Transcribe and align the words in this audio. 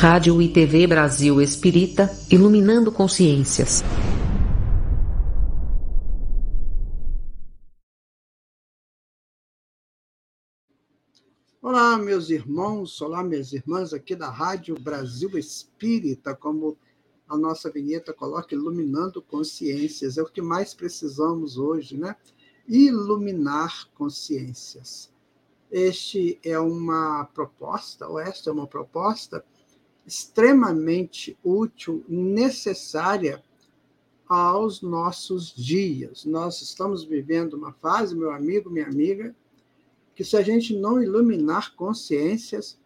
Rádio 0.00 0.40
e 0.40 0.48
TV 0.48 0.86
Brasil 0.86 1.42
Espírita, 1.42 2.08
iluminando 2.30 2.92
consciências. 2.92 3.82
Olá, 11.60 11.98
meus 11.98 12.30
irmãos, 12.30 13.02
olá, 13.02 13.24
minhas 13.24 13.52
irmãs, 13.52 13.92
aqui 13.92 14.14
da 14.14 14.30
Rádio 14.30 14.76
Brasil 14.78 15.36
Espírita, 15.36 16.32
como 16.32 16.78
a 17.28 17.36
nossa 17.36 17.68
vinheta 17.68 18.14
coloca, 18.14 18.54
iluminando 18.54 19.20
consciências. 19.20 20.16
É 20.16 20.22
o 20.22 20.26
que 20.26 20.40
mais 20.40 20.74
precisamos 20.74 21.58
hoje, 21.58 21.98
né? 21.98 22.14
Iluminar 22.68 23.88
consciências. 23.96 25.10
Este 25.68 26.38
é 26.44 26.56
uma 26.56 27.24
proposta, 27.34 28.06
ou 28.06 28.20
esta 28.20 28.48
é 28.48 28.52
uma 28.52 28.68
proposta 28.68 29.44
extremamente 30.08 31.36
útil, 31.44 32.02
necessária 32.08 33.42
aos 34.26 34.80
nossos 34.80 35.54
dias. 35.54 36.24
Nós 36.24 36.62
estamos 36.62 37.04
vivendo 37.04 37.54
uma 37.54 37.72
fase, 37.74 38.16
meu 38.16 38.30
amigo, 38.30 38.70
minha 38.70 38.86
amiga, 38.86 39.36
que 40.14 40.24
se 40.24 40.36
a 40.36 40.42
gente 40.42 40.74
não 40.74 41.02
iluminar 41.02 41.74
consciências, 41.76 42.78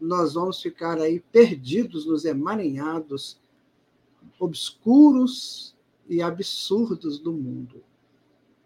nós 0.00 0.34
vamos 0.34 0.60
ficar 0.60 0.98
aí 1.00 1.20
perdidos 1.20 2.06
nos 2.06 2.24
emaranhados 2.24 3.40
obscuros 4.38 5.76
e 6.08 6.20
absurdos 6.20 7.20
do 7.20 7.32
mundo. 7.32 7.82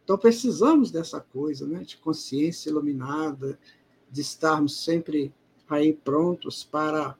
Então 0.03 0.17
precisamos 0.17 0.91
dessa 0.91 1.21
coisa, 1.21 1.67
né, 1.67 1.85
de 1.85 1.99
consciência 1.99 2.71
iluminada, 2.71 3.59
de 4.11 4.23
estarmos 4.23 4.83
sempre 4.83 5.33
aí 5.69 5.93
prontos 5.93 6.65
para 6.65 7.15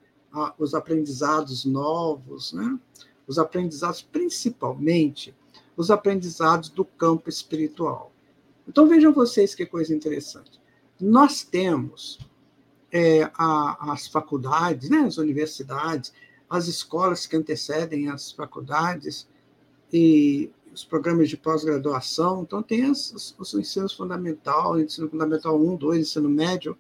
os 0.59 0.75
aprendizados 0.75 1.65
novos, 1.65 2.53
né? 2.53 2.79
os 3.27 3.39
aprendizados, 3.39 4.03
principalmente 4.03 5.35
os 5.77 5.91
aprendizados 5.91 6.69
do 6.69 6.85
campo 6.85 7.29
espiritual. 7.29 8.13
Então 8.67 8.89
vejam 8.89 9.13
vocês 9.13 9.55
que 9.55 9.65
coisa 9.65 9.95
interessante. 9.95 10.61
Nós 11.01 11.43
temos 11.43 12.19
é, 12.91 13.31
a, 13.35 13.93
as 13.93 14.07
faculdades, 14.09 14.91
né, 14.91 14.99
as 14.99 15.19
universidades, 15.19 16.13
as 16.49 16.67
escolas 16.67 17.27
que 17.27 17.37
antecedem 17.37 18.09
as 18.09 18.33
faculdades 18.33 19.29
e 19.93 20.51
os 20.73 20.85
programas 20.85 21.29
de 21.29 21.37
pós-graduação. 21.37 22.43
Então, 22.43 22.63
tem 22.63 22.85
as, 22.85 23.35
os 23.39 23.55
ensinos 23.55 23.93
fundamental, 23.93 24.81
ensino 24.81 25.09
fundamental 25.09 25.61
1, 25.61 25.77
2, 25.77 26.01
ensino 26.01 26.29
médio, 26.29 26.77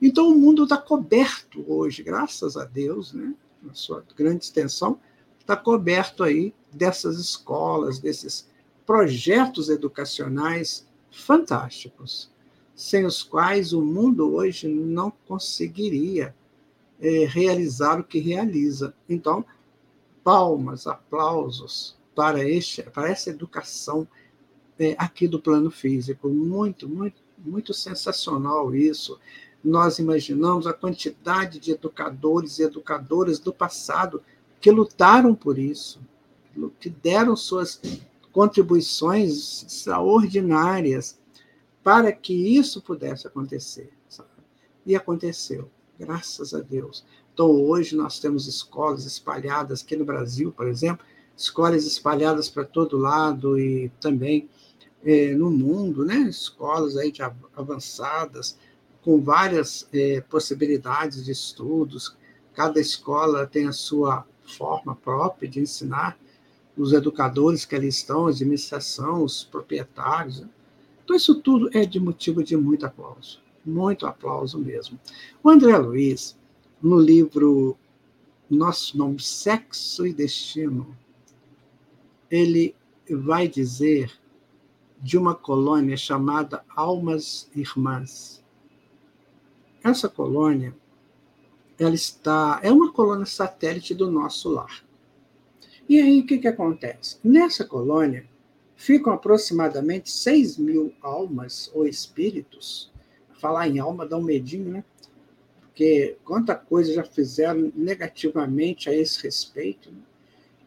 então, 0.00 0.28
o 0.28 0.38
mundo 0.38 0.62
está 0.62 0.76
coberto 0.76 1.64
hoje, 1.66 2.02
graças 2.02 2.56
a 2.56 2.64
Deus, 2.64 3.12
né, 3.12 3.34
na 3.62 3.74
sua 3.74 4.04
grande 4.16 4.44
extensão, 4.44 5.00
está 5.40 5.56
coberto 5.56 6.22
aí 6.22 6.54
dessas 6.72 7.18
escolas, 7.18 7.98
desses 7.98 8.48
projetos 8.86 9.68
educacionais 9.68 10.86
fantásticos, 11.10 12.30
sem 12.74 13.04
os 13.04 13.22
quais 13.22 13.72
o 13.72 13.82
mundo 13.82 14.34
hoje 14.34 14.68
não 14.68 15.10
conseguiria 15.26 16.34
é, 17.00 17.24
realizar 17.26 17.98
o 17.98 18.04
que 18.04 18.20
realiza. 18.20 18.94
Então, 19.08 19.44
palmas, 20.22 20.86
aplausos 20.86 21.96
para, 22.14 22.48
este, 22.48 22.82
para 22.82 23.10
essa 23.10 23.30
educação 23.30 24.06
é, 24.78 24.94
aqui 24.96 25.26
do 25.26 25.40
plano 25.40 25.70
físico. 25.70 26.28
Muito, 26.28 26.88
muito, 26.88 27.20
muito 27.36 27.74
sensacional 27.74 28.74
isso 28.74 29.18
nós 29.62 29.98
imaginamos 29.98 30.66
a 30.66 30.72
quantidade 30.72 31.58
de 31.58 31.72
educadores 31.72 32.58
e 32.58 32.62
educadoras 32.62 33.38
do 33.38 33.52
passado 33.52 34.22
que 34.60 34.70
lutaram 34.70 35.34
por 35.34 35.58
isso, 35.58 36.00
que 36.80 36.88
deram 36.88 37.36
suas 37.36 37.80
contribuições 38.32 39.64
extraordinárias 39.64 41.18
para 41.82 42.12
que 42.12 42.34
isso 42.56 42.80
pudesse 42.82 43.26
acontecer. 43.26 43.92
E 44.84 44.94
aconteceu, 44.96 45.70
graças 45.98 46.54
a 46.54 46.60
Deus. 46.60 47.04
Então, 47.32 47.50
hoje 47.50 47.94
nós 47.94 48.18
temos 48.18 48.46
escolas 48.46 49.04
espalhadas 49.04 49.82
aqui 49.82 49.96
no 49.96 50.04
Brasil, 50.04 50.50
por 50.50 50.66
exemplo, 50.66 51.06
escolas 51.36 51.84
espalhadas 51.86 52.48
para 52.48 52.64
todo 52.64 52.96
lado 52.96 53.58
e 53.58 53.90
também 54.00 54.48
é, 55.04 55.34
no 55.34 55.50
mundo, 55.50 56.04
né? 56.04 56.16
escolas 56.22 56.96
aí 56.96 57.12
de 57.12 57.22
avançadas, 57.56 58.58
com 59.02 59.20
várias 59.20 59.88
é, 59.92 60.20
possibilidades 60.20 61.24
de 61.24 61.32
estudos, 61.32 62.16
cada 62.54 62.80
escola 62.80 63.46
tem 63.46 63.66
a 63.66 63.72
sua 63.72 64.26
forma 64.42 64.96
própria 64.96 65.48
de 65.48 65.60
ensinar, 65.60 66.18
os 66.76 66.92
educadores 66.92 67.64
que 67.64 67.74
ali 67.74 67.88
estão, 67.88 68.26
a 68.26 68.30
administração, 68.30 69.24
os 69.24 69.44
proprietários. 69.44 70.44
Então, 71.04 71.16
isso 71.16 71.40
tudo 71.40 71.68
é 71.76 71.84
de 71.84 71.98
motivo 71.98 72.42
de 72.42 72.56
muito 72.56 72.86
aplauso, 72.86 73.40
muito 73.64 74.06
aplauso 74.06 74.58
mesmo. 74.58 74.98
O 75.42 75.50
André 75.50 75.76
Luiz, 75.76 76.36
no 76.80 76.98
livro 77.00 77.76
Nosso 78.48 78.96
Nome, 78.96 79.20
Sexo 79.20 80.06
e 80.06 80.12
Destino, 80.12 80.96
ele 82.30 82.74
vai 83.10 83.48
dizer 83.48 84.12
de 85.00 85.16
uma 85.16 85.34
colônia 85.34 85.96
chamada 85.96 86.64
Almas 86.74 87.48
Irmãs. 87.54 88.44
Essa 89.82 90.08
colônia, 90.08 90.74
ela 91.78 91.94
está, 91.94 92.60
é 92.62 92.70
uma 92.72 92.92
colônia 92.92 93.26
satélite 93.26 93.94
do 93.94 94.10
nosso 94.10 94.48
lar. 94.48 94.84
E 95.88 96.00
aí 96.00 96.20
o 96.20 96.26
que, 96.26 96.38
que 96.38 96.48
acontece? 96.48 97.18
Nessa 97.24 97.64
colônia 97.64 98.26
ficam 98.76 99.12
aproximadamente 99.12 100.10
6 100.10 100.58
mil 100.58 100.92
almas 101.00 101.70
ou 101.74 101.86
espíritos. 101.86 102.92
Falar 103.40 103.68
em 103.68 103.78
alma 103.78 104.06
dá 104.06 104.16
um 104.16 104.22
medinho, 104.22 104.70
né? 104.70 104.84
Porque 105.60 106.16
quanta 106.24 106.54
coisa 106.54 106.92
já 106.92 107.04
fizeram 107.04 107.72
negativamente 107.74 108.90
a 108.90 108.94
esse 108.94 109.22
respeito. 109.22 109.90
Né? 109.90 109.98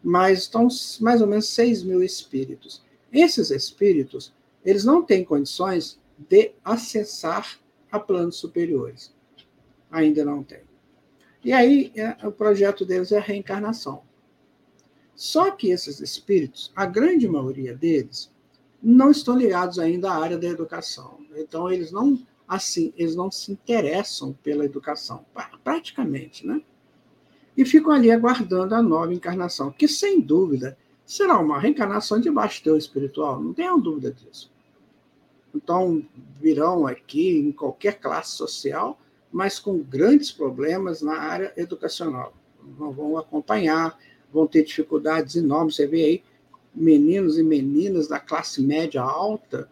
Mas 0.02 0.40
estão 0.40 0.66
mais 1.00 1.20
ou 1.20 1.26
menos 1.26 1.48
6 1.50 1.84
mil 1.84 2.02
espíritos. 2.02 2.82
Esses 3.12 3.50
espíritos, 3.50 4.32
eles 4.64 4.84
não 4.84 5.02
têm 5.02 5.24
condições 5.24 6.00
de 6.18 6.52
acessar 6.64 7.58
a 7.92 8.00
planos 8.00 8.36
superiores. 8.36 9.14
Ainda 9.90 10.24
não 10.24 10.42
tem. 10.42 10.62
E 11.44 11.52
aí, 11.52 11.92
é, 11.94 12.26
o 12.26 12.32
projeto 12.32 12.84
deles 12.84 13.12
é 13.12 13.18
a 13.18 13.22
reencarnação. 13.22 14.02
Só 15.14 15.50
que 15.50 15.70
esses 15.70 16.00
espíritos, 16.00 16.72
a 16.74 16.86
grande 16.86 17.28
maioria 17.28 17.76
deles, 17.76 18.32
não 18.82 19.10
estão 19.10 19.36
ligados 19.36 19.78
ainda 19.78 20.10
à 20.10 20.18
área 20.18 20.38
da 20.38 20.48
educação. 20.48 21.18
Então, 21.36 21.70
eles 21.70 21.92
não 21.92 22.18
assim, 22.46 22.92
eles 22.96 23.14
não 23.16 23.30
se 23.30 23.50
interessam 23.50 24.34
pela 24.42 24.64
educação, 24.64 25.24
praticamente, 25.64 26.46
né? 26.46 26.60
E 27.56 27.64
ficam 27.64 27.92
ali 27.92 28.10
aguardando 28.10 28.74
a 28.74 28.82
nova 28.82 29.12
encarnação, 29.14 29.70
que 29.70 29.88
sem 29.88 30.20
dúvida 30.20 30.76
será 31.04 31.38
uma 31.38 31.58
reencarnação 31.58 32.20
de 32.20 32.30
teu 32.62 32.76
espiritual, 32.76 33.42
não 33.42 33.54
tenham 33.54 33.80
dúvida 33.80 34.12
disso. 34.12 34.52
Então, 35.54 36.02
virão 36.40 36.86
aqui 36.86 37.38
em 37.38 37.52
qualquer 37.52 38.00
classe 38.00 38.32
social, 38.32 38.98
mas 39.30 39.58
com 39.58 39.78
grandes 39.78 40.30
problemas 40.30 41.02
na 41.02 41.18
área 41.18 41.52
educacional. 41.56 42.34
Não 42.78 42.92
vão 42.92 43.16
acompanhar, 43.18 43.98
vão 44.32 44.46
ter 44.46 44.64
dificuldades 44.64 45.36
enormes. 45.36 45.76
Você 45.76 45.86
vê 45.86 46.04
aí 46.04 46.22
meninos 46.74 47.38
e 47.38 47.42
meninas 47.42 48.08
da 48.08 48.18
classe 48.18 48.62
média 48.62 49.02
alta 49.02 49.68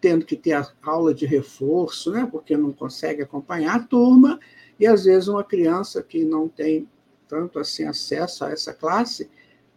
tendo 0.00 0.24
que 0.24 0.36
ter 0.36 0.52
a 0.52 0.66
aula 0.82 1.12
de 1.12 1.26
reforço, 1.26 2.12
né, 2.12 2.28
porque 2.30 2.56
não 2.56 2.72
consegue 2.72 3.22
acompanhar 3.22 3.76
a 3.76 3.82
turma, 3.82 4.38
e 4.78 4.86
às 4.86 5.04
vezes 5.04 5.28
uma 5.28 5.42
criança 5.42 6.02
que 6.02 6.24
não 6.24 6.48
tem 6.48 6.88
tanto 7.26 7.58
assim 7.58 7.84
acesso 7.84 8.44
a 8.44 8.50
essa 8.50 8.72
classe 8.72 9.28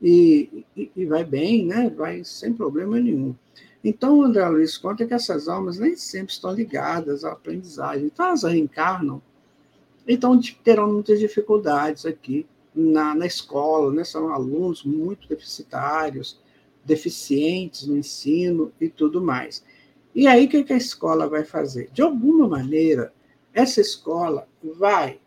e, 0.02 0.64
e, 0.76 0.92
e 0.96 1.06
vai 1.06 1.24
bem, 1.24 1.66
né, 1.66 1.90
vai 1.90 2.24
sem 2.24 2.54
problema 2.54 3.00
nenhum. 3.00 3.36
Então, 3.84 4.22
André 4.22 4.48
Luiz 4.48 4.78
conta 4.78 5.06
que 5.06 5.14
essas 5.14 5.48
almas 5.48 5.80
nem 5.80 5.96
sempre 5.96 6.34
estão 6.34 6.54
ligadas 6.54 7.24
à 7.24 7.32
aprendizagem. 7.32 8.06
Então, 8.06 8.28
elas 8.28 8.44
reencarnam, 8.44 9.22
então 10.08 10.40
terão 10.64 10.92
muitas 10.92 11.20
dificuldades 11.20 12.06
aqui 12.06 12.46
na, 12.74 13.16
na 13.16 13.26
escola, 13.26 13.92
né? 13.92 14.04
são 14.04 14.32
alunos 14.32 14.84
muito 14.84 15.28
deficitários, 15.28 16.40
deficientes 16.86 17.88
no 17.88 17.98
ensino 17.98 18.72
e 18.80 18.88
tudo 18.88 19.22
mais. 19.22 19.64
E 20.14 20.28
aí, 20.28 20.46
o 20.46 20.50
que 20.50 20.74
a 20.74 20.78
escola 20.78 21.28
vai 21.28 21.44
fazer? 21.44 21.90
De 21.92 22.02
alguma 22.02 22.48
maneira, 22.48 23.14
essa 23.54 23.82
escola 23.82 24.48
vai 24.64 25.20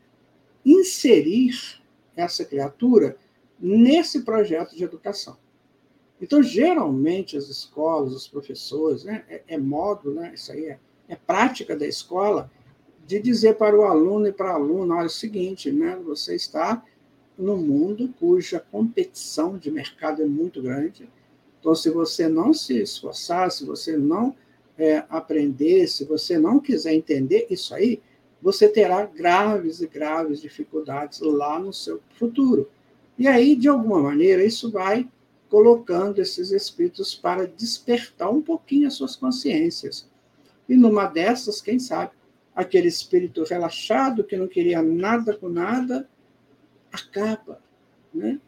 inserir 0.65 1.81
essa 2.17 2.45
criatura 2.45 3.17
nesse 3.59 4.23
projeto 4.23 4.77
de 4.77 4.85
educação. 4.85 5.37
Então, 6.25 6.43
geralmente, 6.43 7.37
as 7.37 7.51
escolas, 7.51 8.15
os 8.15 8.27
professores, 8.27 9.05
né, 9.05 9.25
é, 9.29 9.43
é 9.47 9.59
modo, 9.59 10.11
né, 10.11 10.33
isso 10.35 10.51
aí 10.53 10.65
é, 10.65 10.79
é 11.07 11.15
prática 11.15 11.77
da 11.77 11.87
escola, 11.87 12.51
de 13.07 13.21
dizer 13.21 13.57
para 13.57 13.77
o 13.77 13.83
aluno 13.83 14.27
e 14.27 14.33
para 14.33 14.49
a 14.49 14.55
aluna, 14.55 14.95
olha, 14.95 15.03
é 15.03 15.07
o 15.07 15.11
seguinte, 15.11 15.71
né, 15.71 16.01
você 16.03 16.35
está 16.35 16.83
num 17.37 17.59
mundo 17.59 18.09
cuja 18.19 18.59
competição 18.59 19.59
de 19.59 19.71
mercado 19.71 20.23
é 20.23 20.25
muito 20.25 20.63
grande. 20.63 21.07
Então, 21.61 21.75
se 21.75 21.91
você 21.91 22.27
não 22.27 22.55
se 22.55 22.79
esforçar, 22.79 23.51
se 23.51 23.67
você 23.67 23.95
não 23.95 24.35
é, 24.79 25.05
aprender, 25.11 25.87
se 25.89 26.07
você 26.07 26.39
não 26.39 26.59
quiser 26.59 26.95
entender 26.95 27.49
isso 27.51 27.75
aí, 27.75 28.01
você 28.41 28.67
terá 28.67 29.05
graves 29.05 29.83
e 29.83 29.87
graves 29.87 30.41
dificuldades 30.41 31.21
lá 31.21 31.59
no 31.59 31.73
seu 31.73 32.01
futuro. 32.19 32.71
E 33.19 33.29
aí, 33.29 33.55
de 33.55 33.69
alguma 33.69 34.01
maneira, 34.01 34.43
isso 34.43 34.71
vai 34.71 35.07
colocando 35.55 36.19
esses 36.19 36.51
espíritos 36.51 37.15
para 37.15 37.47
despertar 37.47 38.29
um 38.29 38.43
pouquinho 38.43 38.89
as 38.89 38.95
suas 38.95 39.15
consciências. 39.15 40.11
E 40.69 40.75
numa 40.75 41.07
dessas, 41.07 41.61
quem 41.61 41.79
sabe, 41.79 42.11
aquele 42.57 42.89
espírito 42.89 43.45
relaxado 43.45 44.25
que 44.25 44.37
não 44.37 44.49
queria 44.49 44.83
nada 44.83 45.33
com 45.37 45.49
nada, 45.49 46.09
acaba, 46.91 47.61
né? 48.13 48.41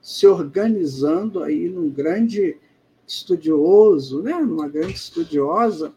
se 0.00 0.26
organizando 0.26 1.42
aí 1.42 1.68
num 1.68 1.90
grande 1.90 2.56
estudioso, 3.06 4.22
né? 4.22 4.32
numa 4.40 4.66
grande 4.66 4.94
estudiosa, 4.94 5.94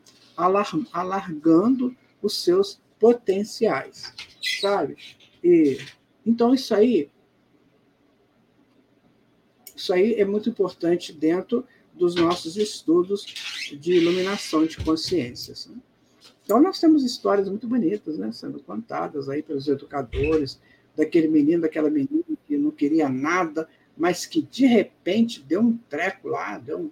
alargando 0.92 1.96
os 2.22 2.44
seus 2.44 2.82
potenciais, 3.00 4.14
sabe? 4.60 4.98
E, 5.42 5.78
então, 6.26 6.54
isso 6.54 6.76
aí, 6.76 7.10
isso 9.80 9.94
aí 9.94 10.16
é 10.16 10.26
muito 10.26 10.50
importante 10.50 11.14
dentro 11.14 11.66
dos 11.94 12.16
nossos 12.16 12.58
estudos 12.58 13.26
de 13.80 13.94
iluminação 13.94 14.66
de 14.66 14.78
consciências. 14.78 15.68
Né? 15.68 15.78
Então, 16.44 16.62
nós 16.62 16.80
temos 16.80 17.04
histórias 17.04 17.48
muito 17.48 17.68
bonitas 17.68 18.18
né, 18.18 18.32
sendo 18.32 18.60
contadas 18.60 19.30
aí 19.30 19.42
pelos 19.42 19.68
educadores, 19.68 20.60
daquele 20.96 21.28
menino, 21.28 21.62
daquela 21.62 21.90
menina 21.90 22.24
que 22.46 22.58
não 22.58 22.72
queria 22.72 23.08
nada, 23.08 23.70
mas 23.98 24.26
que 24.26 24.42
de 24.42 24.66
repente 24.66 25.42
deu 25.42 25.62
um 25.62 25.78
treco 25.90 26.28
lá, 26.28 26.58
deu 26.58 26.80
um 26.80 26.92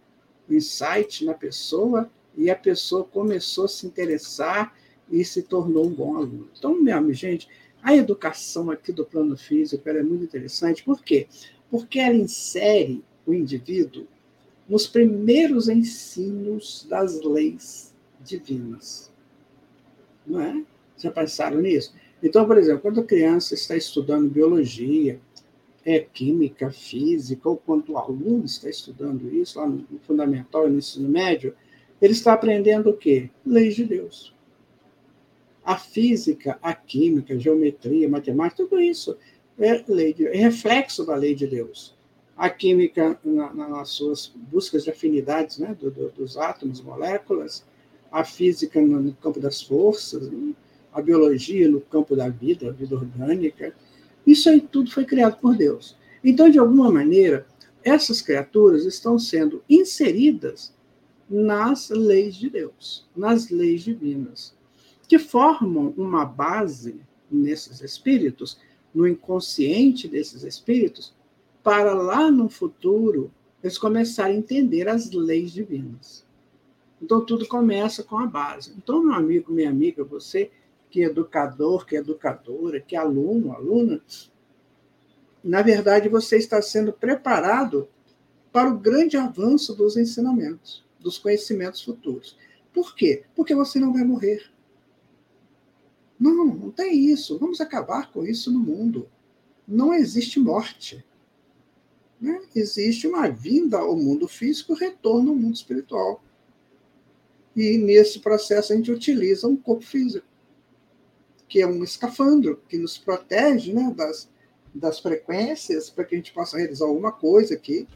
insight 0.50 1.26
na 1.26 1.34
pessoa 1.34 2.10
e 2.36 2.50
a 2.50 2.56
pessoa 2.56 3.04
começou 3.04 3.66
a 3.66 3.68
se 3.68 3.86
interessar 3.86 4.74
e 5.12 5.26
se 5.26 5.42
tornou 5.42 5.88
um 5.88 5.94
bom 5.94 6.16
aluno. 6.16 6.50
Então, 6.58 6.80
mesmo, 6.80 7.12
gente, 7.14 7.50
a 7.82 7.96
educação 7.96 8.70
aqui 8.70 8.92
do 8.92 9.06
plano 9.06 9.36
físico 9.36 9.88
é 9.90 10.04
muito 10.04 10.24
interessante. 10.24 10.84
Por 10.84 11.02
quê? 11.04 11.28
Ela 11.96 12.16
insere 12.16 13.04
o 13.26 13.34
indivíduo 13.34 14.08
nos 14.68 14.88
primeiros 14.88 15.70
ensinos 15.70 16.86
das 16.90 17.22
leis 17.22 17.94
divinas 18.22 19.12
não 20.28 20.42
é? 20.42 20.64
Já 20.98 21.12
pensaram 21.12 21.62
nisso? 21.62 21.94
Então, 22.22 22.46
por 22.46 22.58
exemplo, 22.58 22.82
quando 22.82 23.00
a 23.00 23.06
criança 23.06 23.54
está 23.54 23.76
estudando 23.76 24.30
biologia, 24.30 25.20
é 25.86 26.00
química, 26.00 26.70
física, 26.70 27.48
ou 27.48 27.56
quando 27.56 27.94
o 27.94 27.98
aluno 27.98 28.44
está 28.44 28.70
estudando 28.70 29.34
isso, 29.34 29.60
lá 29.60 29.68
no 29.68 29.86
fundamental 30.02 30.68
e 30.68 30.72
no 30.72 30.80
ensino 30.80 31.08
médio, 31.08 31.56
ele 32.02 32.12
está 32.12 32.34
aprendendo 32.34 32.90
o 32.90 32.98
quê? 32.98 33.30
Leis 33.46 33.76
de 33.76 33.86
Deus. 33.86 34.36
A 35.64 35.78
física, 35.78 36.58
a 36.62 36.74
química, 36.74 37.34
a 37.34 37.38
geometria, 37.38 38.08
a 38.08 38.10
matemática, 38.10 38.64
tudo 38.64 38.80
isso 38.80 39.18
é, 39.60 39.84
lei 39.88 40.14
de, 40.14 40.28
é 40.28 40.38
reflexo 40.38 41.06
da 41.06 41.16
lei 41.16 41.34
de 41.34 41.48
Deus. 41.48 41.96
A 42.36 42.50
química, 42.50 43.20
na, 43.24 43.52
nas 43.54 43.90
suas 43.90 44.32
buscas 44.36 44.84
de 44.84 44.92
afinidades 44.92 45.58
né, 45.58 45.76
do, 45.80 45.90
do, 45.90 46.10
dos 46.10 46.38
átomos, 46.38 46.82
moléculas, 46.82 47.66
a 48.12 48.24
física 48.24 48.80
no 48.80 49.14
campo 49.14 49.40
das 49.40 49.62
forças, 49.62 50.30
né? 50.30 50.54
a 50.94 51.02
biologia 51.02 51.70
no 51.70 51.82
campo 51.82 52.16
da 52.16 52.30
vida, 52.30 52.70
a 52.70 52.72
vida 52.72 52.96
orgânica. 52.96 53.74
Isso 54.26 54.50
aí 54.50 54.62
tudo 54.62 54.92
foi 54.92 55.06
criado 55.06 55.38
por 55.40 55.56
Deus. 55.56 55.96
Então, 56.24 56.50
de 56.50 56.60
alguma 56.60 56.92
maneira, 56.92 57.46
essas 57.84 58.22
criaturas 58.22 58.86
estão 58.86 59.18
sendo 59.18 59.64
inseridas 59.70 60.74
nas 61.30 61.90
leis 61.90 62.36
de 62.36 62.50
Deus, 62.50 63.06
nas 63.16 63.50
leis 63.50 63.84
divinas, 63.84 64.56
que 65.08 65.20
formam 65.20 65.94
uma 65.98 66.26
base 66.26 67.00
nesses 67.30 67.82
espíritos, 67.82 68.58
no 68.98 69.08
inconsciente 69.08 70.08
desses 70.08 70.42
espíritos, 70.42 71.14
para 71.62 71.94
lá 71.94 72.32
no 72.32 72.50
futuro 72.50 73.32
eles 73.62 73.78
começarem 73.78 74.38
a 74.38 74.40
entender 74.40 74.88
as 74.88 75.12
leis 75.12 75.52
divinas. 75.52 76.26
Então, 77.00 77.24
tudo 77.24 77.48
começa 77.48 78.02
com 78.02 78.18
a 78.18 78.26
base. 78.26 78.74
Então, 78.76 79.04
meu 79.04 79.14
amigo, 79.14 79.54
minha 79.54 79.70
amiga, 79.70 80.04
você 80.04 80.50
que 80.90 81.04
é 81.04 81.06
educador, 81.06 81.86
que 81.86 81.96
é 81.96 82.00
educadora, 82.00 82.80
que 82.80 82.96
é 82.96 83.00
aluno, 83.00 83.52
aluna, 83.52 84.02
na 85.44 85.62
verdade, 85.62 86.10
você 86.10 86.38
está 86.38 86.60
sendo 86.60 86.92
preparado 86.92 87.88
para 88.52 88.68
o 88.68 88.80
grande 88.80 89.16
avanço 89.16 89.76
dos 89.76 89.96
ensinamentos, 89.96 90.84
dos 91.00 91.20
conhecimentos 91.20 91.84
futuros. 91.84 92.36
Por 92.74 92.96
quê? 92.96 93.26
Porque 93.36 93.54
você 93.54 93.80
não 93.80 93.94
vai 93.94 94.04
morrer. 94.04 94.50
Não, 96.20 96.46
não 96.46 96.72
tem 96.72 97.12
isso. 97.12 97.38
Vamos 97.38 97.62
acabar 97.62 98.12
com 98.12 98.26
isso 98.26 98.52
no 98.52 98.60
mundo. 98.60 99.10
Não 99.68 99.94
existe 99.94 100.40
morte. 100.40 101.06
Né? 102.20 102.42
Existe 102.56 103.08
uma 103.08 103.30
vinda 103.30 103.78
ao 103.78 103.96
mundo 103.96 104.28
físico, 104.28 104.74
retorno 104.74 105.32
ao 105.32 105.36
mundo 105.36 105.56
espiritual. 105.56 106.24
E 107.56 107.78
nesse 107.78 108.20
processo 108.20 108.74
a 108.74 108.76
gente 108.76 108.92
utiliza 108.92 109.48
um 109.48 109.56
corpo 109.56 109.84
físico, 109.84 110.26
que 111.48 111.62
é 111.62 111.68
um 111.68 111.84
escafandro 111.84 112.62
que 112.68 112.78
nos 112.78 112.98
protege 112.98 113.74
né, 113.74 113.92
das, 113.96 114.30
das 114.74 115.00
frequências 115.00 115.90
para 115.90 116.06
que 116.06 116.16
a 116.16 116.18
gente 116.18 116.34
possa 116.34 116.58
realizar 116.58 116.86
alguma 116.86 117.12
coisa 117.12 117.56
aqui. 117.56 117.88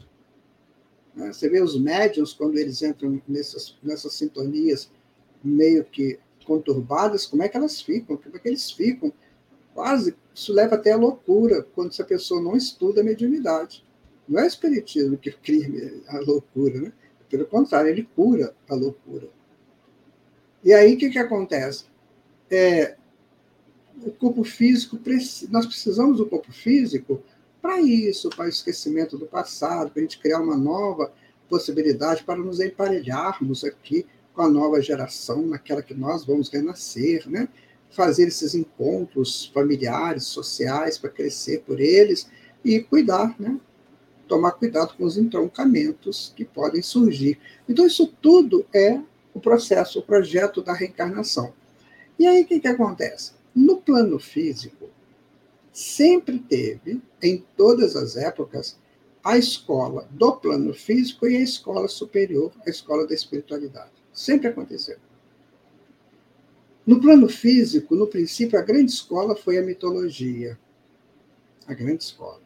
Né? 1.14 1.32
Você 1.32 1.48
vê 1.48 1.60
os 1.60 1.80
médiums, 1.80 2.32
quando 2.32 2.58
eles 2.58 2.82
entram 2.82 3.22
nessas, 3.28 3.76
nessas 3.82 4.14
sintonias 4.14 4.90
meio 5.42 5.84
que 5.84 6.18
conturbadas, 6.42 7.26
como 7.26 7.42
é 7.42 7.48
que 7.48 7.56
elas 7.56 7.80
ficam? 7.80 8.16
Como 8.16 8.36
é 8.36 8.38
que 8.38 8.48
eles 8.48 8.70
ficam? 8.70 9.12
Quase, 9.74 10.14
isso 10.34 10.52
leva 10.52 10.74
até 10.74 10.92
a 10.92 10.96
loucura, 10.96 11.66
quando 11.74 11.90
essa 11.90 12.04
pessoa 12.04 12.42
não 12.42 12.56
estuda 12.56 13.00
a 13.00 13.04
mediunidade. 13.04 13.84
Não 14.28 14.40
é 14.40 14.44
o 14.44 14.46
espiritismo 14.46 15.16
que 15.16 15.30
cria 15.30 16.02
a 16.08 16.20
loucura, 16.20 16.80
né? 16.80 16.92
Pelo 17.28 17.46
contrário, 17.46 17.88
ele 17.88 18.08
cura 18.14 18.54
a 18.68 18.74
loucura. 18.74 19.28
E 20.62 20.72
aí 20.72 20.94
o 20.94 20.98
que, 20.98 21.08
que 21.08 21.18
acontece? 21.18 21.86
É, 22.50 22.96
o 24.04 24.10
corpo 24.10 24.44
físico, 24.44 24.98
nós 25.50 25.66
precisamos 25.66 26.18
do 26.18 26.26
corpo 26.26 26.52
físico 26.52 27.22
para 27.60 27.80
isso, 27.80 28.28
para 28.30 28.46
o 28.46 28.48
esquecimento 28.48 29.16
do 29.16 29.26
passado, 29.26 29.90
para 29.90 30.00
a 30.00 30.02
gente 30.02 30.18
criar 30.18 30.40
uma 30.40 30.56
nova 30.56 31.12
possibilidade, 31.48 32.24
para 32.24 32.38
nos 32.38 32.60
emparelharmos 32.60 33.64
aqui 33.64 34.06
com 34.34 34.42
a 34.42 34.48
nova 34.48 34.80
geração, 34.80 35.46
naquela 35.46 35.82
que 35.82 35.94
nós 35.94 36.24
vamos 36.24 36.48
renascer, 36.48 37.28
né? 37.28 37.48
fazer 37.90 38.28
esses 38.28 38.54
encontros 38.54 39.50
familiares, 39.52 40.24
sociais, 40.24 40.96
para 40.96 41.10
crescer 41.10 41.62
por 41.66 41.80
eles 41.80 42.26
e 42.64 42.80
cuidar, 42.80 43.34
né? 43.38 43.58
tomar 44.26 44.52
cuidado 44.52 44.94
com 44.96 45.04
os 45.04 45.18
entroncamentos 45.18 46.32
que 46.34 46.44
podem 46.44 46.80
surgir. 46.80 47.38
Então, 47.68 47.86
isso 47.86 48.06
tudo 48.20 48.64
é 48.72 48.98
o 49.34 49.40
processo, 49.40 49.98
o 49.98 50.02
projeto 50.02 50.62
da 50.62 50.72
reencarnação. 50.72 51.52
E 52.18 52.26
aí 52.26 52.42
o 52.42 52.46
que, 52.46 52.60
que 52.60 52.68
acontece? 52.68 53.32
No 53.54 53.78
plano 53.78 54.18
físico, 54.18 54.88
sempre 55.72 56.38
teve, 56.38 57.02
em 57.22 57.44
todas 57.56 57.96
as 57.96 58.16
épocas, 58.16 58.78
a 59.24 59.36
escola 59.36 60.08
do 60.10 60.32
plano 60.36 60.74
físico 60.74 61.26
e 61.26 61.36
a 61.36 61.40
escola 61.40 61.88
superior, 61.88 62.52
a 62.66 62.70
escola 62.70 63.06
da 63.06 63.14
espiritualidade. 63.14 64.01
Sempre 64.12 64.48
aconteceu. 64.48 64.98
No 66.86 67.00
plano 67.00 67.28
físico, 67.28 67.94
no 67.94 68.06
princípio, 68.06 68.58
a 68.58 68.62
grande 68.62 68.92
escola 68.92 69.36
foi 69.36 69.58
a 69.58 69.62
mitologia. 69.62 70.58
A 71.66 71.74
grande 71.74 72.02
escola. 72.02 72.40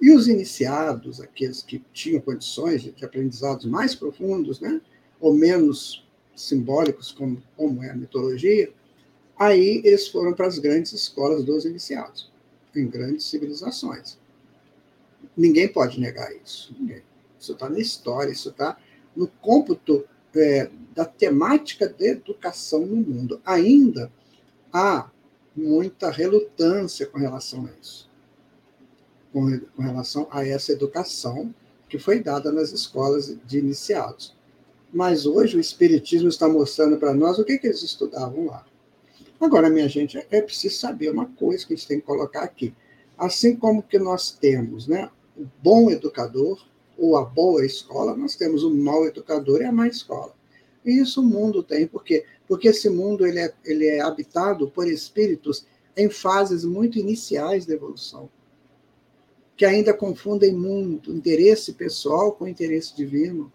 E 0.00 0.10
os 0.10 0.26
iniciados, 0.26 1.20
aqueles 1.20 1.62
que 1.62 1.78
tinham 1.92 2.20
condições 2.20 2.82
de 2.82 3.04
aprendizados 3.04 3.64
mais 3.66 3.94
profundos, 3.94 4.60
né, 4.60 4.80
ou 5.20 5.32
menos 5.32 6.04
simbólicos, 6.34 7.12
como, 7.12 7.40
como 7.56 7.84
é 7.84 7.90
a 7.90 7.94
mitologia, 7.94 8.72
aí 9.38 9.80
eles 9.84 10.08
foram 10.08 10.32
para 10.32 10.48
as 10.48 10.58
grandes 10.58 10.92
escolas 10.92 11.44
dos 11.44 11.64
iniciados, 11.64 12.32
em 12.74 12.88
grandes 12.88 13.26
civilizações. 13.26 14.18
Ninguém 15.36 15.68
pode 15.68 16.00
negar 16.00 16.34
isso. 16.34 16.74
Ninguém. 16.78 17.02
Isso 17.38 17.52
está 17.52 17.68
na 17.68 17.78
história, 17.78 18.32
isso 18.32 18.48
está 18.48 18.76
no 19.14 19.28
cômputo 19.28 20.04
é, 20.36 20.70
da 20.94 21.04
temática 21.04 21.88
de 21.88 22.06
educação 22.06 22.86
no 22.86 22.96
mundo. 22.96 23.40
Ainda 23.44 24.10
há 24.72 25.10
muita 25.54 26.10
relutância 26.10 27.06
com 27.06 27.18
relação 27.18 27.66
a 27.66 27.70
isso, 27.80 28.10
com, 29.32 29.60
com 29.76 29.82
relação 29.82 30.26
a 30.30 30.46
essa 30.46 30.72
educação 30.72 31.54
que 31.88 31.98
foi 31.98 32.22
dada 32.22 32.50
nas 32.50 32.72
escolas 32.72 33.36
de 33.46 33.58
iniciados. 33.58 34.34
Mas 34.92 35.26
hoje 35.26 35.56
o 35.56 35.60
Espiritismo 35.60 36.28
está 36.28 36.48
mostrando 36.48 36.98
para 36.98 37.14
nós 37.14 37.38
o 37.38 37.44
que, 37.44 37.58
que 37.58 37.66
eles 37.66 37.82
estudavam 37.82 38.46
lá. 38.46 38.64
Agora, 39.40 39.68
minha 39.68 39.88
gente, 39.88 40.24
é 40.30 40.40
preciso 40.40 40.76
saber 40.76 41.10
uma 41.10 41.26
coisa 41.26 41.66
que 41.66 41.72
a 41.72 41.76
gente 41.76 41.88
tem 41.88 42.00
que 42.00 42.06
colocar 42.06 42.42
aqui. 42.42 42.74
Assim 43.18 43.56
como 43.56 43.82
que 43.82 43.98
nós 43.98 44.30
temos 44.30 44.86
né, 44.86 45.10
o 45.36 45.46
bom 45.62 45.90
educador 45.90 46.64
ou 46.96 47.16
a 47.16 47.24
boa 47.24 47.64
escola, 47.64 48.16
nós 48.16 48.36
temos 48.36 48.62
o 48.62 48.74
mau 48.74 49.06
educador 49.06 49.60
e 49.60 49.64
a 49.64 49.72
má 49.72 49.88
escola. 49.88 50.34
E 50.84 51.00
isso 51.00 51.20
o 51.20 51.24
mundo 51.24 51.62
tem, 51.62 51.86
por 51.86 52.02
quê? 52.04 52.24
Porque 52.46 52.68
esse 52.68 52.90
mundo 52.90 53.26
ele 53.26 53.38
é, 53.38 53.54
ele 53.64 53.86
é 53.86 54.00
habitado 54.00 54.68
por 54.68 54.88
espíritos 54.88 55.66
em 55.96 56.10
fases 56.10 56.64
muito 56.64 56.98
iniciais 56.98 57.66
da 57.66 57.74
evolução, 57.74 58.28
que 59.56 59.64
ainda 59.64 59.94
confundem 59.94 60.52
muito 60.52 61.12
interesse 61.12 61.72
pessoal 61.74 62.32
com 62.32 62.48
interesse 62.48 62.96
divino. 62.96 63.52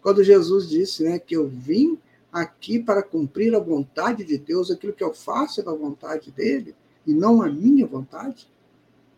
Quando 0.00 0.24
Jesus 0.24 0.68
disse 0.68 1.02
né, 1.02 1.18
que 1.18 1.36
eu 1.36 1.48
vim 1.48 1.98
aqui 2.32 2.78
para 2.78 3.02
cumprir 3.02 3.54
a 3.54 3.58
vontade 3.58 4.24
de 4.24 4.38
Deus, 4.38 4.70
aquilo 4.70 4.92
que 4.92 5.04
eu 5.04 5.12
faço 5.12 5.60
é 5.60 5.64
da 5.64 5.72
vontade 5.72 6.30
dele 6.30 6.74
e 7.06 7.12
não 7.12 7.42
a 7.42 7.48
minha 7.48 7.86
vontade, 7.86 8.48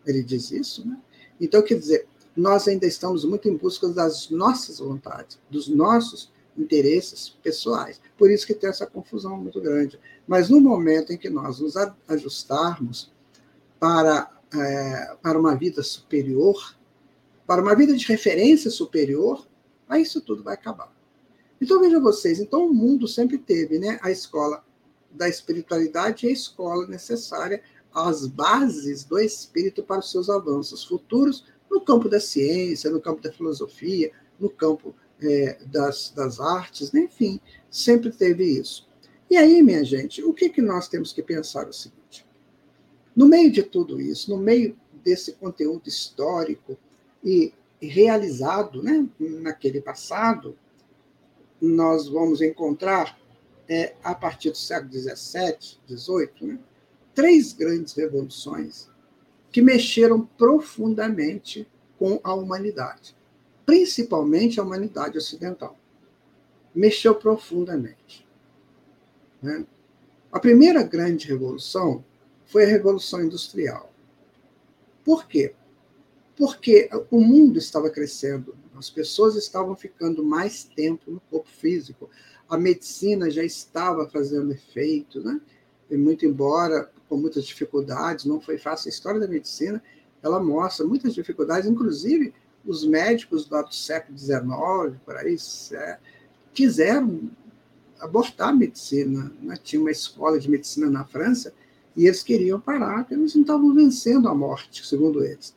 ele 0.06 0.22
diz 0.22 0.50
isso, 0.50 0.86
né? 0.88 0.98
Então, 1.40 1.62
quer 1.62 1.78
dizer, 1.78 2.06
nós 2.36 2.68
ainda 2.68 2.86
estamos 2.86 3.24
muito 3.24 3.48
em 3.48 3.56
busca 3.56 3.88
das 3.88 4.30
nossas 4.30 4.78
vontades, 4.78 5.38
dos 5.50 5.68
nossos 5.68 6.30
interesses 6.56 7.30
pessoais. 7.42 8.00
Por 8.16 8.30
isso 8.30 8.46
que 8.46 8.54
tem 8.54 8.70
essa 8.70 8.86
confusão 8.86 9.36
muito 9.36 9.60
grande. 9.60 9.98
Mas 10.26 10.48
no 10.48 10.60
momento 10.60 11.12
em 11.12 11.18
que 11.18 11.30
nós 11.30 11.60
nos 11.60 11.74
ajustarmos 12.08 13.12
para, 13.78 14.30
é, 14.54 15.16
para 15.22 15.38
uma 15.38 15.54
vida 15.54 15.82
superior, 15.82 16.76
para 17.46 17.62
uma 17.62 17.74
vida 17.74 17.96
de 17.96 18.06
referência 18.06 18.70
superior, 18.70 19.46
aí 19.88 20.02
isso 20.02 20.20
tudo 20.20 20.42
vai 20.42 20.54
acabar. 20.54 20.92
Então 21.60 21.80
veja 21.80 22.00
vocês, 22.00 22.38
então 22.40 22.66
o 22.66 22.72
mundo 22.72 23.06
sempre 23.06 23.36
teve, 23.36 23.78
né, 23.78 23.98
a 24.02 24.10
escola 24.10 24.64
da 25.10 25.28
espiritualidade 25.28 26.24
e 26.24 26.30
a 26.30 26.32
escola 26.32 26.86
necessária, 26.86 27.62
as 27.92 28.26
bases 28.26 29.04
do 29.04 29.18
espírito 29.18 29.82
para 29.82 29.98
os 29.98 30.10
seus 30.10 30.30
avanços 30.30 30.84
futuros 30.84 31.44
no 31.70 31.80
campo 31.80 32.08
da 32.08 32.18
ciência, 32.18 32.90
no 32.90 33.00
campo 33.00 33.22
da 33.22 33.32
filosofia, 33.32 34.10
no 34.38 34.50
campo 34.50 34.94
é, 35.22 35.58
das, 35.66 36.10
das 36.10 36.40
artes, 36.40 36.92
né? 36.92 37.02
enfim, 37.02 37.40
sempre 37.70 38.10
teve 38.10 38.44
isso. 38.44 38.88
E 39.30 39.36
aí, 39.36 39.62
minha 39.62 39.84
gente, 39.84 40.22
o 40.24 40.32
que, 40.32 40.48
que 40.48 40.60
nós 40.60 40.88
temos 40.88 41.12
que 41.12 41.22
pensar 41.22 41.66
é 41.66 41.68
o 41.68 41.72
seguinte: 41.72 42.26
no 43.14 43.26
meio 43.26 43.50
de 43.50 43.62
tudo 43.62 44.00
isso, 44.00 44.30
no 44.30 44.36
meio 44.36 44.76
desse 45.04 45.32
conteúdo 45.32 45.88
histórico 45.88 46.76
e 47.24 47.54
realizado 47.80 48.82
né, 48.82 49.08
naquele 49.18 49.80
passado, 49.80 50.58
nós 51.60 52.08
vamos 52.08 52.42
encontrar, 52.42 53.18
é, 53.68 53.94
a 54.02 54.14
partir 54.14 54.50
do 54.50 54.56
século 54.56 54.92
XVII, 54.92 55.78
XVIII, 55.88 56.30
né, 56.42 56.58
três 57.14 57.52
grandes 57.52 57.94
revoluções 57.94 58.89
que 59.50 59.62
mexeram 59.62 60.24
profundamente 60.36 61.66
com 61.98 62.20
a 62.22 62.34
humanidade 62.34 63.14
principalmente 63.70 64.58
a 64.58 64.64
humanidade 64.64 65.16
ocidental. 65.16 65.78
Mexeu 66.74 67.14
profundamente. 67.14 68.26
Né? 69.40 69.64
A 70.32 70.40
primeira 70.40 70.82
grande 70.82 71.28
revolução 71.28 72.04
foi 72.46 72.64
a 72.64 72.66
Revolução 72.66 73.22
Industrial. 73.22 73.92
Por 75.04 75.24
quê? 75.28 75.54
Porque 76.36 76.90
o 77.12 77.20
mundo 77.20 77.60
estava 77.60 77.88
crescendo, 77.90 78.56
as 78.74 78.90
pessoas 78.90 79.36
estavam 79.36 79.76
ficando 79.76 80.24
mais 80.24 80.64
tempo 80.64 81.08
no 81.08 81.20
corpo 81.30 81.48
físico, 81.48 82.10
a 82.48 82.58
medicina 82.58 83.30
já 83.30 83.44
estava 83.44 84.10
fazendo 84.10 84.50
efeito, 84.50 85.22
né? 85.22 85.40
E 85.88 85.96
muito 85.96 86.26
embora 86.26 86.90
com 87.10 87.16
muitas 87.16 87.44
dificuldades, 87.44 88.24
não 88.24 88.40
foi 88.40 88.56
fácil. 88.56 88.88
A 88.88 88.94
história 88.94 89.18
da 89.18 89.26
medicina 89.26 89.82
ela 90.22 90.40
mostra 90.40 90.86
muitas 90.86 91.12
dificuldades, 91.12 91.68
inclusive 91.68 92.32
os 92.64 92.86
médicos 92.86 93.46
do 93.46 93.72
século 93.72 94.16
XIX, 94.16 94.40
por 95.04 95.16
aí, 95.16 95.36
é, 95.72 95.98
quiseram 96.54 97.28
abortar 97.98 98.50
a 98.50 98.52
medicina. 98.52 99.32
Né? 99.42 99.58
Tinha 99.62 99.80
uma 99.80 99.90
escola 99.90 100.38
de 100.38 100.48
medicina 100.48 100.88
na 100.88 101.04
França 101.04 101.52
e 101.96 102.06
eles 102.06 102.22
queriam 102.22 102.60
parar, 102.60 102.98
porque 102.98 103.14
eles 103.14 103.34
não 103.34 103.42
estavam 103.42 103.74
vencendo 103.74 104.28
a 104.28 104.34
morte, 104.34 104.86
segundo 104.86 105.24
eles. 105.24 105.54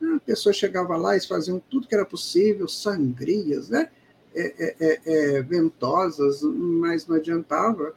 A 0.00 0.20
pessoa 0.20 0.52
chegava 0.52 0.96
lá, 0.96 1.12
eles 1.12 1.26
faziam 1.26 1.60
tudo 1.70 1.86
que 1.86 1.94
era 1.94 2.04
possível, 2.04 2.66
sangrias, 2.66 3.68
né? 3.68 3.90
É, 4.34 4.64
é, 4.64 4.76
é, 4.80 5.36
é 5.36 5.42
ventosas, 5.42 6.42
mas 6.42 7.06
não 7.06 7.16
adiantava. 7.16 7.94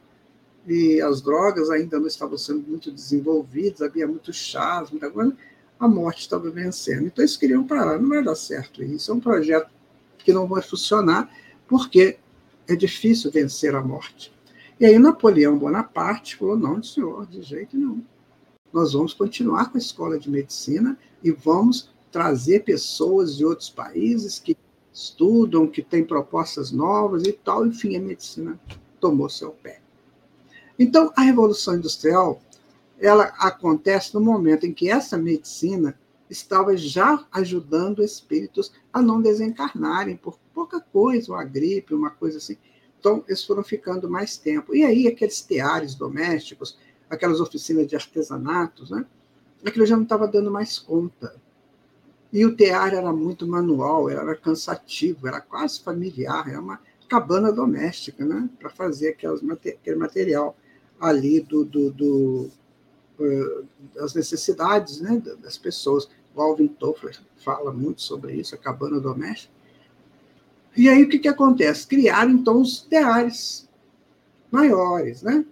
E 0.68 1.00
as 1.00 1.22
drogas 1.22 1.70
ainda 1.70 1.98
não 1.98 2.06
estavam 2.06 2.36
sendo 2.36 2.60
muito 2.68 2.92
desenvolvidas, 2.92 3.80
havia 3.80 4.06
muitos 4.06 4.36
chás, 4.36 4.90
muita 4.90 5.10
coisa 5.10 5.34
a 5.78 5.86
morte 5.86 6.20
estava 6.22 6.50
vencendo. 6.50 7.06
Então 7.06 7.22
eles 7.22 7.36
queriam 7.36 7.64
parar, 7.64 8.00
não 8.00 8.08
vai 8.08 8.22
dar 8.22 8.34
certo 8.34 8.82
isso. 8.82 9.10
É 9.10 9.14
um 9.14 9.20
projeto 9.20 9.70
que 10.18 10.32
não 10.32 10.46
vai 10.46 10.60
funcionar, 10.60 11.30
porque 11.68 12.18
é 12.66 12.74
difícil 12.74 13.30
vencer 13.30 13.74
a 13.74 13.82
morte. 13.82 14.32
E 14.80 14.84
aí 14.84 14.98
Napoleão 14.98 15.58
Bonaparte 15.58 16.36
falou: 16.36 16.56
não, 16.56 16.82
senhor, 16.82 17.26
de 17.26 17.42
jeito 17.42 17.76
nenhum. 17.76 18.02
Nós 18.72 18.92
vamos 18.92 19.14
continuar 19.14 19.70
com 19.70 19.78
a 19.78 19.80
escola 19.80 20.18
de 20.18 20.28
medicina 20.30 20.98
e 21.22 21.30
vamos 21.30 21.90
trazer 22.10 22.64
pessoas 22.64 23.36
de 23.36 23.44
outros 23.44 23.70
países 23.70 24.38
que 24.38 24.56
estudam, 24.92 25.66
que 25.66 25.82
têm 25.82 26.04
propostas 26.04 26.70
novas 26.70 27.22
e 27.22 27.32
tal. 27.32 27.66
Enfim, 27.66 27.96
a 27.96 28.00
medicina 28.00 28.58
tomou 29.00 29.28
seu 29.28 29.50
pé. 29.50 29.80
Então, 30.78 31.12
a 31.16 31.22
Revolução 31.22 31.74
Industrial 31.76 32.40
ela 33.00 33.24
acontece 33.38 34.14
no 34.14 34.20
momento 34.20 34.66
em 34.66 34.72
que 34.72 34.90
essa 34.90 35.16
medicina 35.16 35.98
estava 36.28 36.76
já 36.76 37.24
ajudando 37.32 38.02
espíritos 38.02 38.72
a 38.92 39.00
não 39.00 39.22
desencarnarem 39.22 40.16
por 40.16 40.38
pouca 40.52 40.80
coisa, 40.80 41.32
uma 41.32 41.44
gripe, 41.44 41.94
uma 41.94 42.10
coisa 42.10 42.38
assim. 42.38 42.56
Então, 42.98 43.24
eles 43.26 43.44
foram 43.44 43.62
ficando 43.62 44.10
mais 44.10 44.36
tempo. 44.36 44.74
E 44.74 44.84
aí, 44.84 45.06
aqueles 45.06 45.40
teares 45.40 45.94
domésticos, 45.94 46.76
aquelas 47.08 47.40
oficinas 47.40 47.86
de 47.86 47.96
artesanatos, 47.96 48.90
né? 48.90 49.06
aquilo 49.64 49.86
já 49.86 49.96
não 49.96 50.02
estava 50.02 50.28
dando 50.28 50.50
mais 50.50 50.78
conta. 50.78 51.34
E 52.32 52.44
o 52.44 52.54
tear 52.54 52.92
era 52.92 53.12
muito 53.12 53.46
manual, 53.46 54.10
era 54.10 54.36
cansativo, 54.36 55.26
era 55.26 55.40
quase 55.40 55.80
familiar, 55.80 56.48
era 56.48 56.60
uma 56.60 56.80
cabana 57.08 57.50
doméstica, 57.50 58.24
né? 58.24 58.50
Para 58.58 58.68
fazer 58.68 59.10
aquelas, 59.10 59.40
aquele 59.50 59.96
material 59.96 60.54
ali 61.00 61.40
do, 61.40 61.64
do, 61.64 61.90
do 61.90 62.50
uh, 63.18 63.66
as 63.98 64.14
necessidades 64.14 65.00
né, 65.00 65.22
das 65.42 65.58
pessoas. 65.58 66.08
O 66.34 66.40
Alvin 66.40 66.68
Toffler 66.68 67.18
fala 67.36 67.72
muito 67.72 68.02
sobre 68.02 68.34
isso, 68.34 68.54
a 68.54 68.58
cabana 68.58 69.00
doméstica. 69.00 69.52
E 70.76 70.88
aí 70.88 71.02
o 71.02 71.08
que, 71.08 71.18
que 71.18 71.28
acontece? 71.28 71.86
Criaram, 71.86 72.30
então, 72.30 72.60
os 72.60 72.80
teares 72.82 73.68
maiores, 74.50 75.22
né? 75.22 75.44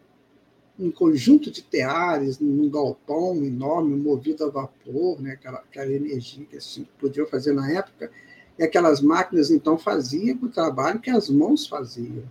um 0.78 0.90
conjunto 0.90 1.50
de 1.50 1.62
teares, 1.62 2.38
num 2.38 2.68
galpão 2.68 3.36
enorme, 3.42 3.96
movido 3.96 4.44
a 4.44 4.50
vapor, 4.50 5.20
né? 5.20 5.32
aquela, 5.32 5.58
aquela 5.58 5.90
energia 5.90 6.44
que 6.44 6.56
assim, 6.56 6.86
podiam 6.98 7.26
fazer 7.26 7.52
na 7.52 7.70
época, 7.70 8.10
e 8.58 8.62
aquelas 8.62 9.00
máquinas, 9.00 9.50
então, 9.50 9.76
faziam 9.76 10.38
o 10.42 10.48
trabalho 10.48 11.00
que 11.00 11.10
as 11.10 11.28
mãos 11.28 11.66
faziam. 11.66 12.24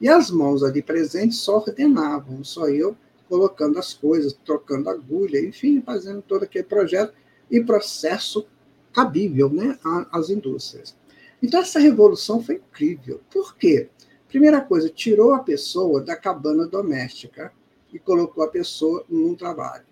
E 0.00 0.08
as 0.08 0.30
mãos 0.30 0.62
ali 0.62 0.82
presentes 0.82 1.38
só 1.38 1.56
ordenavam, 1.56 2.44
só 2.44 2.68
eu 2.68 2.96
colocando 3.28 3.78
as 3.78 3.92
coisas, 3.92 4.32
trocando 4.44 4.88
agulha, 4.88 5.44
enfim, 5.44 5.82
fazendo 5.82 6.22
todo 6.22 6.44
aquele 6.44 6.64
projeto 6.64 7.12
e 7.50 7.62
processo 7.62 8.46
cabível 8.92 9.50
né, 9.50 9.78
às 10.10 10.30
indústrias. 10.30 10.96
Então, 11.42 11.60
essa 11.60 11.78
revolução 11.78 12.42
foi 12.42 12.56
incrível. 12.56 13.20
Por 13.30 13.56
quê? 13.56 13.88
Primeira 14.28 14.60
coisa, 14.60 14.88
tirou 14.88 15.34
a 15.34 15.40
pessoa 15.40 16.00
da 16.00 16.16
cabana 16.16 16.66
doméstica 16.66 17.52
e 17.92 17.98
colocou 17.98 18.44
a 18.44 18.48
pessoa 18.48 19.04
num 19.08 19.34
trabalho. 19.34 19.86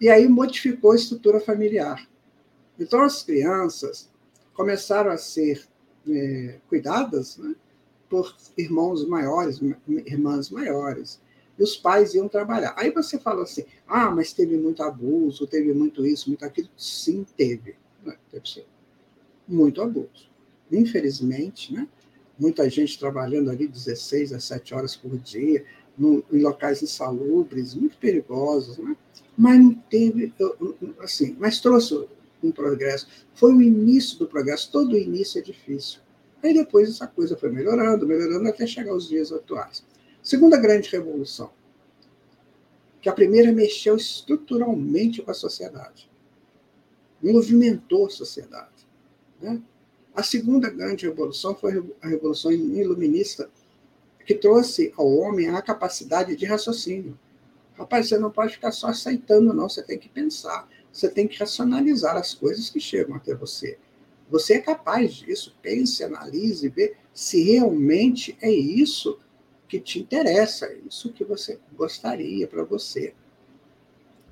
E 0.00 0.08
aí 0.08 0.28
modificou 0.28 0.92
a 0.92 0.96
estrutura 0.96 1.40
familiar. 1.40 2.06
Então, 2.78 3.00
as 3.02 3.22
crianças 3.22 4.10
começaram 4.52 5.10
a 5.10 5.16
ser 5.16 5.64
é, 6.08 6.58
cuidadas 6.68 7.38
né, 7.38 7.54
por 8.08 8.34
irmãos 8.56 9.06
maiores, 9.06 9.60
irmãs 10.06 10.50
maiores 10.50 11.20
e 11.58 11.62
os 11.62 11.76
pais 11.76 12.14
iam 12.14 12.28
trabalhar. 12.28 12.74
Aí 12.76 12.90
você 12.90 13.18
fala 13.18 13.42
assim: 13.42 13.64
ah, 13.86 14.10
mas 14.10 14.32
teve 14.32 14.56
muito 14.56 14.82
abuso, 14.82 15.46
teve 15.46 15.72
muito 15.72 16.04
isso, 16.04 16.28
muito 16.28 16.44
aquilo. 16.44 16.68
Sim, 16.76 17.24
teve. 17.36 17.76
Né? 18.04 18.16
Muito 19.46 19.82
abuso. 19.82 20.30
Infelizmente, 20.70 21.72
né? 21.72 21.86
muita 22.38 22.68
gente 22.68 22.98
trabalhando 22.98 23.50
ali 23.50 23.68
16 23.68 24.32
a 24.32 24.40
7 24.40 24.74
horas 24.74 24.96
por 24.96 25.16
dia, 25.18 25.64
no, 25.96 26.24
em 26.32 26.40
locais 26.40 26.82
insalubres, 26.82 27.74
muito 27.74 27.96
perigosos, 27.98 28.78
né? 28.78 28.96
mas 29.36 29.60
não 29.60 29.74
teve, 29.74 30.32
assim, 31.00 31.36
mas 31.38 31.60
trouxe 31.60 32.06
um 32.42 32.50
progresso. 32.50 33.06
Foi 33.34 33.54
o 33.54 33.62
início 33.62 34.18
do 34.18 34.26
progresso, 34.26 34.72
todo 34.72 34.98
início 34.98 35.38
é 35.38 35.42
difícil. 35.42 36.00
Aí 36.44 36.52
depois 36.52 36.90
essa 36.90 37.06
coisa 37.06 37.38
foi 37.38 37.50
melhorando, 37.50 38.06
melhorando 38.06 38.46
até 38.46 38.66
chegar 38.66 38.92
aos 38.92 39.08
dias 39.08 39.32
atuais. 39.32 39.82
Segunda 40.22 40.58
grande 40.58 40.90
revolução. 40.90 41.50
que 43.00 43.08
a 43.08 43.12
primeira 43.12 43.52
mexeu 43.52 43.96
estruturalmente 43.96 45.20
com 45.20 45.30
a 45.30 45.34
sociedade, 45.34 46.10
movimentou 47.22 48.06
a 48.06 48.10
sociedade. 48.10 48.86
Né? 49.40 49.60
A 50.14 50.22
segunda 50.22 50.70
grande 50.70 51.06
revolução 51.06 51.54
foi 51.54 51.84
a 52.00 52.08
revolução 52.08 52.50
iluminista, 52.50 53.50
que 54.24 54.34
trouxe 54.34 54.92
ao 54.96 55.06
homem 55.06 55.50
a 55.50 55.60
capacidade 55.60 56.34
de 56.34 56.46
raciocínio. 56.46 57.18
Rapaz, 57.74 58.08
você 58.08 58.16
não 58.16 58.30
pode 58.30 58.54
ficar 58.54 58.72
só 58.72 58.86
aceitando, 58.86 59.52
não, 59.52 59.68
você 59.68 59.82
tem 59.82 59.98
que 59.98 60.08
pensar, 60.08 60.66
você 60.90 61.06
tem 61.06 61.28
que 61.28 61.38
racionalizar 61.38 62.16
as 62.16 62.32
coisas 62.32 62.70
que 62.70 62.80
chegam 62.80 63.16
até 63.16 63.34
você. 63.34 63.78
Você 64.30 64.54
é 64.54 64.60
capaz 64.60 65.14
disso, 65.14 65.56
pense, 65.60 66.02
analise, 66.02 66.68
vê 66.68 66.94
se 67.12 67.42
realmente 67.42 68.36
é 68.40 68.50
isso 68.50 69.18
que 69.68 69.78
te 69.78 69.98
interessa, 69.98 70.66
é 70.66 70.78
isso 70.88 71.12
que 71.12 71.24
você 71.24 71.58
gostaria 71.76 72.46
para 72.46 72.64
você. 72.64 73.14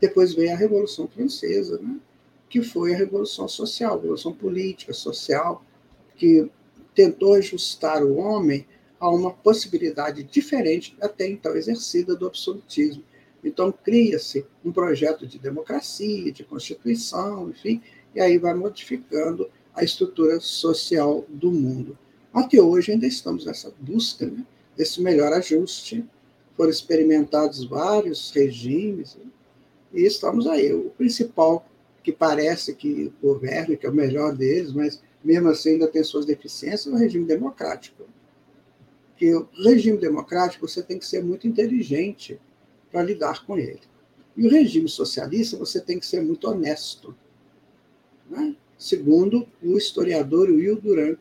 Depois 0.00 0.34
veio 0.34 0.52
a 0.52 0.56
Revolução 0.56 1.06
Francesa, 1.06 1.78
né? 1.78 2.00
que 2.48 2.62
foi 2.62 2.94
a 2.94 2.98
Revolução 2.98 3.48
Social, 3.48 3.92
a 3.92 4.00
Revolução 4.00 4.32
Política, 4.32 4.92
Social, 4.92 5.64
que 6.16 6.50
tentou 6.94 7.34
ajustar 7.34 8.04
o 8.04 8.16
homem 8.16 8.66
a 9.00 9.08
uma 9.08 9.32
possibilidade 9.32 10.22
diferente 10.22 10.96
até 11.00 11.26
então 11.26 11.56
exercida 11.56 12.14
do 12.14 12.26
absolutismo. 12.26 13.02
Então, 13.42 13.72
cria-se 13.72 14.46
um 14.64 14.70
projeto 14.70 15.26
de 15.26 15.38
democracia, 15.38 16.30
de 16.30 16.44
constituição, 16.44 17.50
enfim, 17.50 17.82
e 18.14 18.20
aí 18.20 18.38
vai 18.38 18.54
modificando 18.54 19.50
a 19.74 19.82
estrutura 19.82 20.40
social 20.40 21.24
do 21.28 21.50
mundo. 21.50 21.98
Até 22.32 22.60
hoje 22.60 22.92
ainda 22.92 23.06
estamos 23.06 23.44
nessa 23.44 23.72
busca 23.78 24.26
né, 24.26 24.44
desse 24.76 25.00
melhor 25.02 25.32
ajuste. 25.32 26.04
Foram 26.56 26.70
experimentados 26.70 27.64
vários 27.64 28.30
regimes 28.30 29.16
né, 29.16 29.30
e 29.92 30.04
estamos 30.04 30.46
aí. 30.46 30.72
O 30.72 30.90
principal 30.90 31.66
que 32.02 32.12
parece 32.12 32.74
que 32.74 33.12
governa, 33.22 33.76
que 33.76 33.86
é 33.86 33.90
o 33.90 33.94
melhor 33.94 34.34
deles, 34.34 34.72
mas 34.72 35.00
mesmo 35.22 35.48
assim 35.48 35.70
ainda 35.70 35.86
tem 35.86 36.02
suas 36.02 36.26
deficiências, 36.26 36.92
é 36.92 36.96
o 36.96 36.98
regime 36.98 37.26
democrático. 37.26 38.04
Que 39.16 39.34
o 39.34 39.48
regime 39.62 39.98
democrático 39.98 40.66
você 40.66 40.82
tem 40.82 40.98
que 40.98 41.06
ser 41.06 41.22
muito 41.22 41.46
inteligente 41.46 42.40
para 42.90 43.02
lidar 43.02 43.46
com 43.46 43.56
ele. 43.56 43.80
E 44.36 44.46
o 44.46 44.50
regime 44.50 44.88
socialista 44.88 45.56
você 45.56 45.80
tem 45.80 45.98
que 45.98 46.06
ser 46.06 46.22
muito 46.22 46.48
honesto. 46.48 47.14
Né? 48.28 48.56
Segundo 48.82 49.46
o 49.62 49.78
historiador 49.78 50.50
Will 50.50 50.74
Durant, 50.74 51.16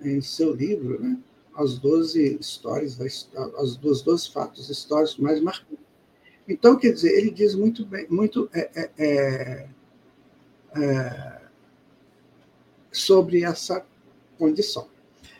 em 0.00 0.22
seu 0.22 0.54
livro, 0.54 0.98
né? 0.98 1.18
as 1.54 1.78
12 1.78 2.38
histórias, 2.40 2.98
os 3.58 3.76
12 3.76 4.30
fatos 4.32 4.70
históricos 4.70 5.18
mais 5.18 5.38
marcantes. 5.38 5.84
Então, 6.48 6.78
quer 6.78 6.94
dizer, 6.94 7.10
ele 7.10 7.30
diz 7.30 7.54
muito 7.54 7.84
bem, 7.84 8.06
muito 8.08 8.48
é, 8.54 8.70
é, 8.74 8.90
é, 8.96 9.68
é 10.76 11.40
sobre 12.90 13.44
essa 13.44 13.84
condição. 14.38 14.88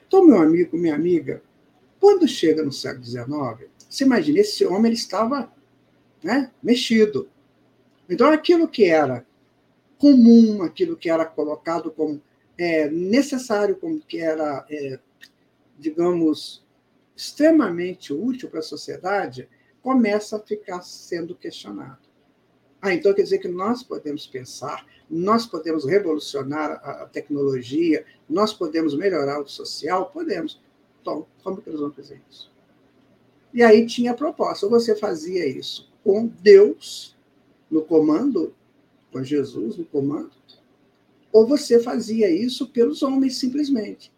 Então, 0.07 0.23
meu 0.27 0.37
amigo, 0.37 0.77
minha 0.77 0.95
amiga, 0.95 1.43
quando 1.99 2.29
chega 2.29 2.63
no 2.63 2.73
século 2.73 3.07
XIX, 3.07 3.71
você 3.89 4.05
imagina, 4.05 4.41
esse 4.41 4.67
homem 4.67 4.91
ele 4.91 4.97
estava 4.97 5.51
né, 6.23 6.51
mexido. 6.63 7.27
Então, 8.07 8.31
aquilo 8.31 8.69
que 8.69 8.85
era 8.85 9.25
comum, 10.05 10.63
aquilo 10.63 10.99
que 10.99 11.09
era 11.09 11.25
colocado 11.25 11.91
como 11.91 12.21
é, 12.59 12.91
necessário, 12.91 13.75
como 13.77 13.99
que 14.01 14.19
era, 14.19 14.67
é, 14.69 14.99
digamos, 15.79 16.63
extremamente 17.17 18.13
útil 18.13 18.51
para 18.51 18.59
a 18.59 18.63
sociedade, 18.63 19.49
começa 19.81 20.37
a 20.37 20.41
ficar 20.41 20.83
sendo 20.83 21.35
questionado. 21.35 22.07
Ah, 22.83 22.93
então 22.93 23.15
quer 23.15 23.23
dizer 23.23 23.39
que 23.39 23.49
nós 23.49 23.83
podemos 23.83 24.27
pensar, 24.27 24.87
nós 25.09 25.47
podemos 25.47 25.87
revolucionar 25.87 26.73
a 26.85 27.07
tecnologia, 27.07 28.05
nós 28.29 28.53
podemos 28.53 28.95
melhorar 28.95 29.41
o 29.41 29.49
social? 29.49 30.11
Podemos. 30.11 30.61
Então, 31.01 31.27
como 31.43 31.63
que 31.63 31.71
nós 31.71 31.81
vamos 31.81 31.97
fazer 31.97 32.21
isso? 32.31 32.53
E 33.55 33.63
aí 33.63 33.87
tinha 33.87 34.11
a 34.11 34.15
proposta: 34.15 34.69
você 34.69 34.95
fazia 34.95 35.47
isso 35.47 35.91
com 36.03 36.27
Deus 36.27 37.17
no 37.71 37.81
comando, 37.81 38.55
com 39.15 39.23
Jesus 39.23 39.77
no 39.77 39.85
comando, 39.85 40.33
ou 41.33 41.47
você 41.47 41.81
fazia 41.81 42.29
isso 42.29 42.69
pelos 42.71 43.01
homens 43.01 43.37
simplesmente. 43.37 44.13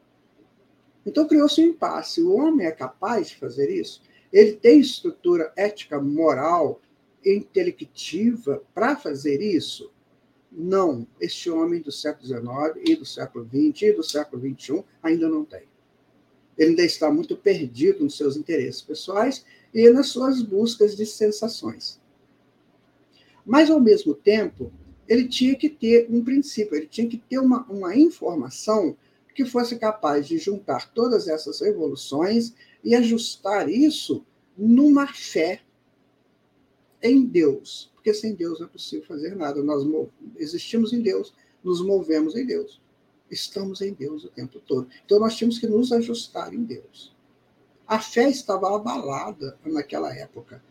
Então 1.04 1.28
criou-se 1.28 1.60
um 1.60 1.66
impasse. 1.66 2.22
O 2.22 2.34
homem 2.34 2.66
é 2.66 2.72
capaz 2.72 3.28
de 3.28 3.36
fazer 3.36 3.70
isso? 3.70 4.00
Ele 4.32 4.54
tem 4.54 4.80
estrutura 4.80 5.52
ética, 5.54 6.00
moral, 6.00 6.80
intelectiva 7.24 8.62
para 8.74 8.96
fazer 8.96 9.42
isso? 9.42 9.92
Não. 10.50 11.06
Este 11.20 11.50
homem 11.50 11.82
do 11.82 11.92
século 11.92 12.26
XIX 12.26 12.88
e 12.88 12.96
do 12.96 13.04
século 13.04 13.44
XX 13.44 13.82
e 13.82 13.92
do 13.92 14.02
século 14.02 14.42
XXI 14.42 14.82
ainda 15.02 15.28
não 15.28 15.44
tem. 15.44 15.64
Ele 16.56 16.70
ainda 16.70 16.84
está 16.84 17.12
muito 17.12 17.36
perdido 17.36 18.02
nos 18.02 18.16
seus 18.16 18.34
interesses 18.34 18.80
pessoais 18.80 19.44
e 19.74 19.90
nas 19.90 20.08
suas 20.08 20.40
buscas 20.40 20.96
de 20.96 21.04
sensações. 21.04 22.00
Mas, 23.44 23.70
ao 23.70 23.78
mesmo 23.78 24.12
tempo, 24.12 24.72
ele 25.08 25.28
tinha 25.28 25.54
que 25.54 25.68
ter 25.68 26.06
um 26.10 26.22
princípio, 26.22 26.76
ele 26.76 26.86
tinha 26.86 27.08
que 27.08 27.18
ter 27.18 27.38
uma, 27.38 27.64
uma 27.64 27.96
informação 27.96 28.96
que 29.34 29.44
fosse 29.44 29.76
capaz 29.76 30.26
de 30.26 30.38
juntar 30.38 30.92
todas 30.92 31.28
essas 31.28 31.60
revoluções 31.60 32.54
e 32.82 32.94
ajustar 32.94 33.68
isso 33.68 34.24
numa 34.56 35.06
fé 35.06 35.60
em 37.02 37.24
Deus, 37.24 37.90
porque 37.94 38.14
sem 38.14 38.34
Deus 38.34 38.58
não 38.58 38.66
é 38.66 38.70
possível 38.70 39.04
fazer 39.06 39.36
nada. 39.36 39.62
Nós 39.62 39.86
existimos 40.36 40.94
em 40.94 41.02
Deus, 41.02 41.34
nos 41.62 41.84
movemos 41.84 42.34
em 42.34 42.46
Deus, 42.46 42.80
estamos 43.30 43.82
em 43.82 43.92
Deus 43.92 44.24
o 44.24 44.30
tempo 44.30 44.58
todo. 44.60 44.88
Então 45.04 45.20
nós 45.20 45.36
tínhamos 45.36 45.58
que 45.58 45.66
nos 45.66 45.92
ajustar 45.92 46.54
em 46.54 46.64
Deus. 46.64 47.14
A 47.86 48.00
fé 48.00 48.30
estava 48.30 48.74
abalada 48.74 49.58
naquela 49.64 50.14
época, 50.16 50.62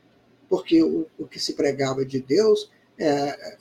porque 0.49 0.81
o, 0.81 1.05
o 1.19 1.27
que 1.27 1.39
se 1.39 1.53
pregava 1.53 2.03
de 2.03 2.19
Deus 2.19 2.71
é, 2.97 3.57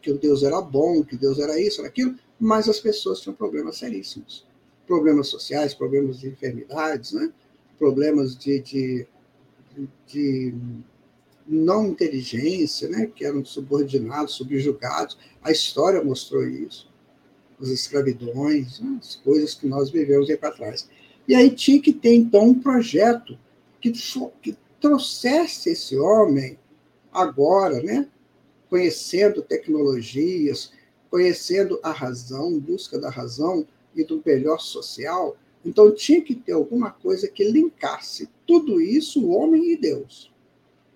que 0.00 0.10
o 0.10 0.18
Deus 0.18 0.42
era 0.42 0.60
bom, 0.60 1.04
que 1.04 1.16
Deus 1.16 1.38
era 1.38 1.60
isso, 1.60 1.80
era 1.80 1.88
aquilo, 1.88 2.14
mas 2.38 2.68
as 2.68 2.80
pessoas 2.80 3.20
tinham 3.20 3.34
problemas 3.34 3.78
seríssimos. 3.78 4.46
Problemas 4.86 5.28
sociais, 5.28 5.74
problemas 5.74 6.18
de 6.20 6.28
enfermidades, 6.28 7.12
né? 7.12 7.32
problemas 7.78 8.36
de, 8.36 8.60
de, 8.60 9.06
de 10.06 10.54
não 11.46 11.86
inteligência, 11.86 12.88
né? 12.88 13.06
que 13.14 13.24
eram 13.24 13.44
subordinados, 13.44 14.34
subjugados. 14.34 15.16
A 15.42 15.50
história 15.52 16.02
mostrou 16.02 16.46
isso. 16.46 16.90
As 17.60 17.68
escravidões, 17.68 18.80
né? 18.80 18.98
as 19.00 19.16
coisas 19.16 19.54
que 19.54 19.66
nós 19.66 19.90
vivemos 19.90 20.28
aí 20.28 20.36
para 20.36 20.50
trás. 20.50 20.88
E 21.28 21.34
aí 21.34 21.50
tinha 21.50 21.80
que 21.80 21.92
ter, 21.92 22.14
então, 22.14 22.48
um 22.48 22.60
projeto 22.60 23.38
que, 23.80 23.92
que 24.42 24.56
trouxesse 24.80 25.70
esse 25.70 25.96
homem 25.96 26.58
agora, 27.12 27.82
né? 27.82 28.08
Conhecendo 28.70 29.42
tecnologias, 29.42 30.72
conhecendo 31.10 31.80
a 31.82 31.90
razão, 31.90 32.58
busca 32.58 32.98
da 32.98 33.10
razão 33.10 33.66
e 33.94 34.04
do 34.04 34.22
melhor 34.24 34.60
social. 34.60 35.36
Então 35.64 35.92
tinha 35.92 36.22
que 36.22 36.34
ter 36.34 36.52
alguma 36.52 36.92
coisa 36.92 37.28
que 37.28 37.44
linkasse 37.44 38.30
tudo 38.46 38.80
isso, 38.80 39.26
o 39.26 39.30
homem 39.30 39.72
e 39.72 39.76
Deus. 39.76 40.32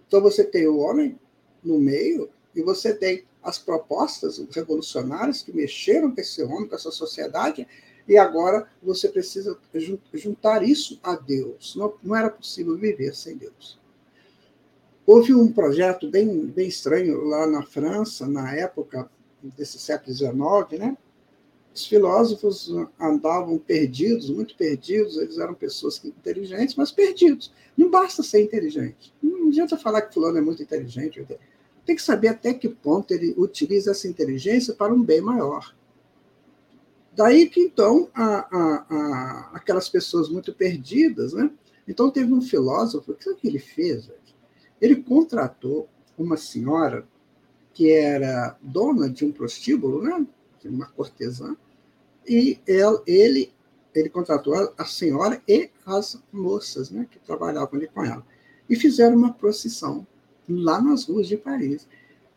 Então 0.06 0.22
você 0.22 0.44
tem 0.44 0.68
o 0.68 0.78
homem 0.78 1.18
no 1.62 1.78
meio 1.78 2.30
e 2.54 2.62
você 2.62 2.94
tem 2.94 3.24
as 3.42 3.58
propostas 3.58 4.38
revolucionárias 4.52 5.42
que 5.42 5.52
mexeram 5.52 6.14
com 6.14 6.20
esse 6.20 6.42
homem, 6.42 6.68
com 6.68 6.76
essa 6.76 6.90
sociedade, 6.90 7.66
e 8.06 8.16
agora 8.16 8.70
você 8.82 9.08
precisa 9.08 9.58
juntar 10.12 10.62
isso 10.62 10.98
a 11.02 11.16
Deus. 11.16 11.74
Não, 11.76 11.94
não 12.02 12.16
era 12.16 12.30
possível 12.30 12.76
viver 12.76 13.14
sem 13.14 13.36
Deus. 13.36 13.78
Houve 15.06 15.34
um 15.34 15.52
projeto 15.52 16.10
bem, 16.10 16.46
bem 16.46 16.68
estranho 16.68 17.24
lá 17.24 17.46
na 17.46 17.62
França, 17.62 18.26
na 18.26 18.54
época 18.54 19.08
desse 19.42 19.78
século 19.78 20.14
XIX, 20.14 20.78
né? 20.78 20.96
Os 21.74 21.86
filósofos 21.86 22.72
andavam 23.00 23.58
perdidos, 23.58 24.30
muito 24.30 24.56
perdidos, 24.56 25.18
eles 25.18 25.38
eram 25.38 25.54
pessoas 25.54 26.02
inteligentes, 26.04 26.76
mas 26.76 26.92
perdidos. 26.92 27.52
Não 27.76 27.90
basta 27.90 28.22
ser 28.22 28.42
inteligente. 28.42 29.12
Não 29.20 29.48
adianta 29.48 29.76
falar 29.76 30.02
que 30.02 30.14
fulano 30.14 30.38
é 30.38 30.40
muito 30.40 30.62
inteligente. 30.62 31.26
Tem 31.84 31.96
que 31.96 32.02
saber 32.02 32.28
até 32.28 32.54
que 32.54 32.68
ponto 32.68 33.12
ele 33.12 33.34
utiliza 33.36 33.90
essa 33.90 34.06
inteligência 34.06 34.72
para 34.72 34.94
um 34.94 35.02
bem 35.02 35.20
maior. 35.20 35.74
Daí 37.12 37.48
que, 37.48 37.60
então, 37.60 38.08
a, 38.14 38.24
a, 38.24 38.86
a, 38.88 39.50
aquelas 39.54 39.88
pessoas 39.88 40.28
muito 40.28 40.54
perdidas, 40.54 41.32
né? 41.32 41.50
Então, 41.86 42.10
teve 42.10 42.32
um 42.32 42.40
filósofo, 42.40 43.12
o 43.12 43.14
que, 43.14 43.28
é 43.28 43.34
que 43.34 43.46
ele 43.46 43.58
fez? 43.58 44.08
Ele 44.80 44.96
contratou 44.96 45.88
uma 46.18 46.36
senhora 46.36 47.06
que 47.72 47.90
era 47.90 48.56
dona 48.62 49.10
de 49.10 49.24
um 49.24 49.32
prostíbulo, 49.32 50.02
né? 50.02 50.26
uma 50.64 50.86
cortesã, 50.86 51.56
e 52.26 52.58
ele, 53.06 53.52
ele 53.94 54.08
contratou 54.08 54.54
a 54.78 54.84
senhora 54.86 55.42
e 55.46 55.70
as 55.84 56.18
moças 56.32 56.90
né? 56.90 57.06
que 57.10 57.18
trabalhavam 57.18 57.78
ali 57.78 57.88
com 57.88 58.02
ela. 58.02 58.24
E 58.68 58.76
fizeram 58.76 59.16
uma 59.16 59.32
procissão 59.32 60.06
lá 60.48 60.80
nas 60.80 61.04
ruas 61.04 61.26
de 61.26 61.36
Paris. 61.36 61.86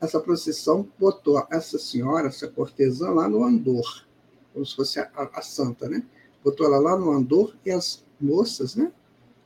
Essa 0.02 0.20
procissão 0.20 0.88
botou 1.00 1.46
essa 1.50 1.80
senhora, 1.80 2.28
essa 2.28 2.48
cortesã, 2.48 3.12
lá 3.12 3.30
no 3.30 3.44
Andor, 3.44 4.06
como 4.54 4.66
se 4.66 4.76
fosse 4.76 5.00
a, 5.00 5.10
a, 5.16 5.40
a 5.40 5.42
santa, 5.42 5.88
né? 5.88 6.04
Botou 6.44 6.66
ela 6.66 6.80
lá 6.80 6.98
no 6.98 7.12
Andor 7.12 7.56
e 7.66 7.72
as 7.72 8.04
moças, 8.20 8.76
né? 8.76 8.92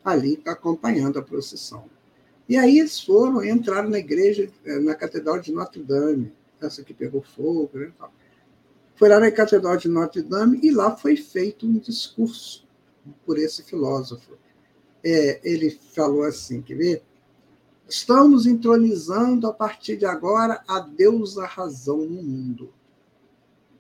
Ali 0.04 0.42
acompanhando 0.46 1.20
a 1.20 1.22
procissão. 1.22 1.86
E 2.52 2.58
aí 2.58 2.80
eles 2.80 3.00
foram, 3.00 3.42
entraram 3.46 3.90
na 3.90 3.98
igreja, 3.98 4.52
eh, 4.66 4.80
na 4.80 4.94
Catedral 4.94 5.40
de 5.40 5.54
Notre 5.54 5.82
Dame, 5.82 6.34
essa 6.60 6.84
que 6.84 6.94
pegou 6.94 7.22
fogo, 7.22 7.70
né? 7.74 7.94
Foi 8.94 9.08
lá 9.08 9.22
na 9.22 9.32
Catedral 9.32 9.78
de 9.78 9.88
Notre 9.88 10.22
Dame 10.22 10.60
e 10.62 10.70
lá 10.70 10.94
foi 10.94 11.16
feito 11.16 11.66
um 11.66 11.78
discurso 11.78 12.68
por 13.26 13.38
esse 13.38 13.64
filósofo. 13.64 14.34
É, 15.02 15.40
ele 15.50 15.72
falou 15.96 16.24
assim, 16.24 16.62
quer 16.62 16.76
ver? 16.76 17.04
Estamos 17.88 18.46
entronizando 18.46 19.48
a 19.48 19.54
partir 19.54 19.96
de 19.96 20.06
agora 20.06 20.62
a 20.68 20.82
deusa 20.82 21.46
razão 21.46 22.00
no 22.00 22.22
mundo. 22.22 22.74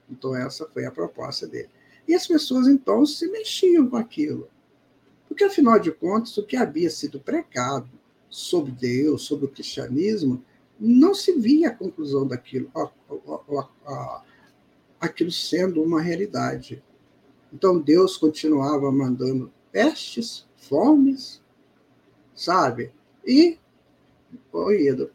Então, 0.09 0.33
essa 0.33 0.65
foi 0.65 0.85
a 0.85 0.91
proposta 0.91 1.45
dele. 1.45 1.69
E 2.07 2.15
as 2.15 2.25
pessoas, 2.25 2.69
então, 2.69 3.05
se 3.05 3.27
mexiam 3.27 3.89
com 3.89 3.97
aquilo. 3.97 4.47
Porque, 5.27 5.43
afinal 5.43 5.77
de 5.77 5.91
contas, 5.91 6.37
o 6.37 6.45
que 6.45 6.55
havia 6.55 6.89
sido 6.89 7.19
pregado 7.19 7.99
sobre 8.31 8.71
Deus, 8.71 9.23
sobre 9.23 9.45
o 9.45 9.49
cristianismo, 9.49 10.43
não 10.79 11.13
se 11.13 11.33
via 11.33 11.67
a 11.67 11.75
conclusão 11.75 12.25
daquilo, 12.25 12.71
a, 12.73 12.89
a, 13.53 13.69
a, 13.85 14.23
aquilo 14.99 15.31
sendo 15.31 15.83
uma 15.83 16.01
realidade. 16.01 16.81
Então, 17.53 17.77
Deus 17.77 18.17
continuava 18.17 18.89
mandando 18.91 19.51
pestes, 19.71 20.47
fomes, 20.55 21.41
sabe? 22.33 22.91
E, 23.27 23.59
oi, 24.53 24.87
Edo, 24.87 25.11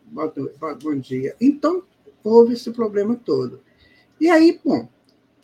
bom 0.83 0.99
dia. 1.01 1.35
Então, 1.41 1.83
houve 2.23 2.53
esse 2.53 2.71
problema 2.71 3.17
todo. 3.17 3.61
E 4.21 4.29
aí, 4.29 4.61
bom, 4.63 4.89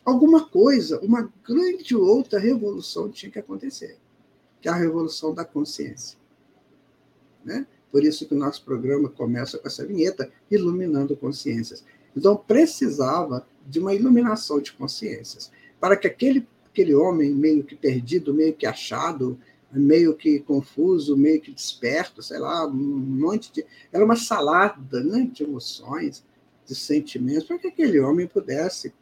alguma 0.04 0.46
coisa, 0.46 1.00
uma 1.00 1.32
grande 1.42 1.96
outra 1.96 2.38
revolução 2.38 3.10
tinha 3.10 3.32
que 3.32 3.38
acontecer, 3.38 3.98
que 4.60 4.68
é 4.68 4.72
a 4.72 4.76
revolução 4.76 5.34
da 5.34 5.44
consciência. 5.44 6.21
Né? 7.44 7.66
Por 7.90 8.04
isso 8.04 8.26
que 8.26 8.34
o 8.34 8.38
nosso 8.38 8.64
programa 8.64 9.08
começa 9.08 9.58
com 9.58 9.66
essa 9.66 9.84
vinheta, 9.84 10.30
iluminando 10.50 11.16
consciências. 11.16 11.84
Então, 12.16 12.36
precisava 12.36 13.46
de 13.66 13.78
uma 13.78 13.94
iluminação 13.94 14.60
de 14.60 14.72
consciências, 14.72 15.50
para 15.80 15.96
que 15.96 16.06
aquele, 16.06 16.46
aquele 16.66 16.94
homem 16.94 17.34
meio 17.34 17.64
que 17.64 17.74
perdido, 17.74 18.34
meio 18.34 18.54
que 18.54 18.66
achado, 18.66 19.38
meio 19.72 20.14
que 20.14 20.40
confuso, 20.40 21.16
meio 21.16 21.40
que 21.40 21.50
desperto, 21.50 22.22
sei 22.22 22.38
lá, 22.38 22.66
um 22.66 22.72
monte 22.72 23.52
de. 23.52 23.64
Era 23.90 24.04
uma 24.04 24.16
salada 24.16 25.02
né, 25.02 25.28
de 25.32 25.42
emoções, 25.44 26.24
de 26.66 26.74
sentimentos, 26.74 27.44
para 27.44 27.58
que 27.58 27.68
aquele 27.68 27.98
homem 27.98 28.26
pudesse 28.26 28.92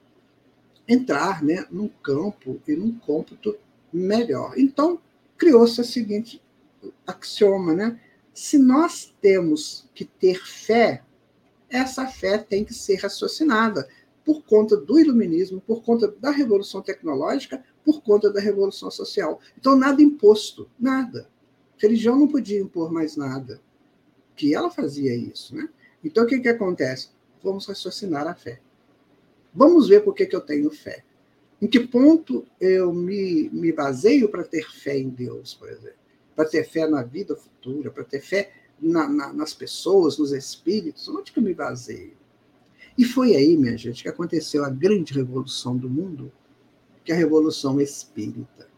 entrar 0.87 1.43
né, 1.43 1.67
num 1.71 1.89
campo 1.89 2.61
e 2.67 2.75
num 2.75 2.93
cômputo 2.99 3.57
melhor. 3.93 4.55
Então, 4.57 5.01
criou-se 5.37 5.81
o 5.81 5.85
seguinte 5.85 6.41
axioma, 7.07 7.75
né? 7.75 8.01
Se 8.43 8.57
nós 8.57 9.15
temos 9.21 9.87
que 9.95 10.03
ter 10.03 10.43
fé, 10.43 11.05
essa 11.69 12.07
fé 12.07 12.39
tem 12.39 12.65
que 12.65 12.73
ser 12.73 12.95
raciocinada 12.95 13.87
por 14.25 14.43
conta 14.45 14.79
do 14.79 14.99
iluminismo, 14.99 15.61
por 15.61 15.83
conta 15.83 16.09
da 16.09 16.31
revolução 16.31 16.81
tecnológica, 16.81 17.63
por 17.85 18.01
conta 18.01 18.33
da 18.33 18.41
revolução 18.41 18.91
social. 18.91 19.39
Então, 19.59 19.77
nada 19.77 20.01
imposto, 20.01 20.71
nada. 20.79 21.29
A 21.77 21.83
religião 21.83 22.19
não 22.19 22.27
podia 22.27 22.59
impor 22.59 22.91
mais 22.91 23.15
nada. 23.15 23.61
Que 24.35 24.55
ela 24.55 24.71
fazia 24.71 25.15
isso, 25.15 25.55
né? 25.55 25.69
Então, 26.03 26.25
o 26.25 26.27
que, 26.27 26.41
que 26.41 26.49
acontece? 26.49 27.11
Vamos 27.45 27.67
raciocinar 27.67 28.27
a 28.27 28.35
fé. 28.35 28.63
Vamos 29.53 29.87
ver 29.87 30.03
por 30.03 30.15
que, 30.15 30.25
que 30.25 30.35
eu 30.35 30.41
tenho 30.41 30.71
fé. 30.71 31.05
Em 31.61 31.69
que 31.69 31.81
ponto 31.81 32.47
eu 32.59 32.91
me, 32.91 33.51
me 33.51 33.71
baseio 33.71 34.31
para 34.31 34.45
ter 34.45 34.67
fé 34.67 34.97
em 34.97 35.11
Deus, 35.11 35.53
por 35.53 35.69
exemplo? 35.69 36.00
Para 36.41 36.49
ter 36.49 36.65
fé 36.65 36.89
na 36.89 37.03
vida 37.03 37.37
futura, 37.37 37.91
para 37.91 38.03
ter 38.03 38.23
fé 38.23 38.51
na, 38.81 39.07
na, 39.07 39.31
nas 39.31 39.53
pessoas, 39.53 40.17
nos 40.17 40.33
espíritos? 40.33 41.07
Onde 41.07 41.33
que 41.33 41.39
eu 41.39 41.43
me 41.43 41.53
baseio? 41.53 42.17
E 42.97 43.05
foi 43.05 43.37
aí, 43.37 43.59
minha 43.59 43.77
gente, 43.77 44.03
que 44.03 44.09
aconteceu 44.09 44.65
a 44.65 44.71
grande 44.71 45.13
revolução 45.13 45.77
do 45.77 45.91
mundo, 45.91 46.33
que 47.05 47.13
é 47.13 47.15
a 47.15 47.19
Revolução 47.19 47.79
Espírita. 47.79 48.71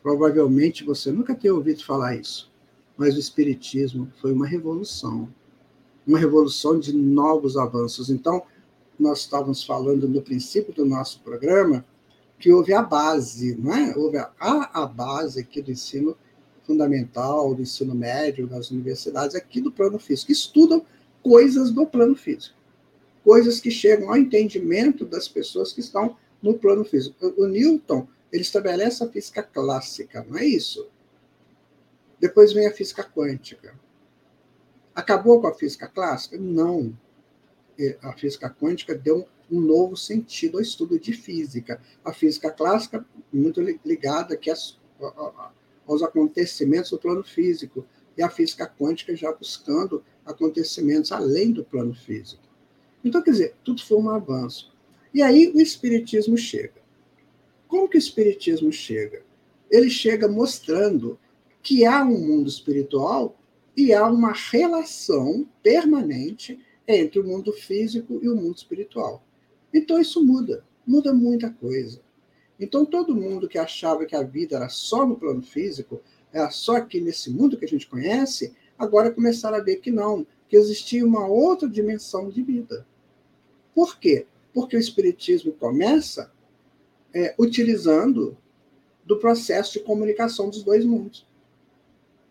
Provavelmente 0.00 0.84
você 0.84 1.10
nunca 1.10 1.34
tenha 1.34 1.52
ouvido 1.52 1.84
falar 1.84 2.14
isso, 2.14 2.52
mas 2.96 3.16
o 3.16 3.18
Espiritismo 3.18 4.12
foi 4.20 4.32
uma 4.32 4.46
revolução 4.46 5.28
uma 6.06 6.18
revolução 6.18 6.78
de 6.78 6.92
novos 6.94 7.56
avanços. 7.56 8.08
Então, 8.08 8.42
nós 8.96 9.20
estávamos 9.20 9.64
falando 9.64 10.08
no 10.08 10.22
princípio 10.22 10.72
do 10.72 10.86
nosso 10.86 11.20
programa 11.20 11.84
que 12.38 12.52
houve 12.52 12.72
a 12.72 12.82
base, 12.82 13.56
não 13.56 13.74
é? 13.74 13.96
Houve 13.96 14.16
a, 14.16 14.30
a 14.38 14.86
base 14.86 15.40
aqui 15.40 15.60
do 15.60 15.72
ensino 15.72 16.16
fundamental, 16.68 17.54
do 17.54 17.62
ensino 17.62 17.94
médio, 17.94 18.46
das 18.46 18.70
universidades, 18.70 19.34
aqui 19.34 19.58
do 19.58 19.72
plano 19.72 19.98
físico, 19.98 20.26
que 20.26 20.32
estudam 20.34 20.84
coisas 21.22 21.70
do 21.70 21.86
plano 21.86 22.14
físico, 22.14 22.54
coisas 23.24 23.58
que 23.58 23.70
chegam 23.70 24.10
ao 24.10 24.18
entendimento 24.18 25.06
das 25.06 25.26
pessoas 25.26 25.72
que 25.72 25.80
estão 25.80 26.14
no 26.42 26.58
plano 26.58 26.84
físico. 26.84 27.34
O, 27.38 27.46
Newton, 27.46 28.06
ele 28.30 28.42
estabelece 28.42 29.02
a 29.02 29.08
física 29.08 29.42
clássica, 29.42 30.24
não 30.28 30.36
é 30.38 30.44
isso? 30.44 30.86
Depois 32.20 32.52
vem 32.52 32.66
a 32.66 32.72
física 32.72 33.02
quântica. 33.02 33.74
Acabou 34.94 35.40
com 35.40 35.46
a 35.46 35.54
física 35.54 35.88
clássica? 35.88 36.36
Não. 36.36 36.92
A 38.02 38.12
física 38.12 38.50
quântica 38.50 38.94
deu 38.94 39.26
um 39.50 39.60
novo 39.60 39.96
sentido 39.96 40.58
ao 40.58 40.62
estudo 40.62 40.98
de 40.98 41.14
física. 41.14 41.80
A 42.04 42.12
física 42.12 42.50
clássica, 42.50 43.06
muito 43.32 43.60
ligada 43.84 44.34
aqui 44.34 44.50
aos 45.88 46.02
acontecimentos 46.02 46.90
do 46.90 46.98
plano 46.98 47.24
físico, 47.24 47.84
e 48.16 48.22
a 48.22 48.28
física 48.28 48.66
quântica 48.66 49.16
já 49.16 49.32
buscando 49.32 50.04
acontecimentos 50.26 51.12
além 51.12 51.52
do 51.52 51.64
plano 51.64 51.94
físico. 51.94 52.42
Então, 53.04 53.22
quer 53.22 53.30
dizer, 53.30 53.54
tudo 53.64 53.82
foi 53.82 53.96
um 53.96 54.10
avanço. 54.10 54.72
E 55.14 55.22
aí 55.22 55.48
o 55.54 55.60
Espiritismo 55.60 56.36
chega. 56.36 56.82
Como 57.68 57.88
que 57.88 57.96
o 57.96 57.98
Espiritismo 57.98 58.72
chega? 58.72 59.22
Ele 59.70 59.88
chega 59.88 60.26
mostrando 60.26 61.18
que 61.62 61.84
há 61.84 62.02
um 62.02 62.18
mundo 62.18 62.48
espiritual 62.48 63.38
e 63.76 63.92
há 63.92 64.06
uma 64.06 64.32
relação 64.32 65.48
permanente 65.62 66.58
entre 66.86 67.20
o 67.20 67.24
mundo 67.24 67.52
físico 67.52 68.18
e 68.22 68.28
o 68.28 68.34
mundo 68.34 68.56
espiritual. 68.56 69.22
Então 69.72 70.00
isso 70.00 70.24
muda, 70.24 70.64
muda 70.86 71.12
muita 71.12 71.50
coisa. 71.50 72.00
Então 72.58 72.84
todo 72.84 73.14
mundo 73.14 73.48
que 73.48 73.58
achava 73.58 74.04
que 74.04 74.16
a 74.16 74.22
vida 74.22 74.56
era 74.56 74.68
só 74.68 75.06
no 75.06 75.16
plano 75.16 75.42
físico, 75.42 76.00
era 76.32 76.50
só 76.50 76.76
aqui 76.76 77.00
nesse 77.00 77.30
mundo 77.30 77.56
que 77.56 77.64
a 77.64 77.68
gente 77.68 77.86
conhece, 77.86 78.54
agora 78.78 79.10
começaram 79.10 79.56
a 79.56 79.62
ver 79.62 79.76
que 79.76 79.90
não, 79.90 80.26
que 80.48 80.56
existia 80.56 81.04
uma 81.06 81.26
outra 81.26 81.68
dimensão 81.68 82.28
de 82.28 82.42
vida. 82.42 82.86
Por 83.74 83.98
quê? 83.98 84.26
Porque 84.52 84.76
o 84.76 84.80
Espiritismo 84.80 85.52
começa 85.52 86.32
é, 87.14 87.34
utilizando 87.38 88.36
do 89.04 89.18
processo 89.18 89.74
de 89.74 89.80
comunicação 89.80 90.50
dos 90.50 90.62
dois 90.62 90.84
mundos, 90.84 91.26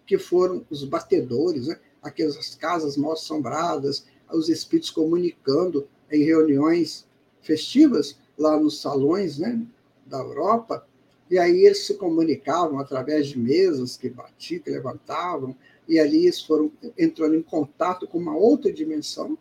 que 0.06 0.18
foram 0.18 0.66
os 0.70 0.84
batedores, 0.84 1.68
né? 1.68 1.80
aquelas 2.02 2.56
casas 2.56 2.96
mal 2.98 3.14
assombradas, 3.14 4.06
os 4.32 4.50
espíritos 4.50 4.90
comunicando 4.90 5.88
em 6.12 6.24
reuniões 6.24 7.08
festivas 7.42 8.18
lá 8.38 8.60
nos 8.60 8.82
salões 8.82 9.40
né, 9.40 9.66
da 10.08 10.20
Europa, 10.20 10.86
e 11.30 11.38
aí 11.38 11.66
eles 11.66 11.86
se 11.86 11.96
comunicavam 11.96 12.80
através 12.80 13.28
de 13.28 13.38
mesas 13.38 13.98
que 13.98 14.10
batiam, 14.10 14.62
que 14.62 14.70
levantavam, 14.70 15.56
e 15.88 16.00
ali 16.00 16.24
eles 16.24 16.42
foram 16.42 16.72
entrando 16.98 17.36
em 17.36 17.42
contato 17.42 18.08
com 18.08 18.18
uma 18.18 18.36
outra 18.36 18.72
dimensão, 18.72 19.38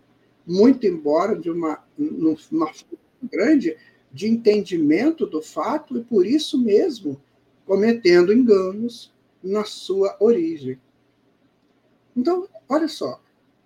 muito 0.47 0.87
embora 0.87 1.39
de 1.39 1.51
uma, 1.51 1.83
uma 1.99 2.71
grande 3.23 3.77
de 4.13 4.29
entendimento 4.29 5.27
do 5.27 5.43
fato 5.43 5.99
e 5.99 6.05
por 6.05 6.27
isso 6.27 6.59
mesmo 6.59 7.21
cometendo 7.67 8.33
enganos 8.33 9.13
na 9.43 9.65
sua 9.65 10.17
origem. 10.21 10.79
Então, 12.17 12.49
olha 12.69 12.89
só, 12.89 13.21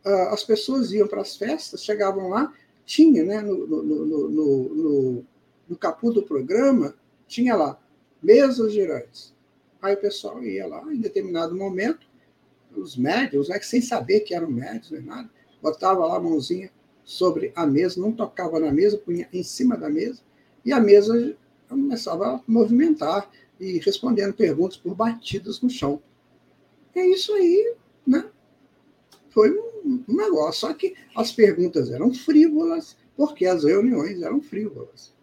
as 0.04 0.42
pessoas 0.42 0.92
iam 0.92 1.06
para 1.06 1.20
as 1.20 1.36
festas, 1.36 1.84
chegavam 1.84 2.28
lá, 2.28 2.52
tinha, 2.84 3.22
né, 3.22 3.40
no, 3.40 3.66
no, 3.66 3.82
no, 3.82 4.28
no, 4.28 5.26
no 5.70 5.76
capu 5.76 6.12
do 6.12 6.24
programa, 6.24 6.94
tinha 7.28 7.54
lá, 7.54 7.80
mesas 8.20 8.72
girantes. 8.72 9.32
Aí 9.80 9.94
o 9.94 10.00
pessoal 10.00 10.42
ia 10.42 10.66
lá, 10.66 10.82
em 10.92 11.00
determinado 11.00 11.54
momento, 11.56 12.06
os 12.76 12.96
médios, 12.96 13.48
né, 13.48 13.60
sem 13.60 13.80
saber 13.80 14.20
que 14.20 14.34
eram 14.34 14.50
médios 14.50 14.90
nem 14.90 15.00
nada, 15.00 15.30
botava 15.62 16.04
lá 16.04 16.16
a 16.16 16.20
mãozinha 16.20 16.70
sobre 17.04 17.52
a 17.54 17.66
mesa, 17.66 18.00
não 18.00 18.12
tocava 18.12 18.58
na 18.58 18.72
mesa, 18.72 18.98
punha 18.98 19.28
em 19.32 19.44
cima 19.44 19.76
da 19.76 19.88
mesa, 19.88 20.20
e 20.64 20.72
a 20.72 20.80
mesa 20.80 21.36
começava 21.68 22.34
a 22.34 22.42
movimentar 22.46 23.30
e 23.58 23.78
respondendo 23.78 24.34
perguntas 24.34 24.76
por 24.76 24.94
batidas 24.94 25.60
no 25.60 25.70
chão. 25.70 26.02
É 26.94 27.06
isso 27.06 27.32
aí, 27.32 27.74
né? 28.06 28.28
Foi 29.28 29.56
um 29.84 30.02
negócio. 30.08 30.68
Só 30.68 30.74
que 30.74 30.94
as 31.14 31.30
perguntas 31.30 31.90
eram 31.90 32.12
frívolas, 32.12 32.96
porque 33.16 33.46
as 33.46 33.64
reuniões 33.64 34.20
eram 34.20 34.40
frívolas. 34.42 35.14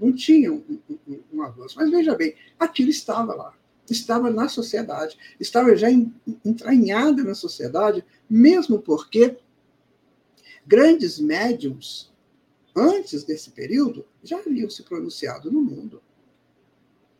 Não 0.00 0.12
tinham 0.12 0.64
um, 0.68 0.98
um, 1.06 1.20
um 1.34 1.42
avanço. 1.42 1.76
Mas 1.76 1.90
veja 1.90 2.14
bem, 2.14 2.34
aquilo 2.58 2.88
estava 2.90 3.34
lá. 3.34 3.54
Estava 3.88 4.30
na 4.30 4.48
sociedade, 4.48 5.18
estava 5.38 5.74
já 5.76 5.88
entranhada 6.44 7.24
na 7.24 7.34
sociedade, 7.34 8.04
mesmo 8.28 8.80
porque 8.80 9.36
grandes 10.64 11.18
médiums, 11.18 12.12
antes 12.74 13.24
desse 13.24 13.50
período, 13.50 14.06
já 14.22 14.38
haviam 14.38 14.70
se 14.70 14.84
pronunciado 14.84 15.50
no 15.50 15.60
mundo, 15.60 16.00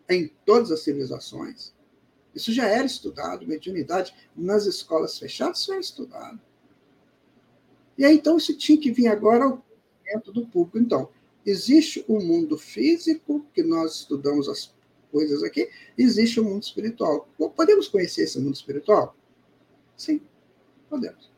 em 0.09 0.31
todas 0.47 0.71
as 0.71 0.81
civilizações. 0.81 1.75
Isso 2.33 2.53
já 2.53 2.67
era 2.67 2.85
estudado, 2.85 3.47
mediunidade 3.47 4.15
nas 4.37 4.65
escolas 4.67 5.19
fechadas 5.19 5.59
isso 5.59 5.73
era 5.73 5.81
estudado. 5.81 6.41
E 7.99 8.05
aí, 8.05 8.15
então, 8.15 8.37
isso 8.37 8.57
tinha 8.57 8.81
que 8.81 8.93
vir 8.93 9.09
agora 9.09 9.45
ao 9.45 9.65
dentro 10.05 10.33
do 10.33 10.47
público. 10.47 10.79
Então, 10.79 11.11
existe 11.45 12.05
o 12.09 12.21
mundo 12.21 12.57
físico, 12.59 13.45
que 13.55 13.63
nós 13.63 13.97
estudamos 13.97 14.49
as 14.49 14.73
coisas 15.11 15.43
aqui, 15.43 15.69
existe 15.97 16.41
o 16.41 16.45
mundo 16.45 16.63
espiritual. 16.63 17.29
Podemos 17.57 17.89
conhecer 17.89 18.23
esse 18.23 18.39
mundo 18.39 18.55
espiritual? 18.55 19.17
Sim, 19.97 20.21
podemos. 20.89 21.31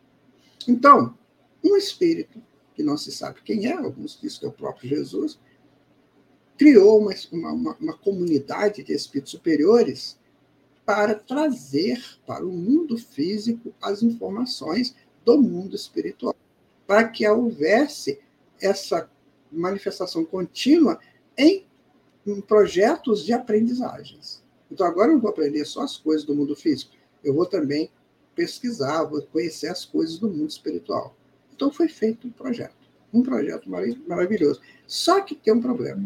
Então, 0.69 1.17
um 1.65 1.77
espírito, 1.77 2.43
que 2.75 2.83
não 2.83 2.97
se 2.97 3.13
sabe 3.13 3.43
quem 3.43 3.67
é, 3.67 3.73
alguns 3.73 4.19
dizem 4.21 4.41
que 4.41 4.47
é 4.47 4.49
o 4.49 4.53
próprio 4.53 4.89
Jesus, 4.89 5.39
criou 6.57 7.01
uma, 7.01 7.15
uma, 7.33 7.77
uma 7.77 7.99
comunidade 7.99 8.83
de 8.83 8.93
espíritos 8.93 9.33
superiores 9.33 10.19
para 10.85 11.15
trazer 11.15 12.03
para 12.27 12.45
o 12.45 12.53
mundo 12.53 12.99
físico 12.99 13.73
as 13.81 14.03
informações 14.03 14.95
do 15.25 15.41
mundo 15.41 15.77
espiritual 15.77 16.35
para 16.87 17.09
que 17.09 17.27
houvesse 17.27 18.21
essa 18.61 19.11
manifestação 19.53 20.25
contínua 20.25 20.99
em, 21.37 21.67
projetos 22.47 23.25
de 23.25 23.33
aprendizagens. 23.33 24.43
Então, 24.71 24.87
agora 24.87 25.09
eu 25.09 25.15
não 25.15 25.21
vou 25.21 25.31
aprender 25.31 25.65
só 25.65 25.83
as 25.83 25.97
coisas 25.97 26.25
do 26.25 26.35
mundo 26.35 26.55
físico, 26.55 26.93
eu 27.23 27.35
vou 27.35 27.47
também 27.47 27.91
pesquisar, 28.35 29.03
vou 29.05 29.21
conhecer 29.23 29.69
as 29.69 29.85
coisas 29.85 30.19
do 30.19 30.31
mundo 30.31 30.49
espiritual. 30.49 31.17
Então, 31.55 31.71
foi 31.71 31.89
feito 31.89 32.27
um 32.27 32.31
projeto, 32.31 32.89
um 33.13 33.23
projeto 33.23 33.69
maravilhoso. 34.07 34.61
Só 34.87 35.21
que 35.21 35.35
tem 35.35 35.53
um 35.53 35.61
problema. 35.61 36.03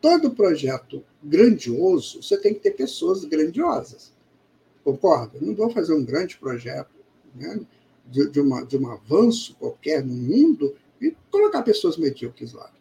Todo 0.00 0.32
projeto 0.32 1.04
grandioso, 1.22 2.22
você 2.22 2.36
tem 2.36 2.52
que 2.52 2.60
ter 2.60 2.72
pessoas 2.72 3.24
grandiosas. 3.24 4.12
Concorda? 4.84 5.38
não 5.40 5.54
vou 5.54 5.70
fazer 5.70 5.94
um 5.94 6.04
grande 6.04 6.36
projeto 6.36 6.90
né? 7.34 7.60
de, 8.06 8.28
de, 8.28 8.40
uma, 8.40 8.64
de 8.64 8.76
um 8.76 8.90
avanço 8.90 9.54
qualquer 9.58 10.04
no 10.04 10.14
mundo 10.14 10.74
e 11.02 11.16
colocar 11.30 11.62
pessoas 11.62 11.96
medíocres 11.96 12.52
lá. 12.52 12.72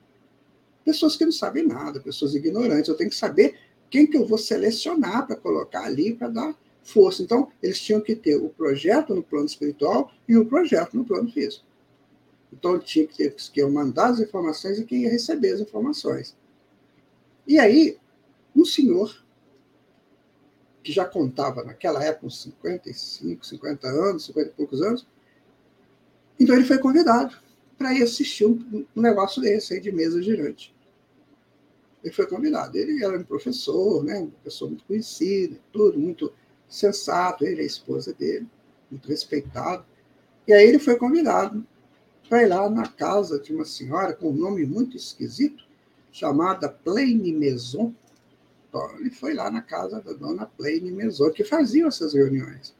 Pessoas 0.86 1.16
que 1.16 1.26
não 1.26 1.32
sabem 1.32 1.66
nada, 1.66 2.00
pessoas 2.00 2.36
ignorantes. 2.36 2.88
Eu 2.88 2.96
tenho 2.96 3.10
que 3.10 3.16
saber 3.16 3.58
quem 3.90 4.08
que 4.08 4.18
eu 4.18 4.26
vou 4.26 4.38
selecionar 4.38 5.28
para 5.28 5.36
colocar 5.36 5.84
ali 5.84 6.14
para 6.14 6.28
dar 6.28 6.56
força. 6.84 7.22
Então, 7.22 7.52
eles 7.62 7.80
tinham 7.80 8.02
que 8.02 8.16
ter 8.16 8.36
o 8.36 8.50
projeto 8.50 9.14
no 9.14 9.24
plano 9.24 9.46
espiritual 9.46 10.12
e 10.28 10.38
o 10.38 10.46
projeto 10.46 10.96
no 10.96 11.06
plano 11.06 11.32
físico. 11.32 11.66
Então, 12.52 12.80
tinha 12.80 13.08
que 13.08 13.16
ter 13.16 13.34
que 13.34 13.66
mandar 13.66 14.10
as 14.10 14.20
informações 14.20 14.80
e 14.80 14.86
quem 14.86 15.04
ia 15.04 15.10
receber 15.10 15.54
as 15.54 15.60
informações. 15.60 16.36
E 17.48 17.60
aí, 17.60 17.98
um 18.56 18.66
senhor 18.66 19.24
que 20.84 20.92
já 20.92 21.06
contava 21.06 21.64
naquela 21.64 22.04
época 22.04 22.28
uns 22.28 22.42
55, 22.42 23.46
50 23.46 23.88
anos, 23.88 24.26
50 24.26 24.50
e 24.50 24.54
poucos 24.54 24.82
anos. 24.82 25.08
Então 26.40 26.56
ele 26.56 26.66
foi 26.66 26.80
convidado 26.80 27.38
para 27.82 27.96
ir 27.96 28.04
assistir 28.04 28.46
um, 28.46 28.86
um, 28.96 29.02
negócio 29.02 29.42
desse 29.42 29.74
aí 29.74 29.82
de 29.82 29.92
mesa 29.92 30.22
girante. 30.22 30.72
Ele 32.04 32.14
foi 32.14 32.28
convidado. 32.28 32.78
Ele 32.78 33.04
era 33.04 33.18
um 33.18 33.24
professor, 33.24 34.04
né, 34.04 34.20
uma 34.20 34.32
pessoa 34.44 34.70
muito 34.70 34.84
conhecida, 34.86 35.58
tudo, 35.74 36.00
muito 36.00 36.32
sensato, 36.70 37.44
ele 37.44 37.62
a 37.62 37.66
esposa 37.66 38.14
dele, 38.14 38.48
muito 38.90 39.10
respeitado. 39.10 39.84
E 40.48 40.54
aí 40.54 40.68
ele 40.68 40.78
foi 40.78 40.96
convidado 40.96 41.66
para 42.30 42.44
ir 42.44 42.48
lá 42.50 42.70
na 42.70 42.88
casa 42.88 43.40
de 43.40 43.52
uma 43.52 43.66
senhora 43.66 44.14
com 44.14 44.30
um 44.30 44.36
nome 44.36 44.64
muito 44.64 44.96
esquisito, 44.96 45.66
chamada 46.12 46.70
Plaine 46.70 47.34
Maison, 47.34 47.94
ele 49.00 49.10
foi 49.10 49.34
lá 49.34 49.50
na 49.50 49.62
casa 49.62 50.00
da 50.00 50.14
dona 50.14 50.46
Plaine 50.46 50.92
Mesor, 50.92 51.34
que 51.34 51.44
faziam 51.44 51.88
essas 51.88 52.14
reuniões. 52.14 52.76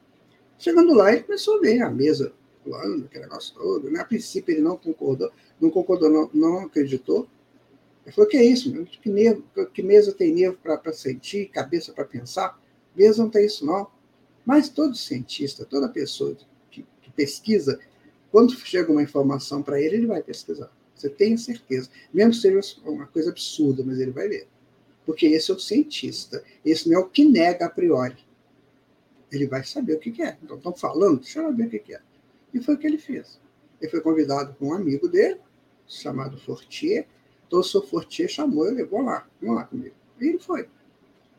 Chegando 0.58 0.94
lá, 0.94 1.12
ele 1.12 1.24
começou 1.24 1.58
a 1.58 1.60
ver 1.60 1.82
a 1.82 1.90
mesa 1.90 2.32
pulando, 2.62 3.04
aquele 3.04 3.24
negócio 3.24 3.54
todo. 3.54 3.90
Né? 3.90 4.00
A 4.00 4.04
princípio, 4.04 4.52
ele 4.52 4.62
não 4.62 4.76
concordou, 4.76 5.30
não 5.60 5.70
concordou, 5.70 6.10
não, 6.10 6.30
não 6.32 6.58
acreditou. 6.60 7.28
Ele 8.04 8.14
falou: 8.14 8.28
que 8.28 8.36
é 8.36 8.44
isso? 8.44 8.72
Meu? 8.72 8.84
Que, 8.84 9.08
nervo, 9.08 9.42
que 9.72 9.82
mesa 9.82 10.12
tem 10.12 10.32
nervo 10.32 10.58
para 10.62 10.92
sentir, 10.92 11.48
cabeça 11.48 11.92
para 11.92 12.04
pensar? 12.04 12.60
Mesa 12.94 13.22
não 13.22 13.30
tem 13.30 13.46
isso, 13.46 13.64
não. 13.64 13.88
Mas 14.44 14.68
todo 14.68 14.96
cientista, 14.96 15.64
toda 15.64 15.88
pessoa 15.88 16.36
que, 16.70 16.84
que 17.00 17.10
pesquisa, 17.12 17.78
quando 18.30 18.52
chega 18.54 18.90
uma 18.90 19.02
informação 19.02 19.62
para 19.62 19.80
ele, 19.80 19.96
ele 19.96 20.06
vai 20.06 20.22
pesquisar. 20.22 20.70
Você 20.94 21.08
tem 21.08 21.36
certeza. 21.36 21.88
Mesmo 22.12 22.32
que 22.32 22.38
seja 22.38 22.60
uma 22.84 23.06
coisa 23.06 23.30
absurda, 23.30 23.82
mas 23.84 23.98
ele 23.98 24.10
vai 24.10 24.28
ler 24.28 24.48
porque 25.04 25.26
esse 25.26 25.50
é 25.50 25.54
o 25.54 25.58
cientista. 25.58 26.42
Esse 26.64 26.88
não 26.88 27.00
é 27.00 27.02
o 27.02 27.08
que 27.08 27.24
nega 27.24 27.66
a 27.66 27.70
priori. 27.70 28.16
Ele 29.30 29.46
vai 29.46 29.64
saber 29.64 29.94
o 29.94 29.98
que 29.98 30.22
é. 30.22 30.36
Então, 30.42 30.56
estão 30.56 30.74
falando, 30.74 31.20
deixa 31.20 31.40
eu 31.40 31.54
ver 31.54 31.66
o 31.66 31.70
que 31.70 31.94
é. 31.94 32.00
E 32.52 32.60
foi 32.60 32.74
o 32.74 32.78
que 32.78 32.86
ele 32.86 32.98
fez. 32.98 33.40
Ele 33.80 33.90
foi 33.90 34.00
convidado 34.00 34.54
por 34.54 34.68
um 34.68 34.74
amigo 34.74 35.08
dele, 35.08 35.40
chamado 35.86 36.38
Fortier. 36.38 37.06
Então, 37.46 37.60
o 37.60 37.64
seu 37.64 37.82
Fortier 37.82 38.28
chamou 38.28 38.68
e 38.68 38.74
levou 38.74 39.02
lá, 39.02 39.26
vamos 39.40 39.56
lá 39.56 39.64
comigo. 39.64 39.94
E 40.20 40.28
ele 40.28 40.38
foi. 40.38 40.68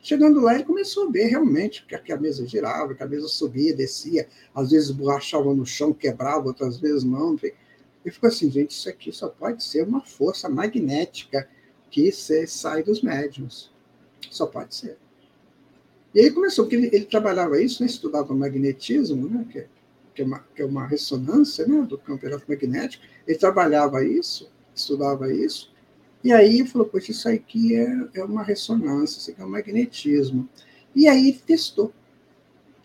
Chegando 0.01 0.41
lá, 0.41 0.53
ele 0.53 0.65
começou 0.65 1.07
a 1.07 1.11
ver 1.11 1.27
realmente 1.27 1.85
que 1.85 2.11
a 2.11 2.17
mesa 2.17 2.45
girava, 2.45 2.93
que 2.93 3.01
a 3.01 3.07
mesa 3.07 3.27
subia, 3.29 3.73
descia, 3.73 4.27
às 4.53 4.71
vezes 4.71 4.91
borrachava 4.91 5.53
no 5.53 5.65
chão, 5.65 5.93
quebrava, 5.93 6.47
outras 6.47 6.77
vezes 6.77 7.05
não. 7.05 7.37
Ele 7.41 8.13
ficou 8.13 8.27
assim, 8.27 8.51
gente, 8.51 8.71
isso 8.71 8.89
aqui 8.89 9.13
só 9.13 9.29
pode 9.29 9.63
ser 9.63 9.87
uma 9.87 10.01
força 10.01 10.49
magnética 10.49 11.47
que 11.89 12.11
sai 12.11 12.83
dos 12.83 13.01
médiums. 13.01 13.71
Só 14.29 14.45
pode 14.45 14.75
ser. 14.75 14.97
E 16.13 16.19
aí 16.19 16.31
começou, 16.31 16.65
porque 16.65 16.75
ele, 16.75 16.89
ele 16.91 17.05
trabalhava 17.05 17.61
isso, 17.61 17.81
né, 17.81 17.87
estudava 17.87 18.35
magnetismo, 18.35 19.29
né, 19.29 19.47
que, 19.49 19.65
que, 20.13 20.21
é 20.21 20.25
uma, 20.25 20.39
que 20.55 20.61
é 20.61 20.65
uma 20.65 20.85
ressonância 20.85 21.65
né, 21.65 21.81
do 21.83 21.97
campo 21.97 22.25
eletromagnético. 22.25 23.03
Ele 23.27 23.37
trabalhava 23.37 24.03
isso, 24.03 24.51
estudava 24.75 25.31
isso, 25.33 25.73
e 26.23 26.31
aí 26.31 26.65
falou, 26.65 26.87
poxa, 26.87 27.11
isso 27.11 27.27
aqui 27.27 27.75
é, 27.75 28.09
é 28.15 28.23
uma 28.23 28.43
ressonância, 28.43 29.19
isso 29.19 29.31
aqui 29.31 29.41
é 29.41 29.45
um 29.45 29.49
magnetismo. 29.49 30.47
E 30.95 31.07
aí 31.07 31.29
ele 31.29 31.39
testou. 31.39 31.91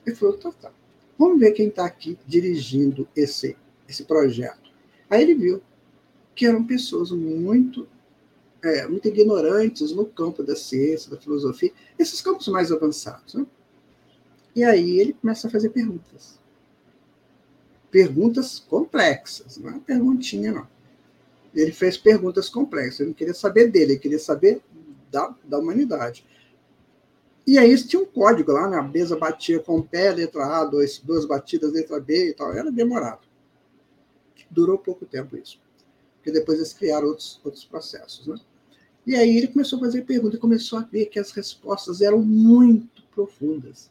Ele 0.05 0.17
falou, 0.17 0.37
tá, 0.37 0.51
tá, 0.51 0.73
vamos 1.17 1.38
ver 1.38 1.53
quem 1.53 1.69
está 1.69 1.85
aqui 1.85 2.19
dirigindo 2.27 3.07
esse, 3.14 3.57
esse 3.88 4.05
projeto. 4.05 4.71
Aí 5.09 5.23
ele 5.23 5.35
viu 5.35 5.62
que 6.35 6.47
eram 6.47 6.64
pessoas 6.64 7.11
muito 7.11 7.87
é, 8.62 8.87
muito 8.87 9.07
ignorantes 9.07 9.93
no 9.93 10.05
campo 10.05 10.43
da 10.43 10.57
ciência, 10.57 11.11
da 11.11 11.17
filosofia, 11.17 11.73
esses 11.99 12.21
campos 12.21 12.49
mais 12.49 12.73
avançados. 12.73 13.35
Né? 13.35 13.47
E 14.55 14.64
aí 14.64 14.99
ele 14.99 15.12
começa 15.12 15.47
a 15.47 15.51
fazer 15.51 15.71
perguntas. 15.71 16.38
Perguntas 17.90 18.59
complexas, 18.59 19.57
não 19.59 19.70
é 19.70 19.79
perguntinha, 19.79 20.53
não. 20.53 20.68
Ele 21.55 21.72
fez 21.72 21.96
perguntas 21.96 22.48
complexas, 22.48 23.01
ele 23.01 23.09
não 23.11 23.14
queria 23.14 23.35
saber 23.35 23.70
dele, 23.70 23.92
ele 23.92 23.98
queria 23.98 24.18
saber 24.18 24.61
da, 25.11 25.35
da 25.44 25.59
humanidade. 25.59 26.24
E 27.46 27.59
aí 27.59 27.74
tinha 27.83 28.03
um 28.03 28.07
código 28.07 28.53
lá, 28.53 28.68
né? 28.68 28.81
mesa 28.83 29.16
batia 29.16 29.59
com 29.59 29.79
o 29.79 29.83
pé, 29.83 30.12
letra 30.12 30.44
A, 30.44 30.64
dois, 30.66 30.98
duas 30.98 31.24
batidas, 31.24 31.72
letra 31.72 31.98
B 31.98 32.29
e 32.29 32.35
tal. 32.35 32.53
Era 32.53 32.70
demorado. 32.70 33.20
Durou 34.51 34.77
pouco 34.77 35.07
tempo 35.07 35.37
isso 35.37 35.59
porque 36.29 36.33
depois 36.33 36.59
eles 36.59 36.72
criaram 36.72 37.09
outros, 37.09 37.40
outros 37.44 37.64
processos. 37.64 38.27
Né? 38.27 38.37
E 39.07 39.14
aí 39.14 39.37
ele 39.37 39.48
começou 39.48 39.79
a 39.79 39.81
fazer 39.81 40.03
perguntas 40.03 40.38
começou 40.38 40.79
a 40.79 40.83
ver 40.83 41.07
que 41.07 41.18
as 41.18 41.31
respostas 41.31 42.01
eram 42.01 42.18
muito 42.20 43.03
profundas. 43.14 43.90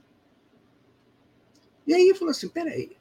E 1.85 1.93
aí 1.93 2.03
ele 2.03 2.17
falou 2.17 2.31
assim: 2.31 2.49
peraí, 2.49 2.96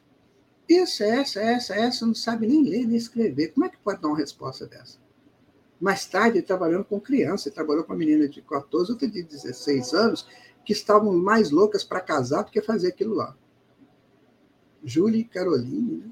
isso, 0.68 1.02
essa, 1.02 1.40
essa, 1.40 1.74
essa, 1.74 2.06
não 2.06 2.14
sabe 2.14 2.46
nem 2.46 2.62
ler 2.62 2.86
nem 2.86 2.96
escrever. 2.96 3.48
Como 3.48 3.66
é 3.66 3.68
que 3.68 3.78
pode 3.78 4.00
dar 4.00 4.08
uma 4.08 4.16
resposta 4.16 4.66
dessa? 4.66 4.98
Mais 5.80 6.06
tarde, 6.06 6.42
trabalhando 6.42 6.84
com 6.84 7.00
criança, 7.00 7.50
trabalhou 7.50 7.84
com 7.84 7.92
uma 7.92 7.98
menina 7.98 8.28
de 8.28 8.42
14, 8.42 8.92
outra 8.92 9.06
de 9.06 9.22
16 9.22 9.92
anos, 9.94 10.26
que 10.64 10.72
estavam 10.72 11.12
mais 11.12 11.50
loucas 11.50 11.84
para 11.84 12.00
casar 12.00 12.42
do 12.42 12.50
que 12.50 12.60
fazer 12.62 12.88
aquilo 12.88 13.14
lá. 13.14 13.36
Júlia 14.82 15.20
e 15.20 15.24
Caroline. 15.24 15.98
Né? 15.98 16.10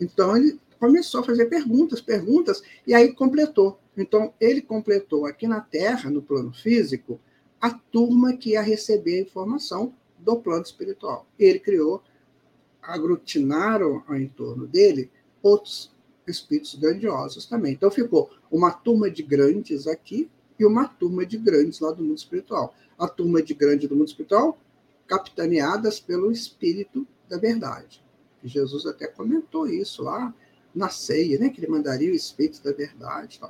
Então, 0.00 0.36
ele 0.36 0.60
começou 0.78 1.20
a 1.20 1.24
fazer 1.24 1.46
perguntas, 1.46 2.00
perguntas, 2.00 2.62
e 2.86 2.92
aí 2.92 3.12
completou. 3.14 3.80
Então, 3.96 4.34
ele 4.40 4.60
completou 4.60 5.24
aqui 5.24 5.46
na 5.46 5.60
Terra, 5.60 6.10
no 6.10 6.20
plano 6.20 6.52
físico, 6.52 7.18
a 7.60 7.70
turma 7.70 8.36
que 8.36 8.50
ia 8.50 8.60
receber 8.60 9.18
a 9.18 9.22
informação 9.22 9.94
do 10.18 10.36
plano 10.36 10.62
espiritual. 10.62 11.26
Ele 11.38 11.58
criou 11.58 12.02
aglutinaram 12.86 14.02
em 14.10 14.28
torno 14.28 14.66
dele 14.66 15.10
outros 15.42 15.94
espíritos 16.26 16.74
grandiosos 16.74 17.46
também. 17.46 17.72
Então 17.72 17.90
ficou 17.90 18.30
uma 18.50 18.70
turma 18.70 19.10
de 19.10 19.22
grandes 19.22 19.86
aqui 19.86 20.30
e 20.58 20.64
uma 20.64 20.88
turma 20.88 21.24
de 21.24 21.36
grandes 21.36 21.80
lá 21.80 21.92
do 21.92 22.02
mundo 22.02 22.18
espiritual. 22.18 22.74
A 22.98 23.08
turma 23.08 23.42
de 23.42 23.54
grande 23.54 23.86
do 23.86 23.94
mundo 23.94 24.08
espiritual, 24.08 24.58
capitaneadas 25.06 26.00
pelo 26.00 26.32
espírito 26.32 27.06
da 27.28 27.38
verdade. 27.38 28.02
Jesus 28.42 28.86
até 28.86 29.06
comentou 29.06 29.66
isso 29.66 30.02
lá 30.02 30.34
na 30.74 30.88
ceia, 30.88 31.38
né? 31.38 31.48
que 31.48 31.60
ele 31.60 31.70
mandaria 31.70 32.10
o 32.10 32.14
espírito 32.14 32.62
da 32.62 32.72
verdade. 32.72 33.40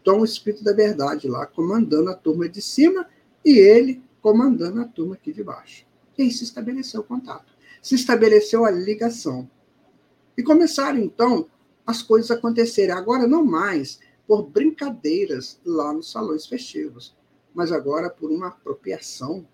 Então, 0.00 0.20
o 0.20 0.24
espírito 0.24 0.62
da 0.62 0.72
verdade 0.72 1.28
lá 1.28 1.46
comandando 1.46 2.10
a 2.10 2.14
turma 2.14 2.48
de 2.48 2.60
cima 2.60 3.08
e 3.44 3.58
ele 3.58 4.02
comandando 4.20 4.80
a 4.80 4.84
turma 4.84 5.14
aqui 5.14 5.32
de 5.32 5.42
baixo. 5.42 5.86
E 6.16 6.22
aí 6.22 6.30
se 6.30 6.44
estabeleceu 6.44 7.00
o 7.00 7.04
contato. 7.04 7.53
Se 7.84 7.94
estabeleceu 7.96 8.64
a 8.64 8.70
ligação. 8.70 9.48
E 10.38 10.42
começaram, 10.42 10.98
então, 10.98 11.46
as 11.86 12.00
coisas 12.00 12.30
acontecerem. 12.30 12.94
Agora, 12.94 13.26
não 13.26 13.44
mais 13.44 14.00
por 14.26 14.42
brincadeiras 14.42 15.60
lá 15.62 15.92
nos 15.92 16.10
salões 16.10 16.46
festivos, 16.46 17.14
mas 17.52 17.70
agora 17.70 18.08
por 18.08 18.30
uma 18.30 18.48
apropriação 18.48 19.46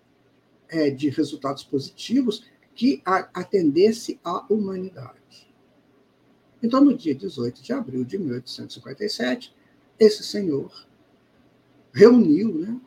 é, 0.69 0.89
de 0.89 1.09
resultados 1.09 1.65
positivos 1.65 2.49
que 2.73 3.01
atendesse 3.05 4.17
à 4.23 4.45
humanidade. 4.49 5.53
Então, 6.63 6.79
no 6.79 6.95
dia 6.95 7.13
18 7.13 7.61
de 7.61 7.73
abril 7.73 8.05
de 8.05 8.17
1857, 8.17 9.53
esse 9.99 10.23
senhor 10.23 10.87
reuniu 11.91 12.53
né, 12.53 12.79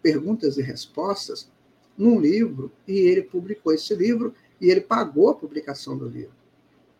perguntas 0.00 0.56
e 0.56 0.62
respostas 0.62 1.52
num 1.96 2.20
livro 2.20 2.70
e 2.86 2.98
ele 2.98 3.22
publicou 3.22 3.72
esse 3.72 3.94
livro 3.94 4.34
e 4.60 4.70
ele 4.70 4.80
pagou 4.80 5.30
a 5.30 5.34
publicação 5.34 5.96
do 5.96 6.08
livro 6.08 6.44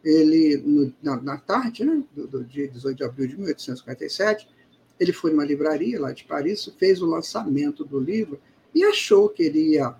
ele, 0.04 0.58
no, 0.58 0.92
na, 1.02 1.20
na, 1.20 1.36
tarde 1.38 1.84
né, 1.84 2.02
do, 2.14 2.26
do, 2.26 2.44
dia 2.44 2.68
18 2.68 2.96
de 2.96 3.04
abril 3.04 3.26
de 3.26 3.36
1857, 3.36 4.48
ele 5.00 5.12
foi 5.12 5.30
numa 5.30 5.44
livraria 5.44 6.00
lá 6.00 6.12
de 6.12 6.24
Paris, 6.24 6.70
fez 6.78 7.00
o 7.00 7.06
lançamento 7.06 7.84
do 7.84 7.98
livro 7.98 8.38
e 8.74 8.84
achou 8.84 9.28
que 9.28 9.42
ele 9.42 9.72
ia 9.74 9.94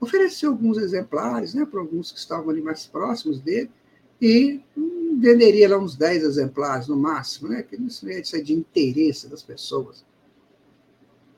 oferecer 0.00 0.46
alguns 0.46 0.78
exemplares 0.78 1.52
né, 1.52 1.66
para 1.66 1.80
alguns 1.80 2.12
que 2.12 2.18
estavam 2.18 2.48
ali 2.48 2.62
mais 2.62 2.86
próximos 2.86 3.40
dele 3.40 3.70
e 4.20 4.60
venderia 5.18 5.68
lá 5.68 5.78
uns 5.78 5.96
10 5.96 6.22
exemplares 6.22 6.86
no 6.86 6.96
máximo, 6.96 7.48
né, 7.48 7.62
que 7.62 7.76
isso 7.76 8.08
ia 8.08 8.24
ser 8.24 8.42
de 8.42 8.54
interesse 8.54 9.28
das 9.28 9.42
pessoas. 9.42 10.04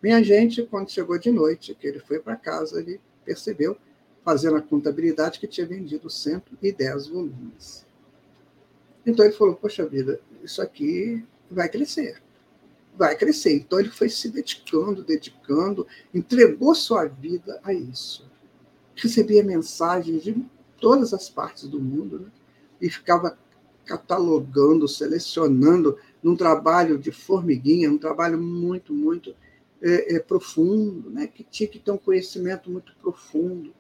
Minha 0.03 0.23
gente, 0.23 0.65
quando 0.65 0.91
chegou 0.91 1.17
de 1.17 1.31
noite, 1.31 1.77
que 1.77 1.87
ele 1.87 2.01
foi 2.01 2.19
para 2.19 2.35
casa, 2.35 2.81
ele 2.81 3.01
percebeu, 3.25 3.77
fazendo 4.25 4.57
a 4.57 4.63
contabilidade, 4.63 5.39
que 5.39 5.47
tinha 5.47 5.67
vendido 5.67 6.11
110 6.11 7.07
volumes. 7.07 7.87
Então 9.07 9.25
ele 9.25 9.35
falou: 9.35 9.55
Poxa 9.55 9.87
vida, 9.87 10.21
isso 10.43 10.61
aqui 10.61 11.25
vai 11.49 11.69
crescer. 11.69 12.21
Vai 12.97 13.17
crescer. 13.17 13.55
Então 13.55 13.79
ele 13.79 13.91
foi 13.91 14.09
se 14.09 14.29
dedicando, 14.29 15.05
dedicando, 15.05 15.87
entregou 16.13 16.75
sua 16.75 17.05
vida 17.05 17.61
a 17.63 17.73
isso. 17.73 18.29
Recebia 18.97 19.45
mensagens 19.45 20.25
de 20.25 20.45
todas 20.81 21.15
as 21.15 21.31
partes 21.31 21.69
do 21.69 21.81
mundo 21.81 22.19
né? 22.19 22.27
e 22.81 22.91
ficava 22.91 23.39
catalogando, 23.85 24.89
selecionando 24.89 25.97
num 26.23 26.37
trabalho 26.37 26.99
de 26.99 27.13
formiguinha, 27.13 27.91
um 27.91 27.99
trabalho 27.99 28.39
muito, 28.41 28.93
muito 28.93 29.35
é, 29.83 30.17
é, 30.17 30.21
profundo, 30.21 31.11
né? 31.11 31.27
que 31.27 31.45
tinha 31.45 31.69
que 31.69 31.79
ter 31.79 31.91
um 31.91 31.99
conhecimento 31.99 32.71
muito 32.71 32.95
profundo. 32.97 33.75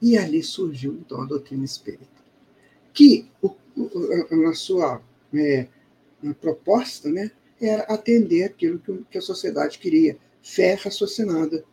E 0.00 0.18
ali 0.18 0.42
surgiu, 0.42 0.94
então, 0.94 1.22
a 1.22 1.26
doutrina 1.26 1.64
espírita 1.64 2.22
que 2.92 3.28
na 4.30 4.54
sua 4.54 5.00
é, 5.34 5.66
na 6.22 6.34
proposta 6.34 7.08
né, 7.08 7.30
era 7.60 7.82
atender 7.84 8.44
aquilo 8.44 8.80
que, 9.10 9.18
a 9.18 9.22
sociedade 9.22 9.78
queria, 9.78 10.18
fé 10.42 10.74
raciocinada. 10.74 11.64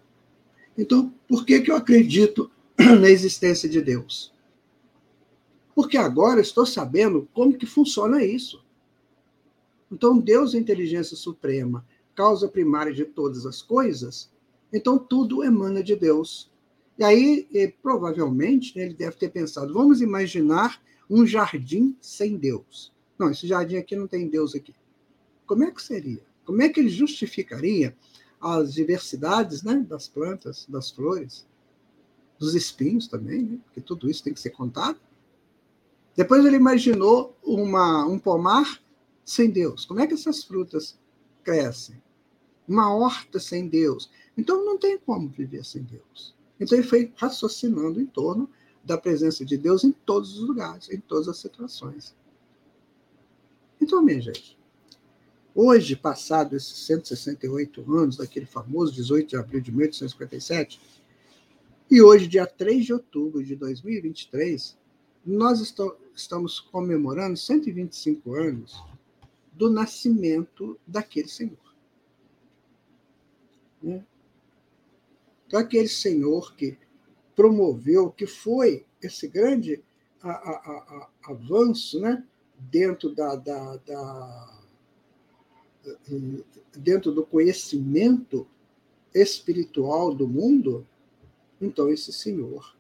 Então, 0.77 1.13
por 1.27 1.45
que, 1.45 1.59
que 1.62 1.71
eu 1.71 1.75
acredito 1.75 2.49
na 2.77 3.09
existência 3.09 3.67
de 3.67 3.81
Deus? 3.81 4.33
Porque 5.75 5.97
agora 5.97 6.41
estou 6.41 6.65
sabendo 6.65 7.27
como 7.33 7.57
que 7.57 7.65
funciona 7.65 8.23
isso. 8.23 8.63
Então, 9.91 10.19
Deus 10.19 10.54
é 10.54 10.58
inteligência 10.58 11.15
suprema, 11.15 11.86
causa 12.15 12.47
primária 12.47 12.93
de 12.93 13.06
todas 13.06 13.45
as 13.45 13.62
coisas, 13.62 14.30
então 14.73 14.99
tudo 14.99 15.43
emana 15.43 15.82
de 15.82 15.95
Deus. 15.95 16.52
E 16.97 17.04
aí, 17.04 17.73
provavelmente, 17.82 18.78
né, 18.78 18.84
ele 18.86 18.93
deve 18.93 19.15
ter 19.15 19.30
pensado: 19.30 19.73
vamos 19.73 20.02
imaginar 20.02 20.82
um 21.10 21.25
jardim 21.25 21.95
sem 22.02 22.38
Deus. 22.38 22.91
Não, 23.17 23.32
esse 23.32 23.47
jardim 23.47 23.78
aqui 23.78 23.95
não 23.95 24.08
tem 24.08 24.28
Deus 24.28 24.54
aqui. 24.54 24.75
Como 25.45 25.63
é 25.63 25.71
que 25.71 25.82
seria? 25.82 26.21
Como 26.45 26.62
é 26.62 26.69
que 26.69 26.80
ele 26.80 26.89
justificaria 26.89 27.95
as 28.39 28.73
diversidades 28.73 29.63
né, 29.63 29.86
das 29.88 30.08
plantas, 30.08 30.65
das 30.69 30.91
flores, 30.91 31.47
dos 32.38 32.54
espinhos 32.54 33.08
também, 33.08 33.41
né? 33.43 33.60
porque 33.65 33.82
tudo 33.82 34.10
isso 34.10 34.23
tem 34.23 34.34
que 34.34 34.39
ser 34.39 34.52
contado? 34.52 34.99
Depois 36.15 36.45
ele 36.45 36.56
imaginou 36.56 37.38
uma, 37.43 38.06
um 38.06 38.19
pomar 38.19 38.82
sem 39.29 39.51
Deus. 39.51 39.85
Como 39.85 39.99
é 39.99 40.07
que 40.07 40.15
essas 40.15 40.43
frutas 40.43 40.97
crescem? 41.43 42.01
Uma 42.67 42.91
horta 42.91 43.39
sem 43.39 43.67
Deus. 43.67 44.09
Então 44.35 44.65
não 44.65 44.75
tem 44.75 44.97
como 44.97 45.29
viver 45.29 45.63
sem 45.63 45.83
Deus. 45.83 46.35
Então 46.59 46.75
ele 46.75 46.87
foi 46.87 47.13
raciocinando 47.15 48.01
em 48.01 48.07
torno 48.07 48.49
da 48.83 48.97
presença 48.97 49.45
de 49.45 49.55
Deus 49.55 49.83
em 49.83 49.91
todos 49.91 50.35
os 50.39 50.47
lugares, 50.47 50.89
em 50.89 50.99
todas 50.99 51.27
as 51.27 51.37
situações. 51.37 52.15
Então, 53.79 54.01
minha 54.01 54.19
gente, 54.19 54.57
hoje, 55.53 55.95
passado 55.95 56.55
esses 56.55 56.85
168 56.87 57.95
anos 57.95 58.17
daquele 58.17 58.47
famoso 58.47 58.91
18 58.93 59.29
de 59.29 59.37
abril 59.37 59.61
de 59.61 59.71
1857, 59.71 60.81
e 61.89 62.01
hoje, 62.01 62.27
dia 62.27 62.47
3 62.47 62.83
de 62.83 62.93
outubro 62.93 63.43
de 63.43 63.55
2023, 63.55 64.75
nós 65.25 65.61
estamos 66.15 66.59
comemorando 66.59 67.37
125 67.37 68.33
anos 68.33 68.88
do 69.59 69.69
nascimento 69.69 70.79
daquele 70.87 71.27
Senhor. 71.27 71.75
Né? 73.83 74.05
Então, 75.45 75.59
aquele 75.59 75.89
Senhor 75.89 76.55
que 76.55 76.77
promoveu, 77.35 78.09
que 78.09 78.25
foi 78.25 78.85
esse 79.03 79.27
grande 79.27 79.83
a, 80.23 80.29
a, 80.29 80.53
a, 81.25 81.31
avanço 81.31 81.99
né, 81.99 82.25
dentro, 82.57 83.13
da, 83.13 83.35
da, 83.35 83.75
da, 83.75 84.61
dentro 86.77 87.11
do 87.11 87.25
conhecimento 87.25 88.47
espiritual 89.13 90.15
do 90.15 90.25
mundo, 90.25 90.87
então 91.59 91.89
esse 91.89 92.13
senhor 92.13 92.77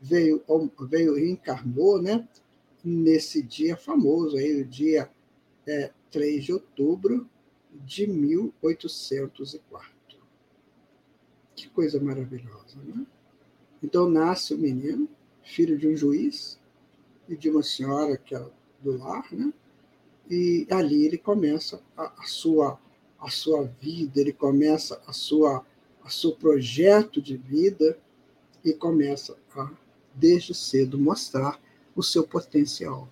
veio, 0.00 0.44
veio 0.88 1.18
e 1.18 1.28
encarnou 1.28 2.00
né, 2.00 2.28
nesse 2.84 3.42
dia 3.42 3.76
famoso, 3.76 4.36
aí, 4.36 4.60
o 4.60 4.64
dia 4.64 5.10
é, 5.68 5.92
3 6.10 6.44
de 6.44 6.52
outubro 6.54 7.28
de 7.84 8.06
1804. 8.06 9.92
Que 11.54 11.68
coisa 11.68 12.00
maravilhosa, 12.00 12.78
né? 12.82 13.06
Então 13.82 14.08
nasce 14.08 14.54
o 14.54 14.58
menino, 14.58 15.06
filho 15.42 15.76
de 15.78 15.86
um 15.86 15.94
juiz 15.94 16.58
e 17.28 17.36
de 17.36 17.50
uma 17.50 17.62
senhora 17.62 18.16
que 18.16 18.34
é 18.34 18.50
do 18.82 18.96
lar, 18.96 19.30
né? 19.30 19.52
E 20.30 20.66
ali 20.70 21.04
ele 21.04 21.18
começa 21.18 21.82
a, 21.96 22.22
a 22.22 22.24
sua 22.24 22.80
a 23.18 23.28
sua 23.30 23.64
vida, 23.64 24.20
ele 24.20 24.32
começa 24.32 25.02
a 25.06 25.12
sua 25.12 25.66
a 26.02 26.08
seu 26.08 26.32
projeto 26.32 27.20
de 27.20 27.36
vida 27.36 27.98
e 28.64 28.72
começa 28.72 29.36
a 29.54 29.70
desde 30.14 30.54
cedo 30.54 30.98
mostrar 30.98 31.60
o 31.94 32.02
seu 32.02 32.26
potencial. 32.26 33.08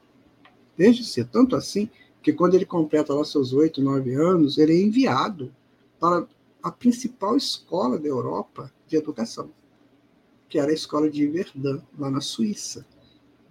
Desde 0.76 1.04
cedo, 1.04 1.30
tanto 1.30 1.56
assim 1.56 1.90
que 2.26 2.32
quando 2.32 2.56
ele 2.56 2.66
completa 2.66 3.14
lá 3.14 3.24
seus 3.24 3.52
oito, 3.52 3.80
nove 3.80 4.12
anos, 4.12 4.58
ele 4.58 4.72
é 4.72 4.82
enviado 4.82 5.54
para 6.00 6.26
a 6.60 6.72
principal 6.72 7.36
escola 7.36 7.96
da 7.96 8.08
Europa 8.08 8.68
de 8.88 8.96
educação 8.96 9.48
que 10.48 10.58
era 10.58 10.72
a 10.72 10.74
escola 10.74 11.08
de 11.08 11.24
Verdun, 11.28 11.80
lá 11.96 12.10
na 12.10 12.20
Suíça, 12.20 12.84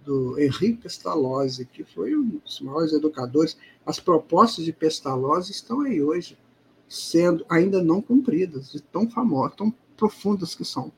do 0.04 0.38
Henri 0.38 0.74
Pestalozzi, 0.74 1.64
que 1.64 1.84
foi 1.84 2.14
um 2.14 2.40
dos 2.44 2.60
maiores 2.60 2.92
educadores. 2.92 3.56
As 3.86 3.98
propostas 3.98 4.66
de 4.66 4.72
Pestalozzi 4.72 5.52
estão 5.52 5.80
aí 5.80 6.02
hoje, 6.02 6.38
sendo 6.86 7.46
ainda 7.48 7.82
não 7.82 8.02
cumpridas, 8.02 8.72
de 8.72 8.82
tão 8.82 9.08
famosas, 9.08 9.56
tão 9.56 9.72
profundas 9.96 10.54
que 10.54 10.64
são. 10.64 10.92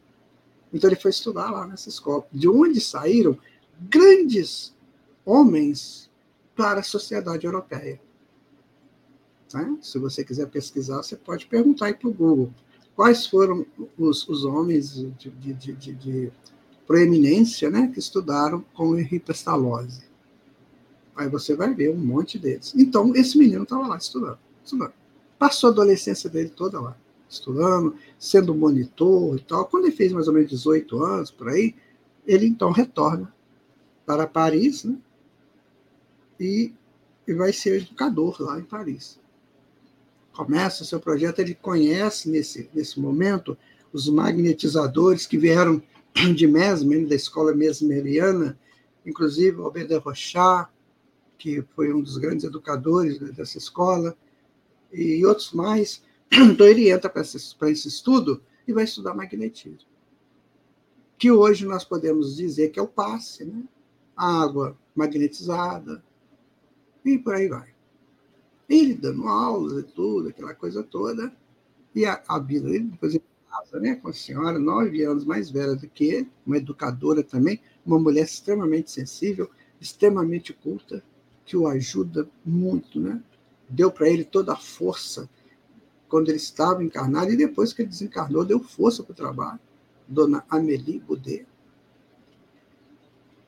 Então 0.72 0.90
ele 0.90 1.00
foi 1.00 1.12
estudar 1.12 1.50
lá 1.50 1.66
nessa 1.66 1.88
escola, 1.88 2.26
de 2.32 2.48
onde 2.48 2.80
saíram 2.80 3.38
grandes 3.80 4.74
homens 5.24 6.07
para 6.58 6.80
a 6.80 6.82
sociedade 6.82 7.46
europeia. 7.46 8.00
Né? 9.54 9.78
Se 9.80 9.96
você 9.96 10.24
quiser 10.24 10.48
pesquisar, 10.48 10.96
você 10.96 11.14
pode 11.14 11.46
perguntar 11.46 11.86
aí 11.86 11.94
para 11.94 12.08
o 12.08 12.12
Google 12.12 12.52
quais 12.96 13.28
foram 13.28 13.64
os, 13.96 14.28
os 14.28 14.44
homens 14.44 14.92
de, 14.92 15.30
de, 15.30 15.54
de, 15.54 15.94
de 15.94 16.32
proeminência, 16.84 17.70
né, 17.70 17.88
que 17.94 18.00
estudaram 18.00 18.60
com 18.74 18.98
Henri 18.98 19.20
Pestalozzi. 19.20 20.02
Aí 21.14 21.28
você 21.28 21.54
vai 21.54 21.72
ver 21.72 21.94
um 21.94 21.96
monte 21.96 22.40
deles. 22.40 22.74
Então, 22.76 23.14
esse 23.14 23.38
menino 23.38 23.62
estava 23.62 23.86
lá 23.86 23.96
estudando, 23.96 24.38
estudando. 24.64 24.92
Passou 25.38 25.68
a 25.68 25.72
adolescência 25.72 26.28
dele 26.28 26.48
toda 26.48 26.80
lá, 26.80 26.96
estudando, 27.28 27.94
sendo 28.18 28.52
monitor 28.52 29.36
e 29.36 29.42
tal. 29.42 29.66
Quando 29.66 29.84
ele 29.84 29.94
fez 29.94 30.12
mais 30.12 30.26
ou 30.26 30.34
menos 30.34 30.50
18 30.50 31.04
anos, 31.04 31.30
por 31.30 31.50
aí, 31.50 31.76
ele 32.26 32.48
então 32.48 32.72
retorna 32.72 33.32
para 34.04 34.26
Paris, 34.26 34.82
né? 34.82 34.98
E, 36.38 36.74
vai 37.36 37.52
ser 37.52 37.82
educador 37.82 38.40
lá 38.40 38.58
em 38.58 38.64
Paris. 38.64 39.20
Começa 40.32 40.82
o 40.82 40.86
seu 40.86 41.00
projeto, 41.00 41.40
ele 41.40 41.54
conhece 41.54 42.30
nesse, 42.30 42.70
nesse 42.72 43.00
momento 43.00 43.56
os 43.92 44.08
magnetizadores 44.08 45.26
que 45.26 45.36
vieram 45.36 45.82
de 46.34 46.46
Mesmer, 46.46 47.06
da 47.06 47.14
escola 47.14 47.54
mesmeriana, 47.54 48.58
inclusive 49.04 49.60
Albert 49.60 49.88
de 49.88 49.96
Rochat, 49.96 50.68
que 51.36 51.62
foi 51.74 51.92
um 51.92 52.02
dos 52.02 52.18
grandes 52.18 52.44
educadores 52.44 53.18
dessa 53.32 53.58
escola, 53.58 54.16
e 54.92 55.24
outros 55.24 55.52
mais. 55.52 56.02
Então, 56.30 56.66
ele 56.66 56.90
entra 56.90 57.08
para 57.08 57.22
esse, 57.22 57.36
esse 57.36 57.88
estudo 57.88 58.42
e 58.66 58.72
vai 58.72 58.84
estudar 58.84 59.14
magnetismo. 59.14 59.88
Que 61.16 61.30
hoje 61.30 61.64
nós 61.64 61.84
podemos 61.84 62.36
dizer 62.36 62.68
que 62.68 62.78
é 62.78 62.82
o 62.82 62.86
passe, 62.86 63.44
né? 63.44 63.62
A 64.14 64.42
água 64.42 64.76
magnetizada, 64.94 66.04
e 67.14 67.18
por 67.18 67.34
aí 67.34 67.48
vai. 67.48 67.68
Ele 68.68 68.94
dando 68.94 69.26
aulas 69.26 69.78
e 69.78 69.82
tudo, 69.82 70.28
aquela 70.28 70.54
coisa 70.54 70.82
toda, 70.82 71.32
e 71.94 72.04
a, 72.04 72.22
a 72.28 72.38
vida 72.38 72.68
dele, 72.68 72.84
depois 72.84 73.14
ele 73.14 73.24
casa 73.48 73.80
né, 73.80 73.96
com 73.96 74.08
a 74.08 74.12
senhora, 74.12 74.58
nove 74.58 75.02
anos 75.02 75.24
mais 75.24 75.50
velha 75.50 75.74
do 75.74 75.88
que 75.88 76.04
ele, 76.04 76.30
uma 76.46 76.58
educadora 76.58 77.22
também, 77.22 77.60
uma 77.84 77.98
mulher 77.98 78.24
extremamente 78.24 78.90
sensível, 78.90 79.50
extremamente 79.80 80.52
culta, 80.52 81.02
que 81.44 81.56
o 81.56 81.66
ajuda 81.66 82.28
muito, 82.44 83.00
né? 83.00 83.22
Deu 83.68 83.90
para 83.90 84.08
ele 84.08 84.24
toda 84.24 84.52
a 84.52 84.56
força 84.56 85.28
quando 86.08 86.28
ele 86.28 86.36
estava 86.36 86.82
encarnado 86.82 87.30
e 87.30 87.36
depois 87.36 87.72
que 87.72 87.82
ele 87.82 87.88
desencarnou, 87.88 88.44
deu 88.44 88.60
força 88.60 89.02
para 89.02 89.12
o 89.12 89.16
trabalho. 89.16 89.60
Dona 90.06 90.42
Amélie 90.48 91.00
Boudet. 91.00 91.46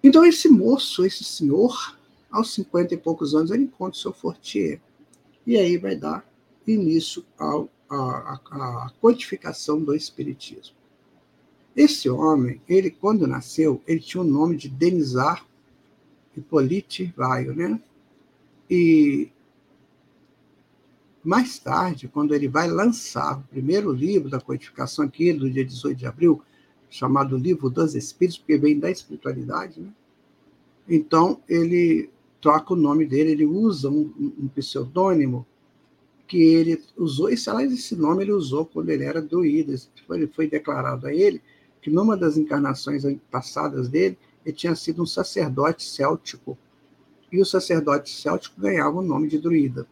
Então, 0.02 0.24
esse 0.24 0.48
moço, 0.48 1.04
esse 1.04 1.24
senhor, 1.24 1.98
aos 2.30 2.54
cinquenta 2.54 2.94
e 2.94 2.98
poucos 2.98 3.34
anos, 3.34 3.50
ele 3.50 3.64
encontra 3.64 3.98
o 3.98 4.00
seu 4.00 4.12
Fortier. 4.12 4.80
E 5.46 5.56
aí 5.56 5.76
vai 5.76 5.96
dar 5.96 6.24
início 6.66 7.24
a 7.38 8.90
codificação 9.00 9.82
do 9.82 9.94
Espiritismo. 9.94 10.76
Esse 11.74 12.08
homem, 12.08 12.60
ele 12.68 12.90
quando 12.90 13.26
nasceu, 13.26 13.82
ele 13.86 14.00
tinha 14.00 14.22
o 14.22 14.26
nome 14.26 14.56
de 14.56 14.68
Denizar 14.68 15.46
Hippolyte 16.36 17.12
Vaio, 17.16 17.54
né? 17.54 17.80
E 18.68 19.30
mais 21.22 21.58
tarde, 21.58 22.08
quando 22.08 22.34
ele 22.34 22.48
vai 22.48 22.68
lançar 22.68 23.38
o 23.38 23.42
primeiro 23.42 23.92
livro 23.92 24.30
da 24.30 24.40
codificação 24.40 25.04
aqui, 25.04 25.32
do 25.32 25.50
dia 25.50 25.64
18 25.64 25.98
de 25.98 26.06
abril, 26.06 26.42
chamado 26.88 27.36
Livro 27.36 27.68
dos 27.68 27.94
Espíritos, 27.94 28.38
porque 28.38 28.56
vem 28.56 28.78
da 28.78 28.90
espiritualidade, 28.90 29.80
né? 29.80 29.92
Então, 30.88 31.40
ele 31.48 32.10
troca 32.40 32.72
o 32.72 32.76
nome 32.76 33.06
dele, 33.06 33.32
ele 33.32 33.46
usa 33.46 33.88
um, 33.88 34.12
um 34.38 34.48
pseudônimo 34.48 35.46
que 36.26 36.38
ele 36.40 36.82
usou, 36.96 37.28
esse, 37.28 37.50
esse 37.64 37.96
nome 37.96 38.22
ele 38.22 38.32
usou 38.32 38.64
quando 38.64 38.88
ele 38.90 39.04
era 39.04 39.20
druida. 39.20 39.74
Foi, 40.06 40.26
foi 40.28 40.48
declarado 40.48 41.06
a 41.06 41.14
ele 41.14 41.42
que 41.82 41.90
numa 41.90 42.16
das 42.16 42.36
encarnações 42.36 43.04
passadas 43.30 43.88
dele, 43.88 44.18
ele 44.44 44.54
tinha 44.54 44.74
sido 44.74 45.02
um 45.02 45.06
sacerdote 45.06 45.82
céltico 45.82 46.56
e 47.32 47.40
o 47.40 47.46
sacerdote 47.46 48.10
céltico 48.10 48.60
ganhava 48.60 48.98
o 48.98 49.02
nome 49.02 49.28
de 49.28 49.38
druida. 49.38 49.86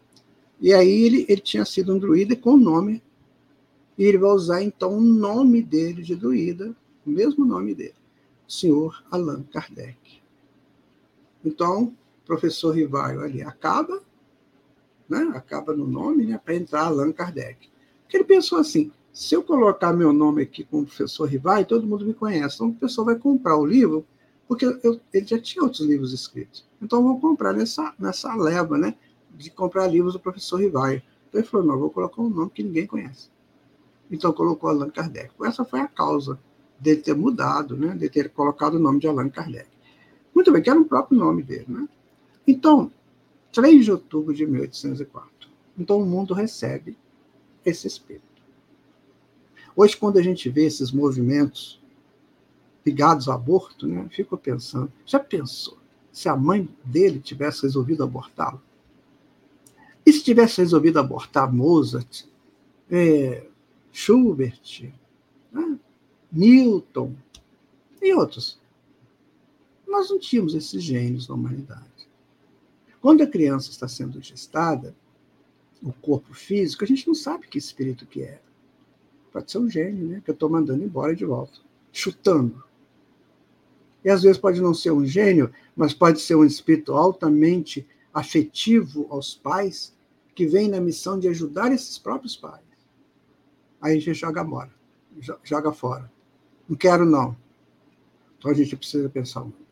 E 0.61 0.72
aí 0.72 1.05
ele, 1.05 1.26
ele 1.28 1.40
tinha 1.40 1.64
sido 1.64 1.94
um 1.94 1.99
druida 1.99 2.34
com 2.34 2.51
o 2.51 2.57
nome, 2.57 3.03
e 3.96 4.05
ele 4.05 4.18
vai 4.18 4.30
usar 4.30 4.62
então 4.62 4.96
o 4.96 5.01
nome 5.01 5.62
dele 5.62 6.03
de 6.03 6.16
druida, 6.16 6.74
o 7.07 7.11
mesmo 7.11 7.44
nome 7.44 7.74
dele, 7.74 7.94
o 8.46 8.53
senhor 8.53 9.05
Allan 9.11 9.42
Kardec. 9.44 9.99
Então, 11.44 11.94
professor 12.29 12.72
Rivaio 12.72 13.22
ali 13.22 13.43
acaba, 13.43 14.03
né, 15.09 15.33
acaba 15.35 15.74
no 15.74 15.87
nome, 15.87 16.26
né, 16.26 16.39
para 16.43 16.55
entrar 16.55 16.83
Allan 16.83 17.11
Kardec. 17.11 17.70
Porque 18.03 18.18
ele 18.18 18.24
pensou 18.24 18.59
assim, 18.59 18.93
se 19.11 19.35
eu 19.35 19.43
colocar 19.43 19.95
meu 19.95 20.12
nome 20.12 20.43
aqui 20.43 20.62
como 20.62 20.85
professor 20.85 21.24
Rivaio, 21.24 21.64
todo 21.64 21.87
mundo 21.87 22.05
me 22.05 22.12
conhece, 22.12 22.57
então 22.57 22.68
o 22.68 22.74
pessoal 22.74 23.07
vai 23.07 23.16
comprar 23.16 23.57
o 23.57 23.64
livro, 23.64 24.07
porque 24.47 24.66
eu, 24.66 25.01
ele 25.12 25.26
já 25.26 25.39
tinha 25.41 25.62
outros 25.62 25.87
livros 25.87 26.12
escritos. 26.12 26.66
Então, 26.81 27.03
vou 27.03 27.18
comprar 27.18 27.53
nessa, 27.53 27.95
nessa 27.99 28.35
leva, 28.35 28.79
né? 28.79 28.95
De 29.35 29.51
comprar 29.51 29.87
livros 29.87 30.14
do 30.14 30.20
professor 30.20 30.59
Rivaio. 30.59 31.03
Então, 31.29 31.41
ele 31.41 31.49
falou: 31.49 31.66
não, 31.66 31.79
vou 31.79 31.91
colocar 31.91 32.22
um 32.22 32.31
nome 32.31 32.51
que 32.51 32.62
ninguém 32.62 32.87
conhece. 32.87 33.29
Então, 34.11 34.33
colocou 34.33 34.70
Allan 34.70 34.89
Kardec. 34.89 35.31
Essa 35.43 35.66
foi 35.66 35.81
a 35.81 35.87
causa 35.87 36.39
dele 36.81 37.03
ter 37.03 37.14
mudado, 37.14 37.76
né? 37.76 37.95
De 37.95 38.09
ter 38.09 38.31
colocado 38.31 38.74
o 38.74 38.79
nome 38.79 39.01
de 39.01 39.07
Allan 39.07 39.29
Kardec. 39.29 39.68
Muito 40.35 40.51
bem, 40.51 40.62
que 40.62 40.70
era 40.70 40.81
o 40.81 40.85
próprio 40.85 41.18
nome 41.18 41.43
dele, 41.43 41.66
né? 41.68 41.87
Então, 42.51 42.90
3 43.53 43.84
de 43.84 43.92
outubro 43.92 44.32
de 44.32 44.46
1804. 44.46 45.51
Então, 45.78 46.01
o 46.01 46.07
mundo 46.07 46.32
recebe 46.32 46.96
esse 47.62 47.86
espírito. 47.86 48.24
Hoje, 49.76 49.94
quando 49.94 50.18
a 50.18 50.22
gente 50.22 50.49
vê 50.49 50.64
esses 50.64 50.90
movimentos 50.90 51.78
ligados 52.86 53.28
ao 53.28 53.34
aborto, 53.34 53.86
né, 53.86 54.09
fico 54.11 54.38
pensando, 54.38 54.90
já 55.05 55.20
pensou 55.20 55.76
se 56.11 56.26
a 56.26 56.34
mãe 56.34 56.66
dele 56.82 57.20
tivesse 57.20 57.64
resolvido 57.64 58.03
abortá-lo? 58.03 58.62
E 60.07 60.11
se 60.11 60.24
tivesse 60.24 60.62
resolvido 60.62 60.99
abortar 60.99 61.53
Mozart, 61.53 62.24
é, 62.90 63.46
Schubert, 63.92 64.90
né, 65.53 65.78
Newton 66.32 67.14
e 68.01 68.14
outros? 68.14 68.59
Nós 69.86 70.09
não 70.09 70.18
tínhamos 70.18 70.55
esses 70.55 70.82
gênios 70.82 71.28
na 71.28 71.34
humanidade. 71.34 71.88
Quando 73.01 73.22
a 73.22 73.26
criança 73.26 73.70
está 73.70 73.86
sendo 73.86 74.20
gestada, 74.20 74.94
o 75.82 75.92
corpo 75.92 76.34
físico, 76.34 76.84
a 76.84 76.86
gente 76.86 77.07
não 77.07 77.14
sabe 77.14 77.46
que 77.46 77.59
espírito 77.59 78.07
que 78.07 78.22
é. 78.22 78.40
Pode 79.32 79.51
ser 79.51 79.59
um 79.59 79.70
gênio, 79.70 80.07
né? 80.07 80.22
Que 80.24 80.30
eu 80.30 80.34
estou 80.34 80.49
mandando 80.49 80.82
embora 80.82 81.14
de 81.14 81.24
volta, 81.24 81.61
chutando. 81.92 82.62
E 84.05 84.11
às 84.11 84.22
vezes 84.22 84.38
pode 84.38 84.61
não 84.61 84.74
ser 84.74 84.90
um 84.90 85.05
gênio, 85.05 85.53
mas 85.76 85.92
pode 85.92 86.20
ser 86.20 86.34
um 86.34 86.44
espírito 86.44 86.94
altamente 86.94 87.86
afetivo 88.12 89.07
aos 89.11 89.34
pais, 89.34 89.96
que 90.34 90.46
vem 90.46 90.68
na 90.68 90.80
missão 90.80 91.18
de 91.18 91.28
ajudar 91.28 91.72
esses 91.72 91.99
próprios 91.99 92.36
pais. 92.36 92.62
Aí 93.80 93.96
a 93.96 94.01
gente 94.01 94.14
joga 94.14 94.44
fora, 94.44 94.74
joga 95.44 95.72
fora. 95.72 96.11
Não 96.68 96.76
quero, 96.76 97.05
não. 97.05 97.36
Então 98.38 98.51
a 98.51 98.55
gente 98.55 98.76
precisa 98.76 99.09
pensar 99.09 99.40
muito. 99.40 99.68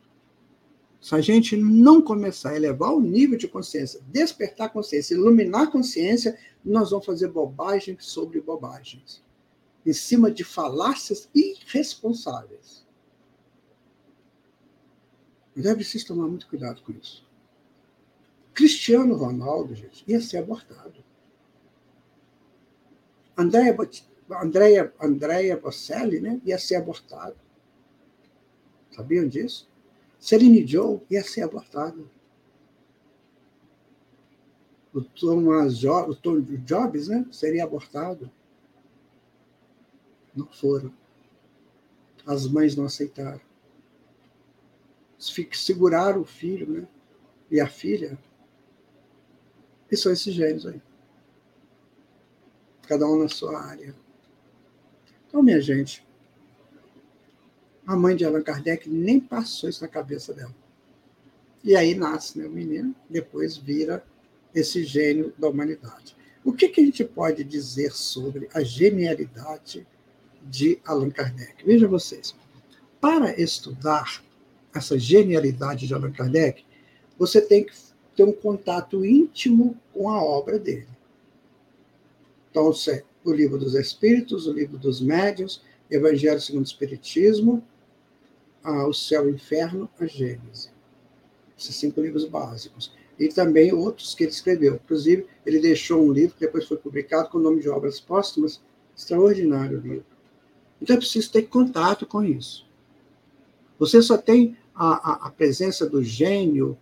Se 0.99 1.15
a 1.15 1.21
gente 1.21 1.55
não 1.55 2.01
começar 2.01 2.51
a 2.51 2.55
elevar 2.55 2.93
o 2.93 2.99
nível 2.99 3.37
de 3.37 3.47
consciência, 3.47 4.01
despertar 4.07 4.65
a 4.65 4.69
consciência, 4.69 5.13
iluminar 5.13 5.63
a 5.63 5.71
consciência, 5.71 6.37
nós 6.63 6.89
vamos 6.89 7.05
fazer 7.05 7.27
bobagens 7.29 8.05
sobre 8.05 8.41
bobagens. 8.41 9.23
Em 9.85 9.93
cima 9.93 10.31
de 10.31 10.43
falácias 10.43 11.29
irresponsáveis. 11.33 12.85
Então 15.55 15.71
é 15.71 15.75
preciso 15.75 16.07
tomar 16.07 16.27
muito 16.27 16.47
cuidado 16.47 16.81
com 16.81 16.91
isso. 16.91 17.25
Cristiano 18.53 19.15
Ronaldo, 19.15 19.75
gente, 19.75 20.03
ia 20.07 20.19
ser 20.19 20.37
abortado. 20.37 21.03
Andréia, 23.37 23.77
Andréia, 24.31 24.93
Andréia 24.99 25.57
Bocelli 25.57 26.19
né, 26.19 26.41
ia 26.43 26.57
ser 26.57 26.75
abortado. 26.75 27.37
Sabiam 28.91 29.27
disso? 29.27 29.69
Celine 30.27 30.65
Joe 30.65 30.99
ia 31.09 31.23
ser 31.23 31.43
abortado. 31.43 32.09
O 34.93 35.01
Thomas 35.01 35.77
jo, 35.77 35.93
o 35.93 36.15
Tom 36.15 36.41
Jobs 36.41 37.07
né, 37.07 37.25
seria 37.31 37.63
abortado. 37.63 38.31
Não 40.35 40.47
foram. 40.47 40.91
As 42.25 42.47
mães 42.47 42.75
não 42.75 42.85
aceitaram 42.85 43.41
segurar 45.17 46.17
o 46.17 46.23
filho 46.23 46.81
né? 46.81 46.87
e 47.49 47.59
a 47.59 47.67
filha. 47.67 48.17
E 49.91 49.97
são 49.97 50.11
esses 50.11 50.33
gênios 50.33 50.65
aí. 50.65 50.81
Cada 52.83 53.05
um 53.07 53.17
na 53.17 53.27
sua 53.27 53.59
área. 53.59 53.95
Então, 55.27 55.43
minha 55.43 55.59
gente, 55.59 56.06
a 57.87 57.95
mãe 57.95 58.17
de 58.17 58.25
Allan 58.25 58.43
Kardec 58.43 58.89
nem 58.89 59.17
passou 59.17 59.69
isso 59.69 59.81
na 59.81 59.87
cabeça 59.87 60.33
dela. 60.33 60.53
E 61.63 61.73
aí 61.73 61.95
nasce 61.95 62.37
né, 62.37 62.45
o 62.45 62.51
menino, 62.51 62.93
depois 63.09 63.55
vira 63.55 64.05
esse 64.53 64.83
gênio 64.83 65.33
da 65.37 65.47
humanidade. 65.47 66.15
O 66.43 66.51
que, 66.51 66.67
que 66.67 66.81
a 66.81 66.83
gente 66.83 67.05
pode 67.05 67.45
dizer 67.45 67.93
sobre 67.93 68.49
a 68.53 68.61
genialidade 68.61 69.87
de 70.43 70.79
Allan 70.85 71.09
Kardec? 71.09 71.65
Veja 71.65 71.87
vocês. 71.87 72.35
para 72.99 73.39
estudar 73.39 74.23
essa 74.73 74.99
genialidade 74.99 75.87
de 75.87 75.93
Allan 75.93 76.11
Kardec, 76.11 76.65
você 77.17 77.39
tem 77.39 77.63
que 77.63 77.73
ter 78.15 78.23
um 78.23 78.33
contato 78.33 79.05
íntimo 79.05 79.77
com 79.93 80.09
a 80.09 80.21
obra 80.21 80.59
dele. 80.59 80.87
Então, 82.51 82.71
o 83.23 83.31
livro 83.31 83.57
dos 83.57 83.75
Espíritos, 83.75 84.47
o 84.47 84.51
livro 84.51 84.77
dos 84.77 84.99
Médiuns, 84.99 85.61
Evangelho 85.89 86.41
segundo 86.41 86.63
o 86.63 86.67
Espiritismo, 86.67 87.63
o 88.71 88.93
Céu 88.93 89.27
e 89.27 89.31
o 89.31 89.35
Inferno, 89.35 89.89
a 89.99 90.05
Gênese. 90.05 90.69
Esses 91.57 91.75
cinco 91.75 92.01
livros 92.01 92.25
básicos. 92.25 92.93
E 93.19 93.27
também 93.29 93.73
outros 93.73 94.13
que 94.13 94.23
ele 94.23 94.31
escreveu. 94.31 94.75
Inclusive, 94.75 95.25
ele 95.45 95.59
deixou 95.59 96.03
um 96.03 96.11
livro 96.11 96.35
que 96.35 96.45
depois 96.45 96.67
foi 96.67 96.77
publicado 96.77 97.29
com 97.29 97.37
o 97.37 97.41
nome 97.41 97.61
de 97.61 97.69
Obras 97.69 97.99
Póstumas, 97.99 98.61
extraordinário 98.95 99.79
livro. 99.79 100.05
Então 100.81 100.95
é 100.95 100.99
preciso 100.99 101.31
ter 101.31 101.43
contato 101.43 102.05
com 102.05 102.23
isso. 102.23 102.67
Você 103.79 104.01
só 104.01 104.17
tem 104.17 104.57
a, 104.75 105.11
a, 105.11 105.27
a 105.27 105.29
presença 105.31 105.89
do 105.89 106.03
gênio 106.03 106.77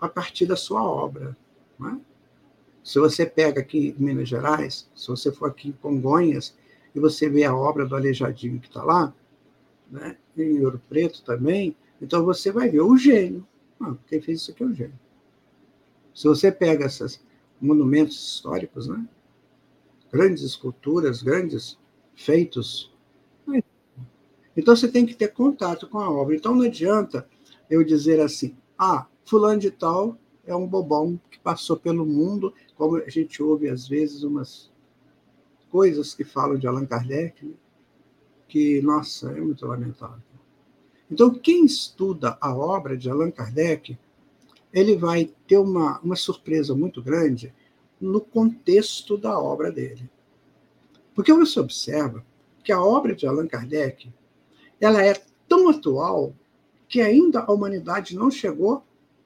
a 0.00 0.08
partir 0.08 0.46
da 0.46 0.56
sua 0.56 0.82
obra. 0.82 1.36
É? 1.82 1.96
Se 2.82 2.98
você 2.98 3.26
pega 3.26 3.60
aqui 3.60 3.94
em 3.98 4.02
Minas 4.02 4.28
Gerais, 4.28 4.88
se 4.94 5.08
você 5.08 5.30
for 5.32 5.50
aqui 5.50 5.68
em 5.68 5.72
Congonhas, 5.72 6.54
e 6.94 7.00
você 7.00 7.28
vê 7.28 7.44
a 7.44 7.54
obra 7.54 7.84
do 7.84 7.94
Aleijadinho 7.94 8.58
que 8.58 8.68
está 8.68 8.82
lá, 8.82 9.12
né? 9.90 10.16
em 10.36 10.64
Ouro 10.64 10.80
Preto 10.88 11.22
também, 11.22 11.76
então 12.00 12.24
você 12.24 12.50
vai 12.50 12.68
ver 12.68 12.80
o 12.80 12.96
gênio. 12.96 13.46
Ah, 13.80 13.94
quem 14.06 14.20
fez 14.20 14.40
isso 14.40 14.50
aqui 14.50 14.62
é 14.62 14.66
o 14.66 14.74
gênio. 14.74 14.98
Se 16.14 16.26
você 16.26 16.50
pega 16.50 16.86
esses 16.86 17.22
monumentos 17.60 18.16
históricos, 18.16 18.88
né? 18.88 19.06
grandes 20.12 20.42
esculturas, 20.42 21.22
grandes 21.22 21.78
feitos, 22.14 22.92
né? 23.46 23.62
então 24.56 24.74
você 24.74 24.88
tem 24.88 25.04
que 25.04 25.14
ter 25.14 25.28
contato 25.28 25.88
com 25.88 25.98
a 25.98 26.10
obra. 26.10 26.34
Então 26.34 26.54
não 26.54 26.64
adianta 26.64 27.26
eu 27.68 27.84
dizer 27.84 28.20
assim, 28.20 28.56
ah, 28.78 29.06
fulano 29.24 29.60
de 29.60 29.70
tal 29.70 30.16
é 30.46 30.54
um 30.54 30.66
bobão 30.66 31.20
que 31.30 31.38
passou 31.38 31.76
pelo 31.76 32.06
mundo, 32.06 32.54
como 32.76 32.96
a 32.96 33.08
gente 33.10 33.42
ouve 33.42 33.68
às 33.68 33.88
vezes 33.88 34.22
umas 34.22 34.70
coisas 35.70 36.14
que 36.14 36.24
falam 36.24 36.56
de 36.56 36.66
Allan 36.66 36.86
Kardec, 36.86 37.44
né? 37.44 37.52
Que, 38.48 38.80
nossa, 38.82 39.30
é 39.30 39.40
muito 39.40 39.66
lamentável. 39.66 40.22
Então, 41.10 41.32
quem 41.32 41.64
estuda 41.64 42.36
a 42.40 42.54
obra 42.54 42.96
de 42.96 43.08
Allan 43.08 43.30
Kardec, 43.30 43.98
ele 44.72 44.96
vai 44.96 45.30
ter 45.46 45.58
uma, 45.58 46.00
uma 46.00 46.16
surpresa 46.16 46.74
muito 46.74 47.02
grande 47.02 47.54
no 48.00 48.20
contexto 48.20 49.16
da 49.16 49.38
obra 49.38 49.70
dele. 49.70 50.08
Porque 51.14 51.32
você 51.32 51.58
observa 51.60 52.24
que 52.62 52.72
a 52.72 52.82
obra 52.82 53.14
de 53.14 53.26
Allan 53.26 53.46
Kardec 53.46 54.12
ela 54.80 55.02
é 55.02 55.14
tão 55.48 55.68
atual 55.68 56.34
que 56.88 57.00
ainda 57.00 57.40
a 57.40 57.52
humanidade 57.52 58.16
não 58.16 58.30
chegou 58.30 58.84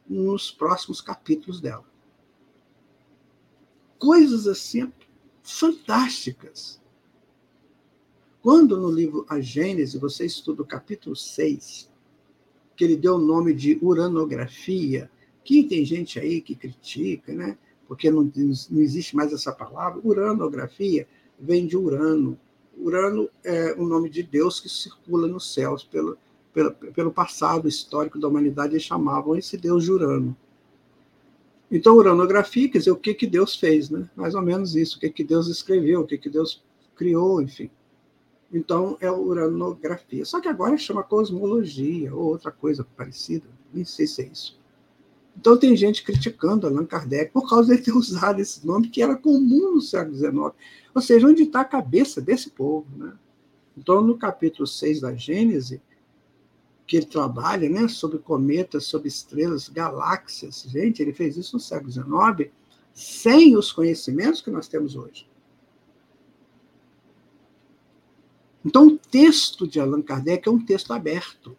nos 0.08 0.50
próximos 0.50 1.00
capítulos 1.00 1.60
dela. 1.60 1.84
Coisas 3.98 4.46
assim 4.46 4.92
fantásticas. 5.42 6.79
Quando 8.42 8.80
no 8.80 8.90
livro 8.90 9.26
A 9.28 9.40
Gênese 9.40 9.98
você 9.98 10.24
estuda 10.24 10.62
o 10.62 10.66
capítulo 10.66 11.14
6, 11.14 11.90
que 12.74 12.84
ele 12.84 12.96
deu 12.96 13.16
o 13.16 13.18
nome 13.18 13.52
de 13.52 13.78
uranografia, 13.82 15.10
que 15.44 15.64
tem 15.64 15.84
gente 15.84 16.18
aí 16.18 16.40
que 16.40 16.54
critica, 16.54 17.34
né? 17.34 17.58
porque 17.90 18.08
não, 18.08 18.30
não 18.70 18.80
existe 18.80 19.16
mais 19.16 19.32
essa 19.32 19.50
palavra. 19.50 20.00
Uranografia 20.04 21.08
vem 21.38 21.66
de 21.66 21.76
Urano. 21.76 22.38
Urano 22.78 23.28
é 23.42 23.74
o 23.74 23.84
nome 23.84 24.08
de 24.08 24.22
Deus 24.22 24.60
que 24.60 24.68
circula 24.68 25.26
nos 25.26 25.52
céus. 25.52 25.82
Pelo, 25.82 26.16
pelo, 26.54 26.70
pelo 26.70 27.10
passado 27.10 27.66
histórico 27.66 28.16
da 28.16 28.28
humanidade, 28.28 28.74
eles 28.74 28.84
chamavam 28.84 29.34
esse 29.34 29.56
Deus 29.56 29.82
de 29.82 29.90
Urano. 29.90 30.36
Então, 31.68 31.96
uranografia 31.96 32.68
quer 32.68 32.78
dizer 32.78 32.92
o 32.92 32.96
que, 32.96 33.12
que 33.12 33.26
Deus 33.26 33.56
fez, 33.56 33.90
né? 33.90 34.08
mais 34.14 34.36
ou 34.36 34.42
menos 34.42 34.76
isso, 34.76 34.96
o 34.96 35.00
que, 35.00 35.10
que 35.10 35.24
Deus 35.24 35.48
escreveu, 35.48 36.02
o 36.02 36.06
que, 36.06 36.16
que 36.16 36.30
Deus 36.30 36.62
criou, 36.94 37.42
enfim. 37.42 37.70
Então, 38.52 38.96
é 39.00 39.10
uranografia. 39.10 40.24
Só 40.24 40.40
que 40.40 40.48
agora 40.48 40.76
chama 40.76 41.02
cosmologia 41.02 42.14
ou 42.14 42.24
outra 42.24 42.50
coisa 42.50 42.84
parecida. 42.96 43.46
Nem 43.72 43.84
sei 43.84 44.06
se 44.06 44.22
é 44.22 44.26
isso. 44.26 44.58
Então, 45.36 45.56
tem 45.56 45.76
gente 45.76 46.02
criticando 46.02 46.66
Allan 46.66 46.84
Kardec 46.84 47.32
por 47.32 47.48
causa 47.48 47.76
de 47.76 47.82
ter 47.82 47.92
usado 47.92 48.40
esse 48.40 48.66
nome 48.66 48.88
que 48.88 49.02
era 49.02 49.14
comum 49.14 49.74
no 49.74 49.80
século 49.80 50.16
XIX. 50.16 50.34
Ou 50.94 51.00
seja, 51.00 51.26
onde 51.26 51.44
está 51.44 51.60
a 51.60 51.64
cabeça 51.64 52.20
desse 52.20 52.50
povo. 52.50 52.86
Né? 52.96 53.12
Então, 53.76 54.02
no 54.02 54.18
capítulo 54.18 54.66
6 54.66 55.00
da 55.00 55.14
Gênese, 55.14 55.80
que 56.90 56.96
ele 56.96 57.06
trabalha 57.06 57.68
né, 57.68 57.86
sobre 57.86 58.18
cometas, 58.18 58.84
sobre 58.84 59.06
estrelas, 59.06 59.68
galáxias. 59.68 60.66
Gente, 60.68 61.00
ele 61.00 61.12
fez 61.12 61.36
isso 61.36 61.54
no 61.54 61.60
século 61.60 61.92
XIX 61.92 62.50
sem 62.92 63.56
os 63.56 63.70
conhecimentos 63.70 64.40
que 64.40 64.50
nós 64.50 64.66
temos 64.66 64.96
hoje. 64.96 65.29
Então, 68.64 68.88
o 68.88 68.98
texto 68.98 69.66
de 69.66 69.80
Allan 69.80 70.02
Kardec 70.02 70.46
é 70.48 70.50
um 70.50 70.64
texto 70.64 70.92
aberto. 70.92 71.56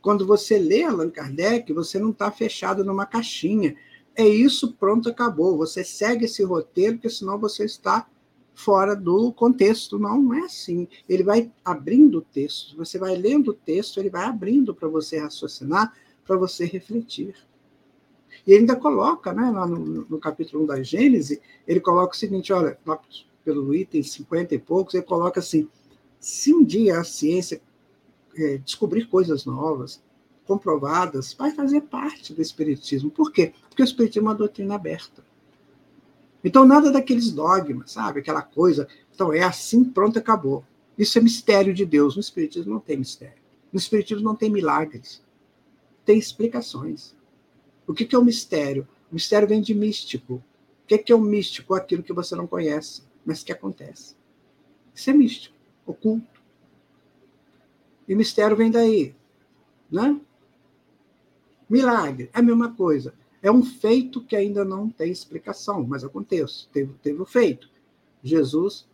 Quando 0.00 0.26
você 0.26 0.58
lê 0.58 0.82
Allan 0.82 1.10
Kardec, 1.10 1.72
você 1.72 1.98
não 1.98 2.10
está 2.10 2.30
fechado 2.30 2.84
numa 2.84 3.06
caixinha. 3.06 3.74
É 4.14 4.26
isso, 4.26 4.72
pronto, 4.74 5.08
acabou. 5.08 5.56
Você 5.56 5.82
segue 5.82 6.26
esse 6.26 6.44
roteiro, 6.44 6.96
porque 6.96 7.10
senão 7.10 7.38
você 7.38 7.64
está 7.64 8.06
fora 8.54 8.94
do 8.94 9.32
contexto. 9.32 9.98
Não, 9.98 10.22
não 10.22 10.34
é 10.34 10.40
assim. 10.40 10.86
Ele 11.08 11.24
vai 11.24 11.50
abrindo 11.64 12.18
o 12.18 12.22
texto. 12.22 12.76
Você 12.76 12.98
vai 12.98 13.16
lendo 13.16 13.48
o 13.48 13.54
texto, 13.54 13.98
ele 13.98 14.10
vai 14.10 14.24
abrindo 14.24 14.74
para 14.74 14.88
você 14.88 15.18
raciocinar, 15.18 15.92
para 16.24 16.36
você 16.36 16.64
refletir. 16.64 17.34
E 18.46 18.52
ele 18.52 18.60
ainda 18.60 18.76
coloca, 18.76 19.32
né, 19.32 19.50
lá 19.50 19.66
no, 19.66 20.06
no 20.08 20.18
capítulo 20.18 20.64
1 20.64 20.66
da 20.66 20.82
Gênese, 20.82 21.40
ele 21.66 21.80
coloca 21.80 22.14
o 22.14 22.18
seguinte: 22.18 22.52
olha, 22.52 22.78
pelo 23.44 23.74
item 23.74 24.02
50 24.02 24.54
e 24.54 24.58
poucos, 24.58 24.94
ele 24.94 25.02
coloca 25.02 25.40
assim 25.40 25.68
se 26.24 26.54
um 26.54 26.64
dia 26.64 26.98
a 26.98 27.04
ciência 27.04 27.60
é, 28.34 28.56
descobrir 28.56 29.08
coisas 29.08 29.44
novas, 29.44 30.02
comprovadas, 30.46 31.34
vai 31.34 31.50
fazer 31.50 31.82
parte 31.82 32.32
do 32.32 32.40
Espiritismo. 32.40 33.10
Por 33.10 33.30
quê? 33.30 33.52
Porque 33.68 33.82
o 33.82 33.84
Espiritismo 33.84 34.28
é 34.28 34.30
uma 34.30 34.34
doutrina 34.34 34.74
aberta. 34.74 35.22
Então, 36.42 36.64
nada 36.64 36.90
daqueles 36.90 37.30
dogmas, 37.30 37.92
sabe? 37.92 38.20
Aquela 38.20 38.40
coisa. 38.40 38.88
Então, 39.14 39.34
é 39.34 39.42
assim, 39.42 39.84
pronto, 39.84 40.18
acabou. 40.18 40.64
Isso 40.96 41.18
é 41.18 41.20
mistério 41.20 41.74
de 41.74 41.84
Deus. 41.84 42.14
No 42.14 42.22
Espiritismo 42.22 42.72
não 42.72 42.80
tem 42.80 42.96
mistério. 42.96 43.42
No 43.70 43.78
Espiritismo 43.78 44.24
não 44.24 44.34
tem 44.34 44.48
milagres. 44.48 45.22
Tem 46.06 46.18
explicações. 46.18 47.14
O 47.86 47.92
que 47.92 48.14
é 48.14 48.18
o 48.18 48.24
mistério? 48.24 48.88
O 49.10 49.14
mistério 49.14 49.46
vem 49.46 49.60
de 49.60 49.74
místico. 49.74 50.36
O 50.36 50.86
que 50.86 51.12
é 51.12 51.14
o 51.14 51.20
místico? 51.20 51.74
Aquilo 51.74 52.02
que 52.02 52.14
você 52.14 52.34
não 52.34 52.46
conhece, 52.46 53.02
mas 53.26 53.42
que 53.42 53.52
acontece. 53.52 54.16
Isso 54.94 55.10
é 55.10 55.12
místico 55.12 55.54
oculto. 55.86 56.40
E 58.06 58.14
mistério 58.14 58.56
vem 58.56 58.70
daí. 58.70 59.14
Né? 59.90 60.20
Milagre, 61.68 62.30
é 62.32 62.38
a 62.38 62.42
mesma 62.42 62.72
coisa. 62.74 63.14
É 63.42 63.50
um 63.50 63.62
feito 63.62 64.22
que 64.22 64.36
ainda 64.36 64.64
não 64.64 64.88
tem 64.88 65.10
explicação, 65.10 65.84
mas 65.86 66.04
acontece. 66.04 66.68
Teve, 66.68 66.94
teve 67.02 67.20
o 67.20 67.26
feito. 67.26 67.68
Jesus 68.22 68.86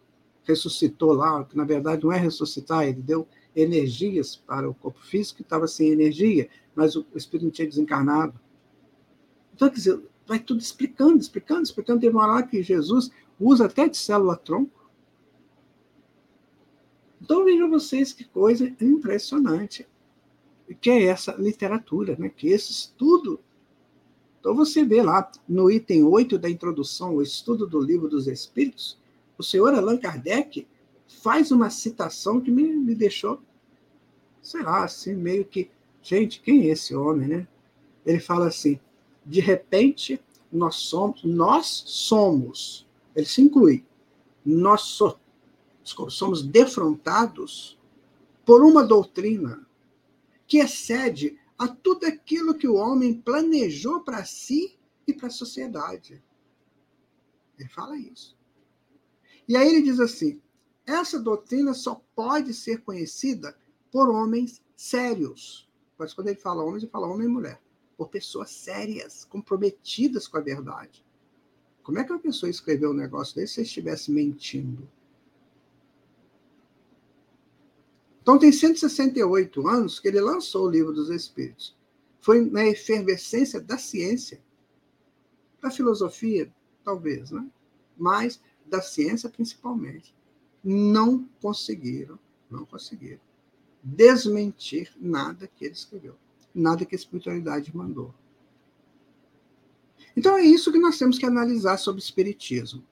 ressuscitou 0.45 1.13
lá, 1.13 1.45
que 1.45 1.57
na 1.57 1.65
verdade 1.65 2.03
não 2.03 2.13
é 2.13 2.19
ressuscitar, 2.19 2.85
ele 2.85 3.01
deu 3.01 3.29
energias 3.55 4.37
para 4.37 4.69
o 4.69 4.75
corpo 4.75 5.01
físico 5.01 5.37
que 5.37 5.43
estava 5.43 5.69
sem 5.69 5.91
energia, 5.91 6.49
mas 6.75 6.97
o 6.97 7.07
espírito 7.15 7.45
não 7.45 7.53
tinha 7.53 7.69
desencarnado. 7.69 8.39
Então, 9.55 9.69
quer 9.69 9.77
dizer, 9.77 10.01
vai 10.27 10.39
tudo 10.39 10.61
explicando, 10.61 11.19
explicando, 11.19 11.63
explicando. 11.63 12.01
Tem 12.01 12.11
uma 12.11 12.27
hora 12.27 12.47
que 12.47 12.63
Jesus 12.63 13.11
usa 13.39 13.67
até 13.67 13.89
de 13.89 13.97
célula-tronco 13.97 14.80
então 17.21 17.45
vejam 17.45 17.69
vocês 17.69 18.13
que 18.13 18.25
coisa 18.25 18.73
impressionante 18.81 19.87
que 20.81 20.91
é 20.91 21.07
essa 21.07 21.33
literatura, 21.33 22.17
né? 22.19 22.29
que 22.29 22.49
esse 22.49 22.71
estudo. 22.71 23.41
Então 24.39 24.55
você 24.55 24.85
vê 24.85 25.03
lá 25.03 25.31
no 25.49 25.71
item 25.71 26.05
8 26.05 26.39
da 26.39 26.49
introdução, 26.49 27.17
o 27.17 27.23
estudo 27.23 27.67
do 27.67 27.81
livro 27.81 28.09
dos 28.09 28.27
Espíritos, 28.27 28.99
o 29.37 29.43
senhor 29.43 29.75
Allan 29.75 29.99
Kardec 29.99 30.67
faz 31.23 31.51
uma 31.51 31.71
citação 31.71 32.41
que 32.41 32.51
me, 32.51 32.63
me 32.63 32.95
deixou, 32.95 33.41
sei 34.41 34.63
lá, 34.63 34.85
assim, 34.85 35.15
meio 35.15 35.45
que, 35.45 35.71
gente, 36.03 36.41
quem 36.41 36.69
é 36.69 36.73
esse 36.73 36.95
homem, 36.95 37.29
né? 37.29 37.49
Ele 38.07 38.21
fala 38.21 38.47
assim, 38.47 38.79
de 39.25 39.41
repente 39.41 40.21
nós 40.51 40.77
somos, 40.77 41.23
nós 41.23 41.83
somos, 41.87 42.87
ele 43.15 43.27
se 43.27 43.43
inclui, 43.43 43.85
nós 44.45 44.83
somos 44.83 45.20
somos 46.09 46.43
defrontados 46.43 47.79
por 48.45 48.63
uma 48.63 48.85
doutrina 48.85 49.67
que 50.47 50.59
excede 50.59 51.39
a 51.59 51.69
tudo 51.69 52.07
aquilo 52.07 52.55
que 52.55 52.67
o 52.67 52.75
homem 52.75 53.15
planejou 53.15 54.01
para 54.01 54.25
si 54.25 54.79
e 55.07 55.13
para 55.13 55.29
a 55.29 55.31
sociedade. 55.31 56.23
Ele 57.59 57.69
fala 57.69 57.97
isso. 57.99 58.37
E 59.47 59.57
aí 59.57 59.69
ele 59.69 59.83
diz 59.83 60.01
assim: 60.01 60.41
essa 60.87 61.21
doutrina 61.21 61.75
só 61.75 62.03
pode 62.15 62.55
ser 62.55 62.83
conhecida 62.83 63.57
por 63.93 64.09
homens 64.09 64.63
sérios. 64.77 65.69
Mas 65.99 66.15
quando 66.15 66.29
ele 66.29 66.39
fala 66.39 66.65
homens, 66.65 66.83
ele 66.83 66.93
fala 66.93 67.07
homem 67.07 67.27
e 67.27 67.31
mulher. 67.31 67.63
Por 67.97 68.09
pessoas 68.09 68.51
sérias, 68.51 69.25
comprometidas 69.25 70.27
com 70.27 70.39
a 70.39 70.41
verdade. 70.41 71.05
Como 71.83 71.99
é 71.99 72.05
que 72.05 72.13
uma 72.13 72.19
pessoa 72.19 72.49
escreveu 72.49 72.91
um 72.91 72.95
negócio 72.95 73.37
desse 73.37 73.55
se 73.55 73.63
estivesse 73.63 74.11
mentindo? 74.11 74.89
Então, 78.23 78.39
tem 78.39 78.53
168 78.53 79.67
anos 79.67 79.99
que 79.99 80.09
ele 80.09 80.21
lançou 80.21 80.67
o 80.67 80.71
Livro 80.71 80.93
dos 80.93 81.11
Espíritos. 81.11 81.77
Foi 82.21 82.45
na 82.45 82.67
efervescência 82.67 83.61
da 83.61 83.79
ciência, 83.79 84.41
da 85.61 85.71
filosofia, 85.71 86.53
talvez, 86.85 87.31
né? 87.31 87.47
mas 87.97 88.41
da 88.67 88.81
ciência 88.81 89.29
principalmente. 89.29 90.15
Não 90.63 91.27
conseguiram, 91.41 92.19
não 92.51 92.67
conseguiram 92.67 93.21
desmentir 93.83 94.93
nada 95.01 95.47
que 95.47 95.65
ele 95.65 95.75
escreveu, 95.75 96.15
nada 96.55 96.85
que 96.85 96.95
a 96.95 96.99
espiritualidade 96.99 97.75
mandou. 97.75 98.15
Então 100.17 100.37
é 100.37 100.43
isso 100.43 100.73
que 100.73 100.79
nós 100.79 100.99
temos 100.99 101.19
que 101.19 101.27
analisar 101.27 101.79
sobre 101.79 102.01
o 102.01 102.05
espiritismo. 102.05 102.85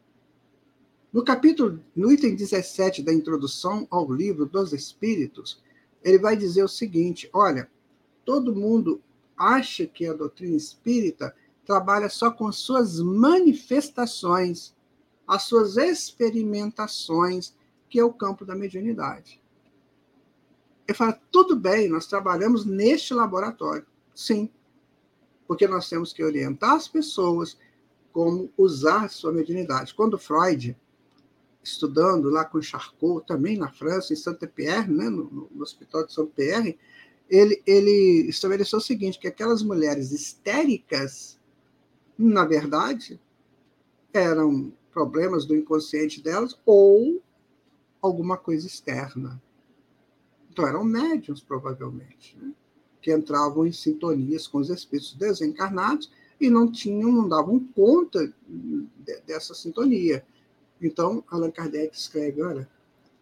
No 1.11 1.25
capítulo, 1.25 1.83
no 1.97 2.13
item 2.13 2.35
17 2.35 3.03
da 3.03 3.13
introdução 3.13 3.87
ao 3.91 4.13
livro 4.13 4.45
dos 4.45 4.75
Espíritos, 4.75 5.63
ele 6.05 6.19
vai 6.19 6.37
dizer 6.37 6.63
o 6.63 6.69
seguinte: 6.69 7.31
olha, 7.33 7.71
todo 8.27 8.55
mundo 8.55 9.01
acha 9.37 9.87
que 9.87 10.07
a 10.07 10.13
doutrina 10.13 10.55
espírita 10.55 11.35
trabalha 11.65 12.11
só 12.11 12.31
com 12.31 12.53
suas 12.53 13.01
manifestações, 13.01 14.77
as 15.27 15.45
suas 15.45 15.79
experimentações, 15.79 17.55
que 17.89 17.99
é 17.99 18.05
o 18.05 18.13
campo 18.13 18.45
da 18.45 18.55
mediunidade. 18.55 19.41
Ele 20.87 20.97
fala: 20.97 21.19
tudo 21.33 21.57
bem, 21.57 21.89
nós 21.89 22.07
trabalhamos 22.07 22.67
neste 22.67 23.15
laboratório. 23.15 23.87
Sim, 24.15 24.51
porque 25.47 25.67
nós 25.67 25.89
temos 25.89 26.13
que 26.13 26.23
orientar 26.23 26.73
as 26.73 26.87
pessoas 26.87 27.57
como 28.13 28.53
usar 28.59 29.09
sua 29.09 29.33
mediunidade. 29.33 29.95
Quando 29.95 30.19
Freud 30.19 30.77
estudando 31.69 32.29
lá 32.31 32.45
com 32.45 32.61
Charcot, 32.61 33.27
também 33.27 33.57
na 33.57 33.71
França, 33.71 34.13
em 34.13 34.17
Saint-Pierre, 34.17 34.91
né, 34.91 35.09
no, 35.09 35.49
no, 35.51 35.63
Hospital 35.63 36.07
de 36.07 36.13
Saint-Pierre, 36.13 36.79
ele, 37.29 37.63
ele 37.67 38.29
estabeleceu 38.29 38.79
o 38.79 38.83
seguinte, 38.83 39.19
que 39.19 39.29
aquelas 39.29 39.63
mulheres 39.63 40.13
histéricas, 40.13 41.39
na 42.17 42.45
verdade, 42.45 43.21
eram 44.13 44.73
problemas 44.91 45.45
do 45.45 45.55
inconsciente 45.55 46.23
delas 46.23 46.59
ou 46.65 47.23
alguma 48.01 48.37
coisa 48.37 48.67
externa. 48.67 49.41
Então, 50.51 50.67
eram 50.67 50.83
médiums, 50.83 51.41
provavelmente, 51.41 52.37
né, 52.37 52.53
que 53.01 53.13
entravam 53.13 53.67
em 53.67 53.73
sintonias 53.73 54.47
com 54.47 54.59
os 54.59 54.71
espíritos 54.71 55.15
desencarnados 55.15 56.11
e 56.41 56.49
não 56.49 56.71
tinham, 56.71 57.13
não 57.13 57.29
davam 57.29 57.61
conta 57.75 58.33
dessa 59.27 59.55
sintonia. 59.55 60.25
Então, 60.81 61.25
Allan 61.29 61.51
Kardec 61.51 61.97
escreve: 61.97 62.43
olha, 62.43 62.69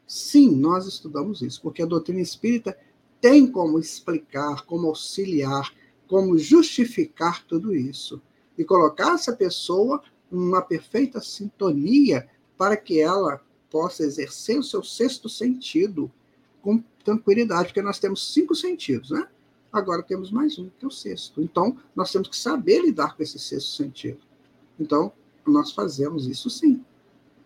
sim, 0.07 0.55
nós 0.55 0.87
estudamos 0.87 1.43
isso, 1.43 1.61
porque 1.63 1.83
a 1.83 1.87
doutrina 1.87 2.21
espírita 2.21 2.77
tem 3.21 3.47
como 3.47 3.79
explicar, 3.79 4.65
como 4.67 4.89
auxiliar, 4.89 5.73
como 6.07 6.39
justificar 6.39 7.45
tudo 7.45 7.75
isso 7.75 8.21
e 8.57 8.65
colocar 8.65 9.15
essa 9.15 9.33
pessoa 9.35 10.03
numa 10.31 10.63
perfeita 10.63 11.21
sintonia 11.21 12.29
para 12.57 12.77
que 12.77 13.01
ela 13.01 13.41
possa 13.71 14.03
exercer 14.03 14.59
o 14.59 14.63
seu 14.63 14.83
sexto 14.83 15.29
sentido 15.29 16.11
com 16.63 16.83
tranquilidade, 17.05 17.69
porque 17.69 17.83
nós 17.83 17.99
temos 17.99 18.33
cinco 18.33 18.55
sentidos, 18.55 19.11
né? 19.11 19.29
Agora 19.73 20.03
temos 20.03 20.31
mais 20.31 20.59
um, 20.59 20.71
que 20.79 20.85
é 20.85 20.89
o 20.89 20.91
sexto. 20.91 21.43
Então, 21.43 21.77
nós 21.95 22.11
temos 22.11 22.29
que 22.29 22.37
saber 22.37 22.81
lidar 22.81 23.17
com 23.17 23.23
esse 23.23 23.39
sexto 23.39 23.77
sentido. 23.77 24.19
Então, 24.81 25.13
nós 25.47 25.73
fazemos 25.73 26.27
isso 26.27 26.49
sim. 26.49 26.85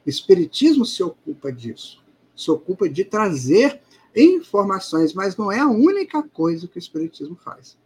O 0.06 0.08
Espiritismo 0.08 0.84
se 0.84 1.02
ocupa 1.02 1.52
disso, 1.52 2.02
se 2.34 2.50
ocupa 2.50 2.88
de 2.88 3.04
trazer 3.04 3.80
informações, 4.14 5.12
mas 5.12 5.36
não 5.36 5.52
é 5.52 5.60
a 5.60 5.68
única 5.68 6.22
coisa 6.22 6.66
que 6.66 6.78
o 6.78 6.78
Espiritismo 6.78 7.36
faz. 7.36 7.76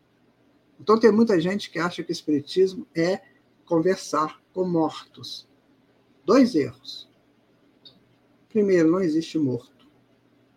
Então, 0.81 0.99
tem 0.99 1.13
muita 1.13 1.41
gente 1.41 1.71
que 1.71 1.79
acha 1.79 2.03
que 2.03 2.11
o 2.11 2.13
Espiritismo 2.13 2.87
é 2.95 3.21
conversar 3.65 4.41
com 4.53 4.65
mortos. 4.65 5.47
Dois 6.25 6.55
erros. 6.55 7.09
Primeiro, 8.49 8.91
não 8.91 9.01
existe 9.01 9.39
morto. 9.39 9.87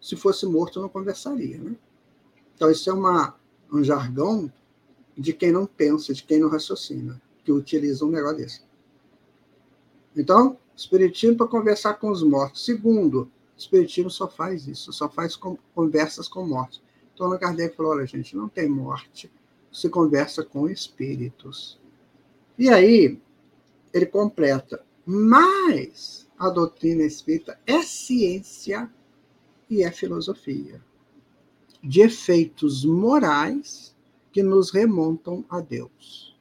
Se 0.02 0.16
fosse 0.16 0.46
morto, 0.46 0.82
não 0.82 0.90
conversaria. 0.90 1.58
Né? 1.58 1.76
Então, 2.56 2.70
isso 2.72 2.90
é 2.90 2.94
uma, 2.94 3.36
um 3.72 3.84
jargão 3.84 4.52
de 5.18 5.34
quem 5.34 5.52
não 5.52 5.66
pensa, 5.66 6.14
de 6.14 6.24
quem 6.24 6.40
não 6.40 6.50
raciocina, 6.50 7.22
que 7.44 7.52
utiliza 7.52 8.06
um 8.06 8.10
negócio 8.10 8.38
desse. 8.38 8.62
Então, 10.16 10.58
Espiritismo 10.78 11.36
para 11.36 11.48
conversar 11.48 11.96
com 11.96 12.12
os 12.12 12.22
mortos. 12.22 12.64
Segundo, 12.64 13.30
Espiritismo 13.58 14.12
só 14.12 14.28
faz 14.28 14.68
isso, 14.68 14.94
só 14.94 15.10
faz 15.10 15.36
conversas 15.74 16.28
com 16.28 16.46
mortos. 16.46 16.84
Então, 17.14 17.26
Allan 17.26 17.40
Kardec 17.40 17.76
falou: 17.76 17.94
olha, 17.94 18.06
gente, 18.06 18.38
não 18.38 18.48
tem 18.48 18.70
morte, 18.70 19.32
se 19.72 19.90
conversa 19.90 20.44
com 20.44 20.70
espíritos. 20.70 21.80
E 22.60 22.70
aí, 22.70 23.20
ele 23.92 24.06
completa: 24.06 24.86
mas 25.04 26.30
a 26.38 26.50
doutrina 26.50 27.02
espírita 27.02 27.60
é 27.66 27.82
ciência 27.82 28.88
e 29.68 29.84
é 29.84 29.92
filosofia 29.92 30.80
de 31.84 32.02
efeitos 32.02 32.84
morais 32.86 33.96
que 34.32 34.44
nos 34.44 34.72
remontam 34.72 35.44
a 35.50 35.60
Deus, 35.60 36.38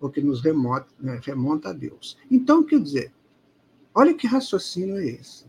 ou 0.00 0.10
que 0.10 0.20
nos 0.20 0.42
remonta, 0.42 0.88
né, 0.98 1.20
remonta 1.22 1.68
a 1.68 1.72
Deus. 1.72 2.16
Então, 2.30 2.62
quer 2.64 2.80
dizer, 2.80 3.12
Olha 3.94 4.14
que 4.14 4.26
raciocínio 4.26 4.96
é 4.96 5.06
esse. 5.06 5.44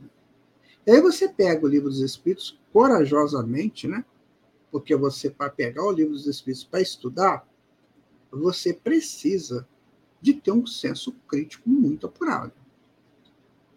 E 0.86 0.92
aí 0.92 1.02
você 1.02 1.28
pega 1.28 1.66
o 1.66 1.70
livro 1.70 1.90
dos 1.90 2.00
Espíritos 2.00 2.60
corajosamente, 2.72 3.88
né? 3.88 4.06
Porque 4.72 4.96
você, 4.96 5.30
para 5.30 5.50
pegar 5.50 5.84
o 5.84 5.92
livro 5.92 6.14
dos 6.14 6.28
Espíritos 6.28 6.64
para 6.64 6.82
estudar, 6.82 7.48
você 8.30 8.74
precisa 8.74 9.68
de 10.22 10.34
ter 10.34 10.52
um 10.52 10.66
senso 10.68 11.12
crítico 11.28 11.68
muito 11.68 12.06
apurado. 12.06 12.54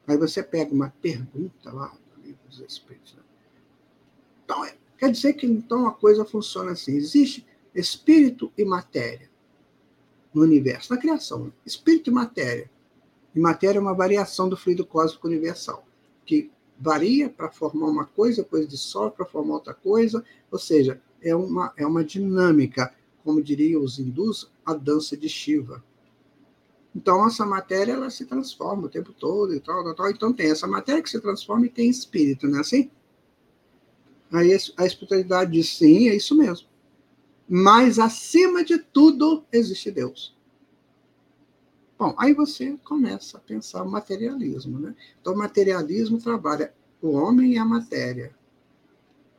Aí 0.06 0.16
você 0.16 0.42
pega 0.42 0.72
uma 0.72 0.90
pergunta 1.00 1.72
lá 1.72 1.94
do 2.14 2.22
livro 2.22 2.40
dos 2.48 2.60
Espíritos. 2.60 3.14
Né? 3.14 3.22
Então, 4.44 4.64
é, 4.64 4.76
quer 4.98 5.10
dizer 5.10 5.34
que 5.34 5.46
então 5.46 5.86
a 5.86 5.92
coisa 5.92 6.24
funciona 6.24 6.72
assim: 6.72 6.94
existe 6.94 7.46
espírito 7.74 8.52
e 8.56 8.64
matéria 8.64 9.30
no 10.32 10.42
universo, 10.42 10.92
na 10.92 11.00
criação. 11.00 11.52
Espírito 11.64 12.10
e 12.10 12.12
matéria. 12.12 12.70
E 13.38 13.40
matéria 13.40 13.78
é 13.78 13.80
uma 13.80 13.94
variação 13.94 14.48
do 14.48 14.56
fluido 14.56 14.84
cósmico 14.84 15.28
universal, 15.28 15.86
que 16.26 16.50
varia 16.76 17.30
para 17.30 17.48
formar 17.48 17.86
uma 17.86 18.04
coisa, 18.04 18.42
depois 18.42 18.66
dissolve 18.66 19.14
para 19.14 19.24
formar 19.24 19.54
outra 19.54 19.72
coisa, 19.72 20.24
ou 20.50 20.58
seja, 20.58 21.00
é 21.22 21.36
uma, 21.36 21.72
é 21.76 21.86
uma 21.86 22.02
dinâmica, 22.02 22.92
como 23.22 23.40
diriam 23.40 23.84
os 23.84 23.96
hindus, 23.96 24.50
a 24.66 24.74
dança 24.74 25.16
de 25.16 25.28
Shiva. 25.28 25.84
Então, 26.92 27.24
essa 27.24 27.46
matéria 27.46 27.92
ela 27.92 28.10
se 28.10 28.26
transforma 28.26 28.86
o 28.86 28.88
tempo 28.88 29.12
todo 29.12 29.54
e 29.54 29.60
tal, 29.60 29.84
tal, 29.84 29.94
tal. 29.94 30.10
Então, 30.10 30.32
tem 30.32 30.50
essa 30.50 30.66
matéria 30.66 31.00
que 31.00 31.08
se 31.08 31.20
transforma 31.20 31.64
e 31.66 31.70
tem 31.70 31.88
espírito, 31.88 32.48
não 32.48 32.58
é 32.58 32.62
assim? 32.62 32.90
Aí 34.32 34.50
a 34.76 34.84
espiritualidade 34.84 35.52
diz: 35.52 35.76
sim, 35.76 36.08
é 36.08 36.16
isso 36.16 36.36
mesmo. 36.36 36.66
Mas, 37.48 38.00
acima 38.00 38.64
de 38.64 38.78
tudo, 38.78 39.44
existe 39.52 39.92
Deus. 39.92 40.36
Bom, 41.98 42.14
aí 42.16 42.32
você 42.32 42.76
começa 42.84 43.38
a 43.38 43.40
pensar 43.40 43.82
o 43.82 43.90
materialismo. 43.90 44.78
Né? 44.78 44.94
Então, 45.20 45.34
o 45.34 45.36
materialismo 45.36 46.18
trabalha 46.18 46.72
o 47.02 47.10
homem 47.10 47.54
e 47.54 47.58
a 47.58 47.64
matéria. 47.64 48.32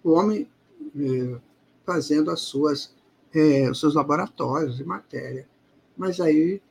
O 0.03 0.11
homem 0.11 0.49
eh, 0.97 1.39
fazendo 1.85 2.29
as 2.29 2.41
suas, 2.41 2.93
eh, 3.33 3.69
os 3.69 3.79
seus 3.79 3.95
laboratórios 3.95 4.75
de 4.75 4.83
matéria. 4.83 5.47
Mas 5.97 6.19
aí 6.19 6.61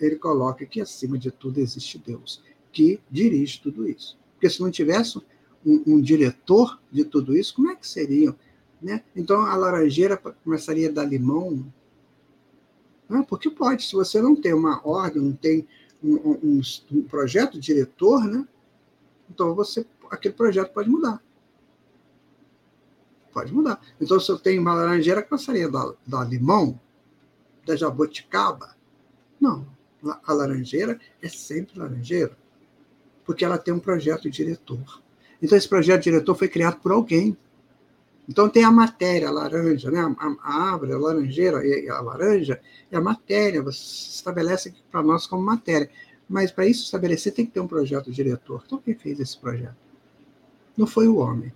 ele 0.00 0.16
coloca 0.16 0.64
que, 0.64 0.80
acima 0.80 1.18
de 1.18 1.30
tudo, 1.30 1.60
existe 1.60 1.98
Deus, 1.98 2.42
que 2.72 2.98
dirige 3.10 3.60
tudo 3.60 3.86
isso. 3.86 4.18
Porque 4.32 4.48
se 4.48 4.62
não 4.62 4.70
tivesse 4.70 5.18
um, 5.64 5.82
um 5.86 6.00
diretor 6.00 6.80
de 6.90 7.04
tudo 7.04 7.36
isso, 7.36 7.54
como 7.54 7.70
é 7.70 7.76
que 7.76 7.86
seriam? 7.86 8.34
Né? 8.80 9.04
Então, 9.14 9.42
a 9.42 9.54
laranjeira 9.56 10.16
começaria 10.16 10.88
a 10.88 10.92
dar 10.92 11.04
limão 11.04 11.70
né? 13.12 13.24
Porque 13.28 13.50
pode, 13.50 13.84
se 13.84 13.92
você 13.92 14.20
não 14.20 14.34
tem 14.34 14.52
uma 14.52 14.80
ordem, 14.86 15.22
não 15.22 15.32
tem 15.32 15.66
um, 16.02 16.14
um, 16.14 16.60
um 16.90 17.02
projeto 17.02 17.60
diretor, 17.60 18.24
né? 18.24 18.46
então 19.30 19.54
você, 19.54 19.86
aquele 20.10 20.34
projeto 20.34 20.72
pode 20.72 20.88
mudar. 20.88 21.22
Pode 23.32 23.52
mudar. 23.52 23.80
Então, 24.00 24.20
se 24.20 24.30
eu 24.30 24.38
tenho 24.38 24.60
uma 24.60 24.74
laranjeira, 24.74 25.22
que 25.22 25.28
passaria 25.28 25.70
da, 25.70 25.94
da 26.06 26.24
limão, 26.24 26.78
da 27.64 27.74
jabuticaba? 27.76 28.76
Não. 29.40 29.66
A 30.24 30.32
laranjeira 30.32 30.98
é 31.22 31.28
sempre 31.28 31.78
laranjeira, 31.78 32.36
porque 33.24 33.44
ela 33.44 33.56
tem 33.56 33.72
um 33.72 33.78
projeto 33.78 34.28
diretor. 34.28 35.00
Então, 35.40 35.56
esse 35.56 35.68
projeto 35.68 36.02
diretor 36.02 36.34
foi 36.34 36.48
criado 36.48 36.80
por 36.80 36.92
alguém. 36.92 37.36
Então 38.28 38.48
tem 38.48 38.64
a 38.64 38.70
matéria, 38.70 39.28
a 39.28 39.32
laranja, 39.32 39.90
né? 39.90 40.00
a, 40.00 40.36
a 40.42 40.72
árvore, 40.72 40.92
a 40.92 40.98
laranjeira 40.98 41.66
e 41.66 41.88
a 41.88 42.00
laranja 42.00 42.60
é 42.90 42.96
a 42.96 43.00
matéria, 43.00 43.62
você 43.62 43.80
estabelece 43.80 44.74
para 44.90 45.02
nós 45.02 45.26
como 45.26 45.42
matéria. 45.42 45.90
Mas 46.28 46.50
para 46.50 46.66
isso 46.66 46.84
estabelecer 46.84 47.32
tem 47.32 47.44
que 47.44 47.52
ter 47.52 47.60
um 47.60 47.66
projeto 47.66 48.10
diretor. 48.10 48.62
Então 48.64 48.78
quem 48.78 48.94
fez 48.94 49.18
esse 49.18 49.36
projeto? 49.36 49.76
Não 50.76 50.86
foi 50.86 51.08
o 51.08 51.16
homem. 51.16 51.52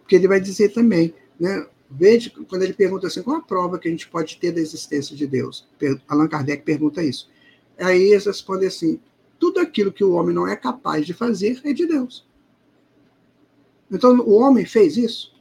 Porque 0.00 0.16
ele 0.16 0.26
vai 0.26 0.40
dizer 0.40 0.70
também, 0.70 1.14
né? 1.38 1.66
Veja, 1.90 2.30
quando 2.48 2.62
ele 2.62 2.74
pergunta 2.74 3.06
assim, 3.06 3.22
qual 3.22 3.38
a 3.38 3.42
prova 3.42 3.78
que 3.78 3.88
a 3.88 3.90
gente 3.90 4.08
pode 4.08 4.36
ter 4.36 4.52
da 4.52 4.60
existência 4.60 5.16
de 5.16 5.26
Deus? 5.26 5.66
Allan 6.06 6.28
Kardec 6.28 6.62
pergunta 6.62 7.02
isso. 7.02 7.30
Aí 7.78 8.10
eles 8.10 8.26
respondem 8.26 8.68
assim, 8.68 9.00
tudo 9.38 9.60
aquilo 9.60 9.92
que 9.92 10.04
o 10.04 10.12
homem 10.12 10.34
não 10.34 10.46
é 10.46 10.56
capaz 10.56 11.06
de 11.06 11.14
fazer 11.14 11.60
é 11.64 11.72
de 11.72 11.86
Deus. 11.86 12.26
Então, 13.90 14.18
o 14.20 14.34
homem 14.34 14.66
fez 14.66 14.96
isso? 14.96 15.34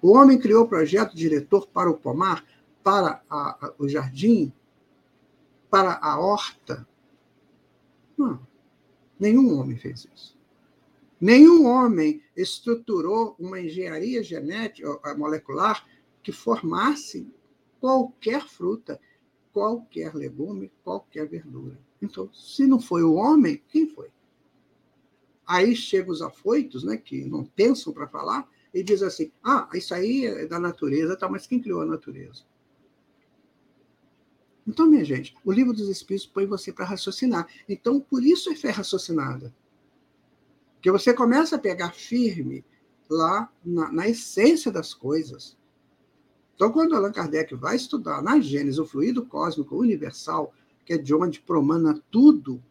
O 0.00 0.12
homem 0.12 0.38
criou 0.38 0.64
o 0.64 0.68
projeto 0.68 1.16
diretor 1.16 1.66
para 1.66 1.90
o 1.90 1.96
pomar, 1.96 2.44
para 2.82 3.22
a, 3.28 3.66
a, 3.66 3.74
o 3.78 3.88
jardim, 3.88 4.52
para 5.70 5.98
a 6.00 6.18
horta? 6.18 6.86
Não. 8.16 8.46
Nenhum 9.18 9.58
homem 9.58 9.76
fez 9.76 10.06
isso. 10.14 10.38
Nenhum 11.20 11.66
homem 11.66 12.22
estruturou 12.36 13.34
uma 13.38 13.60
engenharia 13.60 14.22
genética 14.22 14.88
molecular 15.16 15.84
que 16.22 16.30
formasse 16.30 17.26
qualquer 17.80 18.46
fruta, 18.46 19.00
qualquer 19.52 20.14
legume, 20.14 20.70
qualquer 20.84 21.26
verdura. 21.26 21.78
Então, 22.00 22.32
se 22.32 22.66
não 22.66 22.80
foi 22.80 23.02
o 23.02 23.14
homem, 23.14 23.60
quem 23.68 23.88
foi? 23.88 24.08
Aí 25.44 25.74
chegam 25.74 26.12
os 26.12 26.22
afoitos, 26.22 26.84
né, 26.84 26.96
que 26.96 27.24
não 27.24 27.44
pensam 27.44 27.92
para 27.92 28.06
falar, 28.06 28.48
e 28.72 28.82
diz 28.82 29.02
assim: 29.02 29.30
ah, 29.42 29.68
isso 29.74 29.94
aí 29.94 30.26
é 30.26 30.46
da 30.46 30.58
natureza, 30.58 31.16
tá, 31.16 31.28
mas 31.28 31.46
quem 31.46 31.60
criou 31.60 31.82
a 31.82 31.86
natureza? 31.86 32.42
Então, 34.66 34.86
minha 34.86 35.04
gente, 35.04 35.34
o 35.44 35.50
livro 35.50 35.72
dos 35.72 35.88
Espíritos 35.88 36.26
põe 36.26 36.44
você 36.44 36.70
para 36.70 36.84
raciocinar. 36.84 37.48
Então, 37.66 37.98
por 37.98 38.22
isso 38.22 38.50
é 38.50 38.54
fé 38.54 38.68
raciocinada. 38.68 39.54
Porque 40.74 40.90
você 40.90 41.14
começa 41.14 41.56
a 41.56 41.58
pegar 41.58 41.92
firme 41.92 42.62
lá 43.08 43.50
na, 43.64 43.90
na 43.90 44.08
essência 44.08 44.70
das 44.70 44.92
coisas. 44.92 45.56
Então, 46.54 46.70
quando 46.70 46.94
Allan 46.94 47.12
Kardec 47.12 47.54
vai 47.54 47.76
estudar 47.76 48.22
na 48.22 48.40
Gênesis 48.40 48.78
o 48.78 48.84
fluido 48.84 49.24
cósmico 49.24 49.76
universal, 49.76 50.52
que 50.84 50.92
é 50.92 50.98
de 50.98 51.14
onde 51.14 51.40
promana 51.40 52.02
tudo, 52.10 52.62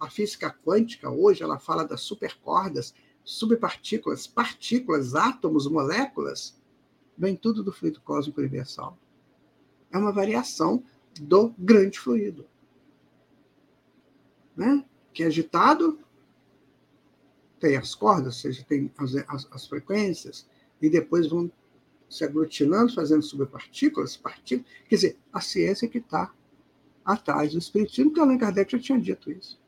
a 0.00 0.08
física 0.08 0.50
quântica 0.64 1.10
hoje 1.10 1.42
ela 1.42 1.58
fala 1.58 1.84
das 1.84 2.00
supercordas, 2.00 2.94
subpartículas, 3.24 4.26
partículas, 4.26 5.14
átomos, 5.14 5.66
moléculas, 5.68 6.60
vem 7.16 7.36
tudo 7.36 7.62
do 7.62 7.72
fluido 7.72 8.00
cósmico 8.00 8.40
universal. 8.40 8.98
É 9.90 9.98
uma 9.98 10.12
variação 10.12 10.82
do 11.20 11.54
grande 11.58 11.98
fluido. 11.98 12.46
Né? 14.56 14.84
Que 15.12 15.22
é 15.22 15.26
agitado, 15.26 15.98
tem 17.60 17.76
as 17.76 17.94
cordas, 17.94 18.26
ou 18.26 18.40
seja, 18.40 18.64
tem 18.64 18.92
as, 18.98 19.14
as, 19.28 19.48
as 19.52 19.66
frequências, 19.66 20.48
e 20.80 20.90
depois 20.90 21.28
vão 21.28 21.50
se 22.08 22.24
aglutinando, 22.24 22.92
fazendo 22.92 23.22
subpartículas, 23.22 24.16
partículas. 24.16 24.70
Quer 24.88 24.94
dizer, 24.96 25.18
a 25.32 25.40
ciência 25.40 25.88
que 25.88 25.98
está 25.98 26.34
atrás 27.04 27.52
do 27.52 27.58
espiritismo, 27.58 28.12
que 28.12 28.20
Allan 28.20 28.36
Kardec 28.36 28.72
já 28.72 28.78
tinha 28.78 29.00
dito 29.00 29.30
isso. 29.30 29.61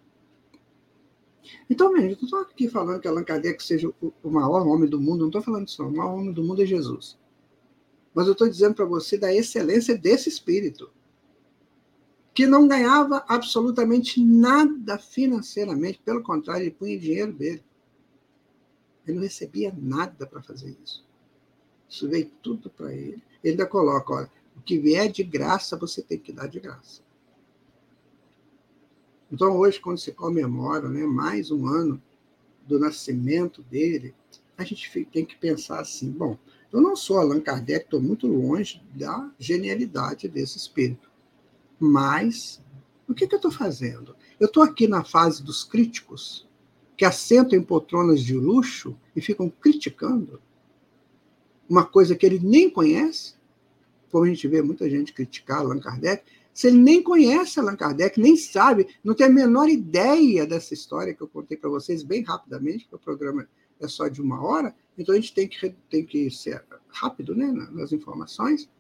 Então, 1.68 1.92
veja, 1.92 2.06
eu 2.06 2.16
não 2.16 2.24
estou 2.24 2.40
aqui 2.40 2.68
falando 2.68 3.00
que 3.00 3.08
Allan 3.08 3.24
Kardec 3.24 3.62
seja 3.62 3.92
o 4.00 4.30
maior 4.30 4.66
homem 4.66 4.88
do 4.88 5.00
mundo, 5.00 5.20
não 5.20 5.26
estou 5.28 5.42
falando 5.42 5.68
não. 5.78 5.88
O 5.88 5.96
maior 5.96 6.14
homem 6.14 6.32
do 6.32 6.42
mundo 6.42 6.62
é 6.62 6.66
Jesus. 6.66 7.18
Mas 8.14 8.26
eu 8.26 8.32
estou 8.32 8.48
dizendo 8.48 8.74
para 8.74 8.84
você 8.84 9.18
da 9.18 9.32
excelência 9.34 9.96
desse 9.96 10.28
espírito, 10.28 10.90
que 12.32 12.46
não 12.46 12.66
ganhava 12.66 13.24
absolutamente 13.28 14.20
nada 14.20 14.98
financeiramente, 14.98 16.00
pelo 16.04 16.22
contrário, 16.22 16.64
ele 16.64 16.70
punha 16.70 16.98
dinheiro 16.98 17.32
dele. 17.32 17.62
Ele 19.06 19.16
não 19.16 19.22
recebia 19.22 19.72
nada 19.76 20.26
para 20.26 20.42
fazer 20.42 20.76
isso. 20.82 21.04
Isso 21.88 22.08
veio 22.08 22.30
tudo 22.42 22.70
para 22.70 22.92
ele. 22.92 23.22
Ele 23.42 23.52
ainda 23.52 23.66
coloca: 23.66 24.12
olha, 24.12 24.30
o 24.56 24.62
que 24.62 24.78
vier 24.78 25.10
de 25.10 25.22
graça, 25.22 25.76
você 25.76 26.02
tem 26.02 26.18
que 26.18 26.32
dar 26.32 26.48
de 26.48 26.58
graça. 26.58 27.02
Então, 29.34 29.58
hoje, 29.58 29.80
quando 29.80 29.98
se 29.98 30.12
comemora 30.12 30.88
né, 30.88 31.04
mais 31.04 31.50
um 31.50 31.66
ano 31.66 32.00
do 32.68 32.78
nascimento 32.78 33.64
dele, 33.64 34.14
a 34.56 34.62
gente 34.62 34.88
tem 35.06 35.24
que 35.24 35.34
pensar 35.34 35.80
assim: 35.80 36.08
bom, 36.08 36.38
eu 36.72 36.80
não 36.80 36.94
sou 36.94 37.18
Allan 37.18 37.40
Kardec, 37.40 37.84
estou 37.84 38.00
muito 38.00 38.28
longe 38.28 38.80
da 38.94 39.28
genialidade 39.36 40.28
desse 40.28 40.56
espírito. 40.56 41.10
Mas, 41.80 42.62
o 43.08 43.12
que, 43.12 43.26
que 43.26 43.34
eu 43.34 43.38
estou 43.38 43.50
fazendo? 43.50 44.14
Eu 44.38 44.46
estou 44.46 44.62
aqui 44.62 44.86
na 44.86 45.02
fase 45.02 45.42
dos 45.42 45.64
críticos, 45.64 46.48
que 46.96 47.04
assentam 47.04 47.58
em 47.58 47.62
poltronas 47.62 48.22
de 48.22 48.34
luxo 48.34 48.96
e 49.16 49.20
ficam 49.20 49.50
criticando 49.50 50.40
uma 51.68 51.84
coisa 51.84 52.14
que 52.14 52.24
ele 52.24 52.38
nem 52.38 52.70
conhece, 52.70 53.34
como 54.12 54.26
a 54.26 54.28
gente 54.28 54.46
vê 54.46 54.62
muita 54.62 54.88
gente 54.88 55.12
criticar 55.12 55.58
Allan 55.58 55.80
Kardec, 55.80 56.22
se 56.54 56.68
ele 56.68 56.78
nem 56.78 57.02
conhece 57.02 57.58
Allan 57.58 57.74
Kardec, 57.74 58.18
nem 58.20 58.36
sabe, 58.36 58.86
não 59.02 59.12
tem 59.12 59.26
a 59.26 59.30
menor 59.30 59.68
ideia 59.68 60.46
dessa 60.46 60.72
história 60.72 61.12
que 61.12 61.20
eu 61.20 61.26
contei 61.26 61.56
para 61.56 61.68
vocês 61.68 62.04
bem 62.04 62.22
rapidamente, 62.22 62.84
porque 62.84 62.94
o 62.94 62.98
programa 63.00 63.48
é 63.80 63.88
só 63.88 64.06
de 64.06 64.22
uma 64.22 64.40
hora, 64.40 64.72
então 64.96 65.12
a 65.12 65.18
gente 65.18 65.34
tem 65.34 65.48
que, 65.48 65.74
tem 65.90 66.06
que 66.06 66.30
ser 66.30 66.64
rápido 66.88 67.34
né, 67.34 67.50
nas 67.72 67.92
informações. 67.92 68.70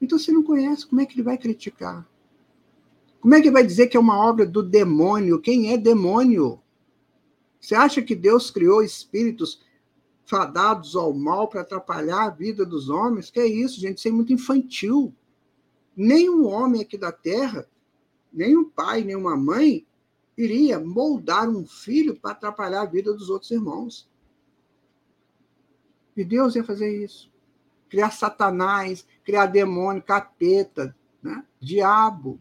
Então, 0.00 0.18
se 0.20 0.30
não 0.30 0.44
conhece, 0.44 0.86
como 0.86 1.00
é 1.00 1.06
que 1.06 1.14
ele 1.14 1.24
vai 1.24 1.36
criticar? 1.36 2.08
Como 3.20 3.34
é 3.34 3.40
que 3.42 3.50
vai 3.50 3.66
dizer 3.66 3.88
que 3.88 3.96
é 3.96 4.00
uma 4.00 4.16
obra 4.16 4.46
do 4.46 4.62
demônio? 4.62 5.40
Quem 5.40 5.72
é 5.72 5.76
demônio? 5.76 6.60
Você 7.60 7.74
acha 7.74 8.00
que 8.00 8.14
Deus 8.14 8.52
criou 8.52 8.84
espíritos 8.84 9.60
fadados 10.24 10.94
ao 10.94 11.12
mal 11.12 11.48
para 11.48 11.62
atrapalhar 11.62 12.26
a 12.26 12.30
vida 12.30 12.64
dos 12.64 12.88
homens? 12.88 13.30
Que 13.30 13.40
é 13.40 13.46
isso, 13.46 13.80
gente? 13.80 13.98
Isso 13.98 14.08
é 14.08 14.12
muito 14.12 14.32
infantil. 14.32 15.12
Nenhum 16.02 16.46
homem 16.46 16.80
aqui 16.80 16.96
da 16.96 17.12
Terra, 17.12 17.68
nem 18.32 18.56
um 18.56 18.64
pai, 18.64 19.04
nem 19.04 19.14
uma 19.14 19.36
mãe, 19.36 19.86
iria 20.34 20.80
moldar 20.80 21.46
um 21.46 21.66
filho 21.66 22.18
para 22.18 22.30
atrapalhar 22.30 22.80
a 22.80 22.86
vida 22.86 23.12
dos 23.12 23.28
outros 23.28 23.50
irmãos. 23.50 24.08
E 26.16 26.24
Deus 26.24 26.56
ia 26.56 26.64
fazer 26.64 27.04
isso. 27.04 27.30
Criar 27.90 28.12
Satanás, 28.12 29.06
criar 29.22 29.44
demônio, 29.44 30.02
capeta, 30.02 30.96
né? 31.22 31.44
diabo. 31.60 32.40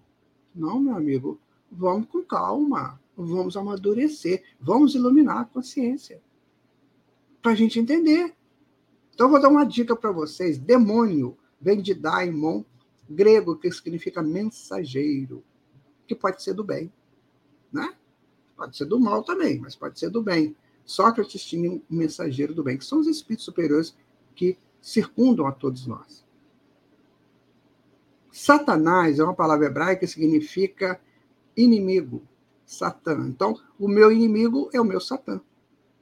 Não, 0.55 0.79
meu 0.79 0.95
amigo, 0.95 1.37
vamos 1.69 2.07
com 2.07 2.23
calma, 2.23 2.97
vamos 3.13 3.57
amadurecer, 3.57 4.41
vamos 4.57 4.95
iluminar 4.95 5.41
a 5.41 5.45
consciência 5.45 6.21
para 7.41 7.51
a 7.51 7.55
gente 7.55 7.77
entender. 7.77 8.33
Então, 9.13 9.27
eu 9.27 9.31
vou 9.31 9.41
dar 9.41 9.49
uma 9.49 9.65
dica 9.65 9.97
para 9.97 10.13
vocês: 10.13 10.57
demônio 10.57 11.37
vem 11.59 11.81
de 11.81 11.93
daimon, 11.93 12.63
grego, 13.09 13.55
que 13.55 13.71
significa 13.71 14.21
mensageiro, 14.21 15.43
que 16.07 16.13
pode 16.15 16.43
ser 16.43 16.53
do 16.53 16.63
bem. 16.63 16.91
Né? 17.71 17.93
Pode 18.55 18.77
ser 18.77 18.85
do 18.85 18.99
mal 18.99 19.23
também, 19.23 19.59
mas 19.59 19.75
pode 19.75 19.99
ser 19.99 20.09
do 20.09 20.21
bem. 20.21 20.55
Sócrates 20.85 21.43
tinha 21.43 21.71
um 21.71 21.81
mensageiro 21.89 22.53
do 22.53 22.63
bem, 22.63 22.77
que 22.77 22.85
são 22.85 22.99
os 22.99 23.07
espíritos 23.07 23.45
superiores 23.45 23.95
que 24.35 24.57
circundam 24.81 25.47
a 25.47 25.51
todos 25.51 25.85
nós. 25.85 26.25
Satanás 28.31 29.19
é 29.19 29.23
uma 29.23 29.33
palavra 29.33 29.67
hebraica 29.67 30.01
que 30.01 30.07
significa 30.07 30.99
inimigo, 31.55 32.21
Satã. 32.65 33.27
Então, 33.27 33.59
o 33.77 33.87
meu 33.87 34.11
inimigo 34.11 34.69
é 34.71 34.79
o 34.79 34.85
meu 34.85 34.99
Satã. 34.99 35.41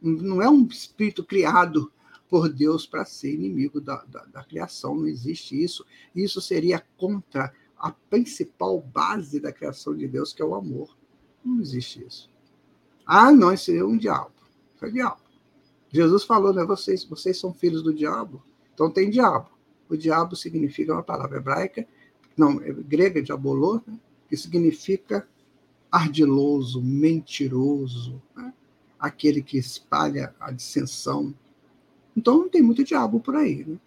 Não 0.01 0.41
é 0.41 0.49
um 0.49 0.65
espírito 0.67 1.23
criado 1.23 1.91
por 2.29 2.49
Deus 2.49 2.85
para 2.85 3.05
ser 3.05 3.33
inimigo 3.33 3.79
da, 3.79 4.03
da, 4.05 4.25
da, 4.25 4.43
criação, 4.43 4.95
não 4.95 5.07
existe 5.07 5.61
isso. 5.61 5.85
Isso 6.15 6.41
seria 6.41 6.83
contra 6.97 7.53
a 7.77 7.91
principal 7.91 8.81
base 8.81 9.39
da 9.39 9.51
criação 9.51 9.95
de 9.95 10.07
Deus, 10.07 10.33
que 10.33 10.41
é 10.41 10.45
o 10.45 10.55
amor. 10.55 10.97
Não 11.43 11.61
existe 11.61 12.05
isso. 12.05 12.29
Ah, 13.05 13.31
não, 13.31 13.53
isso 13.53 13.71
é 13.71 13.83
um 13.83 13.97
diabo. 13.97 14.33
Isso 14.75 14.85
é 14.85 14.89
diabo. 14.89 15.21
Jesus 15.89 16.23
falou, 16.23 16.53
né? 16.53 16.65
Vocês, 16.65 17.03
vocês 17.05 17.39
são 17.39 17.53
filhos 17.53 17.81
do 17.81 17.93
diabo, 17.93 18.43
então 18.73 18.91
tem 18.91 19.09
diabo. 19.09 19.49
O 19.89 19.95
diabo 19.95 20.35
significa 20.35 20.93
uma 20.93 21.03
palavra 21.03 21.37
hebraica, 21.37 21.87
não, 22.35 22.61
é 22.61 22.71
grega, 22.71 23.21
diabolô, 23.21 23.81
né? 23.87 23.97
que 24.29 24.35
significa 24.35 25.27
ardiloso, 25.91 26.81
mentiroso, 26.81 28.21
né? 28.35 28.53
aquele 28.99 29.41
que 29.41 29.57
espalha 29.57 30.35
a 30.39 30.51
dissensão. 30.51 31.33
Então 32.17 32.39
não 32.39 32.49
tem 32.49 32.63
muito 32.63 32.83
diabo 32.83 33.19
por 33.19 33.35
aí. 33.35 33.63
Né? 33.63 33.77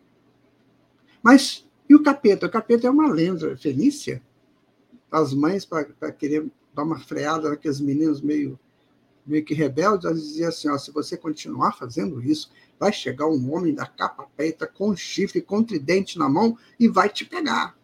Mas 1.20 1.66
e 1.89 1.95
o 1.97 2.03
capeta? 2.03 2.47
O 2.47 2.51
capeta 2.51 2.87
é 2.87 2.91
uma 2.91 3.12
lenda 3.12 3.57
fenícia. 3.57 4.22
As 5.11 5.35
mães, 5.35 5.64
para 5.64 6.12
querer 6.12 6.49
dar 6.72 6.85
uma 6.85 7.01
freada 7.01 7.51
naqueles 7.51 7.81
meninos 7.81 8.20
meio 8.20 8.57
meio 9.26 9.45
que 9.45 9.53
rebeldes, 9.53 10.07
elas 10.07 10.22
diziam 10.22 10.49
assim: 10.49 10.68
ó, 10.68 10.78
se 10.78 10.93
você 10.93 11.16
continuar 11.16 11.72
fazendo 11.72 12.22
isso, 12.22 12.51
vai 12.78 12.93
chegar 12.93 13.26
um 13.26 13.53
homem 13.53 13.74
da 13.74 13.87
capa 13.87 14.26
preta 14.37 14.66
com 14.66 14.95
chifre, 14.95 15.43
com 15.43 15.62
tridente 15.62 16.16
na 16.16 16.28
mão 16.28 16.57
e 16.78 16.89
vai 16.89 17.09
te 17.09 17.24
pegar. 17.24 17.76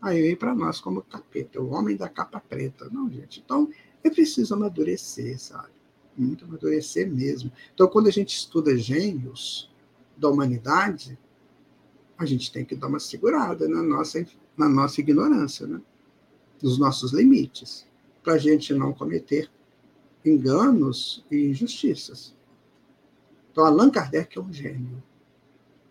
Aí 0.00 0.22
vem 0.22 0.36
para 0.36 0.54
nós 0.54 0.80
como 0.80 1.02
capeta, 1.02 1.60
o 1.60 1.70
homem 1.70 1.96
da 1.96 2.08
capa 2.08 2.40
preta. 2.40 2.88
Não, 2.90 3.10
gente. 3.10 3.42
Então, 3.44 3.68
é 4.04 4.10
preciso 4.10 4.54
amadurecer, 4.54 5.38
sabe? 5.40 5.75
Muito 6.16 6.44
amadurecer 6.44 7.10
mesmo. 7.10 7.52
Então, 7.74 7.86
quando 7.88 8.06
a 8.06 8.12
gente 8.12 8.36
estuda 8.36 8.76
gênios 8.76 9.70
da 10.16 10.28
humanidade, 10.28 11.18
a 12.16 12.24
gente 12.24 12.50
tem 12.50 12.64
que 12.64 12.74
dar 12.74 12.86
uma 12.86 13.00
segurada 13.00 13.68
na 13.68 13.82
nossa, 13.82 14.26
na 14.56 14.68
nossa 14.68 15.00
ignorância, 15.00 15.66
né? 15.66 15.80
nos 16.62 16.78
nossos 16.78 17.12
limites, 17.12 17.86
para 18.22 18.34
a 18.34 18.38
gente 18.38 18.72
não 18.72 18.92
cometer 18.92 19.50
enganos 20.24 21.24
e 21.30 21.46
injustiças. 21.48 22.34
Então, 23.52 23.64
Allan 23.64 23.90
Kardec 23.90 24.36
é 24.36 24.40
um 24.40 24.52
gênio. 24.52 25.02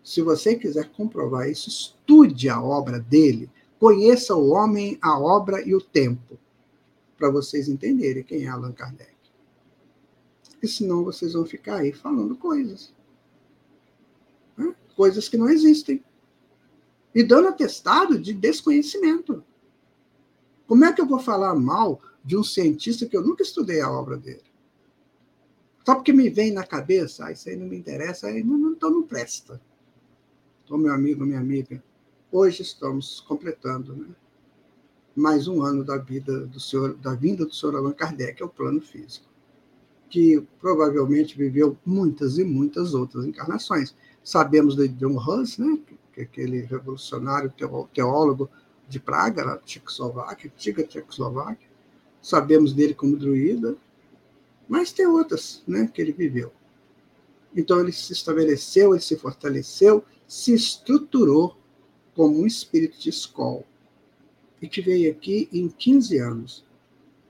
Se 0.02 0.22
você 0.22 0.54
quiser 0.54 0.90
comprovar 0.92 1.48
isso, 1.48 1.68
estude 1.68 2.48
a 2.48 2.62
obra 2.62 3.00
dele, 3.00 3.50
conheça 3.78 4.34
o 4.36 4.50
homem, 4.50 4.98
a 5.00 5.18
obra 5.18 5.60
e 5.62 5.74
o 5.74 5.80
tempo, 5.80 6.38
para 7.16 7.30
vocês 7.30 7.68
entenderem 7.68 8.22
quem 8.22 8.44
é 8.44 8.48
Allan 8.48 8.72
Kardec. 8.72 9.15
Porque 10.56 10.68
senão 10.68 11.04
vocês 11.04 11.34
vão 11.34 11.44
ficar 11.44 11.76
aí 11.76 11.92
falando 11.92 12.34
coisas. 12.34 12.94
Né? 14.56 14.74
Coisas 14.96 15.28
que 15.28 15.36
não 15.36 15.48
existem. 15.48 16.02
E 17.14 17.22
dando 17.22 17.48
atestado 17.48 18.18
de 18.18 18.32
desconhecimento. 18.32 19.44
Como 20.66 20.84
é 20.84 20.92
que 20.92 21.00
eu 21.00 21.06
vou 21.06 21.18
falar 21.18 21.54
mal 21.54 22.00
de 22.24 22.36
um 22.36 22.42
cientista 22.42 23.06
que 23.06 23.16
eu 23.16 23.22
nunca 23.22 23.42
estudei 23.42 23.80
a 23.80 23.90
obra 23.90 24.16
dele? 24.16 24.42
Só 25.84 25.94
porque 25.94 26.12
me 26.12 26.28
vem 26.28 26.52
na 26.52 26.64
cabeça, 26.64 27.26
ah, 27.26 27.32
isso 27.32 27.48
aí 27.48 27.54
não 27.54 27.66
me 27.66 27.76
interessa, 27.76 28.26
aí 28.26 28.42
não, 28.42 28.72
então 28.72 28.90
não 28.90 29.04
presta. 29.04 29.60
Então, 30.64 30.76
meu 30.76 30.92
amigo, 30.92 31.24
minha 31.24 31.38
amiga, 31.38 31.80
hoje 32.32 32.62
estamos 32.62 33.20
completando 33.20 33.94
né, 33.94 34.08
mais 35.14 35.46
um 35.46 35.62
ano 35.62 35.84
da 35.84 35.96
vida 35.96 36.44
do 36.46 36.58
senhor, 36.58 36.94
da 36.94 37.14
vinda 37.14 37.46
do 37.46 37.54
senhor 37.54 37.76
Allan 37.76 37.92
Kardec 37.92 38.42
ao 38.42 38.48
plano 38.48 38.80
físico, 38.80 39.28
que 40.08 40.46
provavelmente 40.60 41.36
viveu 41.36 41.76
muitas 41.84 42.38
e 42.38 42.44
muitas 42.44 42.94
outras 42.94 43.24
encarnações. 43.24 43.94
Sabemos 44.22 44.76
de 44.76 44.88
John 44.88 45.16
Hus, 45.16 45.58
né, 45.58 45.78
que 46.12 46.20
é 46.20 46.24
aquele 46.24 46.60
revolucionário 46.60 47.52
teólogo 47.92 48.48
de 48.88 49.00
Praga, 49.00 49.44
na 49.44 49.58
Tchecoslováquia, 49.58 50.50
antiga 50.54 50.84
Tchecoslováquia. 50.84 51.68
Sabemos 52.22 52.72
dele 52.72 52.94
como 52.94 53.16
druida, 53.16 53.76
mas 54.68 54.92
tem 54.92 55.06
outras 55.06 55.62
né, 55.66 55.90
que 55.92 56.00
ele 56.00 56.12
viveu. 56.12 56.52
Então 57.54 57.80
ele 57.80 57.92
se 57.92 58.12
estabeleceu, 58.12 58.92
ele 58.92 59.02
se 59.02 59.16
fortaleceu, 59.16 60.04
se 60.26 60.52
estruturou 60.52 61.56
como 62.14 62.40
um 62.40 62.46
espírito 62.46 62.98
de 62.98 63.10
escola. 63.10 63.64
E 64.60 64.68
que 64.68 64.80
veio 64.80 65.10
aqui 65.10 65.48
em 65.52 65.68
15 65.68 66.18
anos. 66.18 66.64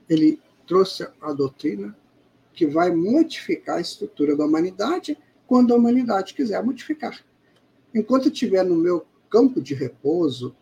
Ele 0.09 0.39
trouxe 0.65 1.07
a 1.21 1.33
doutrina 1.33 1.95
que 2.57 2.65
vai 2.65 2.89
modificar 2.89 3.77
a 3.77 3.81
estrutura 3.81 4.35
da 4.35 4.43
humanidade 4.43 5.15
quando 5.45 5.71
a 5.71 5.77
humanidade 5.77 6.33
quiser 6.33 6.61
modificar. 6.63 7.23
Enquanto 7.93 8.29
estiver 8.29 8.65
no 8.65 8.75
meu 8.75 9.05
campo 9.29 9.61
de 9.61 9.75
repouso, 9.75 10.55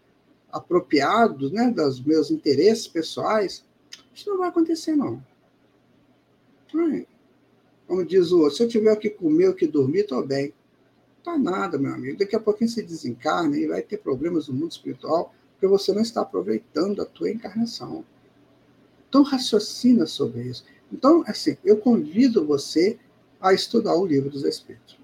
apropriado 0.51 1.49
né, 1.49 1.71
dos 1.71 2.01
meus 2.01 2.29
interesses 2.29 2.85
pessoais, 2.85 3.63
isso 4.13 4.29
não 4.29 4.39
vai 4.39 4.49
acontecer, 4.49 4.93
não. 4.93 5.23
Como 7.87 8.05
diz 8.05 8.33
o 8.33 8.41
outro, 8.41 8.57
se 8.57 8.63
eu 8.63 8.67
tiver 8.67 8.91
o 8.91 8.97
que 8.97 9.09
comer, 9.09 9.47
o 9.47 9.55
que 9.55 9.65
dormir, 9.65 9.99
estou 10.01 10.25
bem. 10.25 10.53
Tá 11.23 11.37
nada, 11.37 11.77
meu 11.77 11.93
amigo. 11.93 12.19
Daqui 12.19 12.35
a 12.35 12.41
pouquinho 12.41 12.69
você 12.69 12.83
desencarna 12.83 13.57
e 13.57 13.67
vai 13.67 13.81
ter 13.81 13.99
problemas 13.99 14.49
no 14.49 14.53
mundo 14.53 14.71
espiritual 14.71 15.33
porque 15.53 15.65
você 15.65 15.93
não 15.93 16.01
está 16.01 16.23
aproveitando 16.23 17.01
a 17.01 17.05
tua 17.05 17.29
encarnação. 17.29 18.03
Então, 19.07 19.23
raciocina 19.23 20.05
sobre 20.05 20.41
isso. 20.41 20.65
Então, 20.91 21.23
assim, 21.27 21.57
eu 21.63 21.77
convido 21.77 22.45
você 22.45 22.97
a 23.39 23.53
estudar 23.53 23.95
o 23.95 24.05
livro 24.05 24.29
dos 24.29 24.43
Espíritos. 24.43 24.97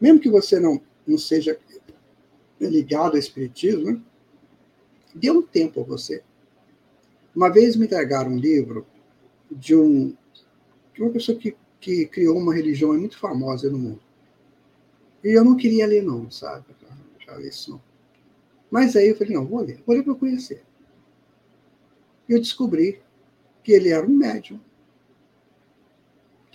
Mesmo 0.00 0.20
que 0.20 0.30
você 0.30 0.58
não, 0.58 0.80
não 1.06 1.18
seja 1.18 1.58
ligado 2.60 3.12
ao 3.12 3.18
Espiritismo, 3.18 3.84
né? 3.92 4.00
dê 5.14 5.30
um 5.30 5.42
tempo 5.42 5.80
a 5.80 5.84
você. 5.84 6.22
Uma 7.34 7.50
vez 7.50 7.76
me 7.76 7.86
entregaram 7.86 8.32
um 8.32 8.38
livro 8.38 8.86
de, 9.50 9.74
um, 9.74 10.16
de 10.94 11.02
uma 11.02 11.10
pessoa 11.10 11.38
que, 11.38 11.56
que 11.80 12.06
criou 12.06 12.38
uma 12.38 12.54
religião 12.54 12.92
muito 12.94 13.18
famosa 13.18 13.70
no 13.70 13.78
mundo. 13.78 14.00
E 15.22 15.28
eu 15.28 15.44
não 15.44 15.56
queria 15.56 15.86
ler, 15.86 16.02
não, 16.02 16.30
sabe? 16.30 16.64
Já 17.26 17.40
isso, 17.40 17.72
não. 17.72 17.82
Mas 18.70 18.96
aí 18.96 19.08
eu 19.08 19.16
falei, 19.16 19.34
não, 19.34 19.46
vou 19.46 19.60
ler, 19.60 19.82
vou 19.86 19.96
ler 19.96 20.02
para 20.02 20.14
conhecer. 20.14 20.62
E 22.28 22.32
eu 22.32 22.40
descobri 22.40 23.00
que 23.62 23.72
ele 23.72 23.88
era 23.88 24.06
um 24.06 24.10
médium, 24.10 24.60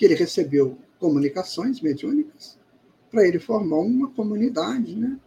que 0.02 0.06
ele 0.06 0.16
recebeu 0.16 0.80
comunicações 0.98 1.80
mediúnicas 1.80 2.58
para 3.12 3.28
ele 3.28 3.38
formar 3.38 3.78
uma 3.78 4.10
comunidade, 4.10 4.96
né? 4.96 5.20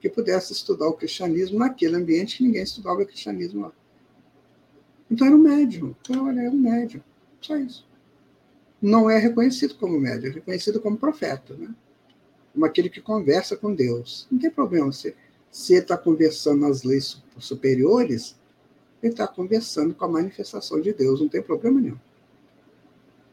Que 0.00 0.10
pudesse 0.10 0.52
estudar 0.52 0.88
o 0.88 0.94
cristianismo 0.94 1.60
naquele 1.60 1.94
ambiente 1.94 2.38
que 2.38 2.42
ninguém 2.42 2.64
estudava 2.64 3.00
o 3.00 3.06
cristianismo 3.06 3.60
lá. 3.60 3.72
Então 5.08 5.28
era 5.28 5.36
um 5.36 5.38
médium. 5.38 5.94
Então, 6.00 6.26
olha, 6.26 6.40
era 6.40 6.50
um 6.50 6.58
médium. 6.58 7.00
Só 7.40 7.56
isso. 7.56 7.86
Não 8.82 9.08
é 9.08 9.16
reconhecido 9.16 9.76
como 9.76 10.00
médium, 10.00 10.30
é 10.30 10.34
reconhecido 10.34 10.80
como 10.80 10.96
profeta, 10.96 11.54
né? 11.54 11.72
como 12.52 12.66
aquele 12.66 12.90
que 12.90 13.00
conversa 13.00 13.56
com 13.56 13.72
Deus. 13.72 14.26
Não 14.28 14.40
tem 14.40 14.50
problema. 14.50 14.90
Se 14.90 15.14
ele 15.68 15.82
está 15.82 15.96
conversando 15.96 16.62
nas 16.62 16.82
leis 16.82 17.22
superiores, 17.38 18.36
ele 19.00 19.12
está 19.12 19.28
conversando 19.28 19.94
com 19.94 20.04
a 20.04 20.08
manifestação 20.08 20.80
de 20.80 20.92
Deus, 20.92 21.20
não 21.20 21.28
tem 21.28 21.40
problema 21.40 21.80
nenhum. 21.80 22.09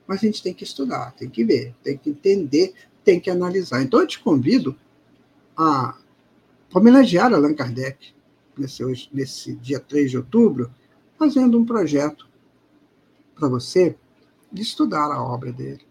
Mas 0.07 0.19
a 0.19 0.25
gente 0.25 0.41
tem 0.41 0.53
que 0.53 0.63
estudar, 0.63 1.11
tem 1.11 1.29
que 1.29 1.43
ver, 1.43 1.75
tem 1.83 1.97
que 1.97 2.09
entender, 2.09 2.73
tem 3.03 3.19
que 3.19 3.29
analisar. 3.29 3.81
Então 3.81 3.99
eu 3.99 4.07
te 4.07 4.19
convido 4.19 4.75
a 5.55 5.97
homenagear 6.73 7.33
Allan 7.33 7.53
Kardec 7.53 8.13
nesse, 8.57 9.09
nesse 9.11 9.55
dia 9.55 9.79
3 9.79 10.11
de 10.11 10.17
outubro, 10.17 10.73
fazendo 11.17 11.59
um 11.59 11.65
projeto 11.65 12.27
para 13.35 13.47
você 13.47 13.95
de 14.51 14.61
estudar 14.61 15.11
a 15.11 15.21
obra 15.21 15.51
dele. 15.51 15.85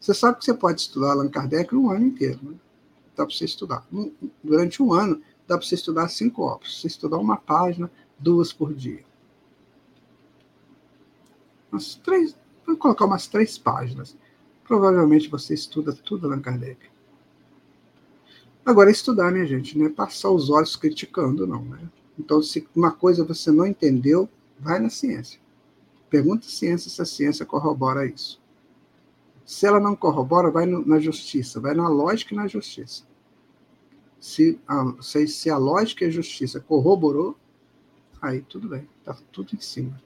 Você 0.00 0.14
sabe 0.14 0.38
que 0.38 0.44
você 0.44 0.54
pode 0.54 0.80
estudar 0.80 1.12
Allan 1.12 1.28
Kardec 1.28 1.74
um 1.74 1.90
ano 1.90 2.06
inteiro. 2.06 2.40
Né? 2.42 2.56
Dá 3.16 3.26
para 3.26 3.34
você 3.34 3.44
estudar. 3.44 3.86
Durante 4.42 4.82
um 4.82 4.92
ano, 4.92 5.20
dá 5.46 5.58
para 5.58 5.66
você 5.66 5.74
estudar 5.74 6.08
cinco 6.08 6.42
obras. 6.42 6.80
Você 6.80 6.86
estudar 6.86 7.18
uma 7.18 7.36
página, 7.36 7.90
duas 8.18 8.52
por 8.52 8.72
dia. 8.72 9.04
Umas 11.70 11.96
três, 11.96 12.36
vou 12.68 12.76
colocar 12.76 13.06
umas 13.06 13.26
três 13.26 13.56
páginas. 13.58 14.16
Provavelmente 14.64 15.28
você 15.28 15.54
estuda 15.54 15.92
tudo 15.92 16.26
Allan 16.26 16.40
Kardec. 16.40 16.78
Agora, 18.64 18.90
estudar, 18.90 19.32
minha 19.32 19.46
gente, 19.46 19.78
não 19.78 19.86
é 19.86 19.88
passar 19.88 20.30
os 20.30 20.50
olhos 20.50 20.76
criticando, 20.76 21.46
não. 21.46 21.64
Né? 21.64 21.88
Então, 22.18 22.42
se 22.42 22.68
uma 22.76 22.90
coisa 22.90 23.24
você 23.24 23.50
não 23.50 23.66
entendeu, 23.66 24.28
vai 24.60 24.78
na 24.78 24.90
ciência. 24.90 25.40
Pergunta 26.10 26.46
a 26.46 26.50
ciência 26.50 26.90
se 26.90 27.00
a 27.00 27.06
ciência 27.06 27.46
corrobora 27.46 28.06
isso. 28.06 28.40
Se 29.44 29.66
ela 29.66 29.80
não 29.80 29.96
corrobora, 29.96 30.50
vai 30.50 30.66
no, 30.66 30.84
na 30.84 30.98
justiça, 30.98 31.58
vai 31.58 31.72
na 31.74 31.88
lógica 31.88 32.34
e 32.34 32.36
na 32.36 32.46
justiça. 32.46 33.04
Se 34.20 34.60
a, 34.68 34.94
se, 35.00 35.26
se 35.26 35.48
a 35.48 35.56
lógica 35.56 36.04
e 36.04 36.08
a 36.08 36.10
justiça 36.10 36.60
corroborou, 36.60 37.34
aí 38.20 38.42
tudo 38.42 38.68
bem, 38.68 38.86
está 39.00 39.16
tudo 39.32 39.54
em 39.54 39.60
cima. 39.60 39.98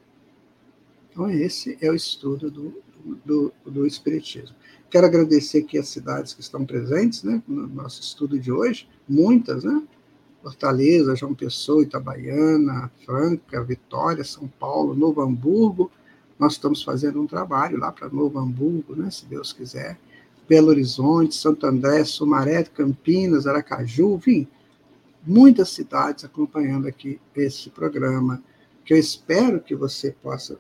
Então, 1.12 1.30
esse 1.30 1.76
é 1.82 1.90
o 1.90 1.94
estudo 1.94 2.50
do, 2.50 2.82
do, 3.24 3.52
do 3.66 3.86
Espiritismo. 3.86 4.56
Quero 4.90 5.06
agradecer 5.06 5.58
aqui 5.58 5.78
as 5.78 5.88
cidades 5.88 6.32
que 6.32 6.40
estão 6.40 6.64
presentes 6.64 7.22
né, 7.22 7.42
no 7.46 7.68
nosso 7.68 8.00
estudo 8.00 8.38
de 8.38 8.50
hoje, 8.50 8.88
muitas, 9.06 9.62
né? 9.62 9.82
Fortaleza, 10.42 11.14
João 11.14 11.34
Pessoa, 11.34 11.82
Itabaiana, 11.82 12.90
Franca, 13.04 13.62
Vitória, 13.62 14.24
São 14.24 14.48
Paulo, 14.48 14.94
Novo 14.94 15.20
Hamburgo, 15.20 15.90
nós 16.38 16.54
estamos 16.54 16.82
fazendo 16.82 17.20
um 17.20 17.26
trabalho 17.26 17.78
lá 17.78 17.92
para 17.92 18.08
Novo 18.08 18.38
Hamburgo, 18.40 18.96
né, 18.96 19.08
se 19.10 19.24
Deus 19.26 19.52
quiser, 19.52 19.96
Belo 20.48 20.68
Horizonte, 20.68 21.36
Santo 21.36 21.64
André, 21.66 22.04
Sumaré, 22.04 22.64
Campinas, 22.64 23.46
Aracaju, 23.46 24.16
enfim, 24.16 24.48
muitas 25.24 25.68
cidades 25.68 26.24
acompanhando 26.24 26.88
aqui 26.88 27.20
esse 27.36 27.70
programa, 27.70 28.42
que 28.84 28.92
eu 28.92 28.98
espero 28.98 29.60
que 29.60 29.76
você 29.76 30.10
possa 30.10 30.58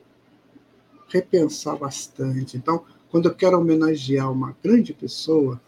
repensar 1.12 1.76
bastante. 1.76 2.56
Então, 2.56 2.84
quando 3.10 3.28
eu 3.28 3.34
quero 3.34 3.58
homenagear 3.58 4.32
uma 4.32 4.56
grande 4.64 4.94
pessoa, 4.94 5.60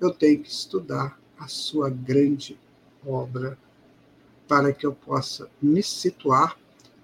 eu 0.00 0.12
tenho 0.12 0.40
que 0.40 0.48
estudar 0.48 1.18
a 1.38 1.48
sua 1.48 1.90
grande 1.90 2.58
obra 3.04 3.58
para 4.46 4.72
que 4.72 4.86
eu 4.86 4.92
possa 4.92 5.48
me 5.60 5.82
situar 5.82 6.56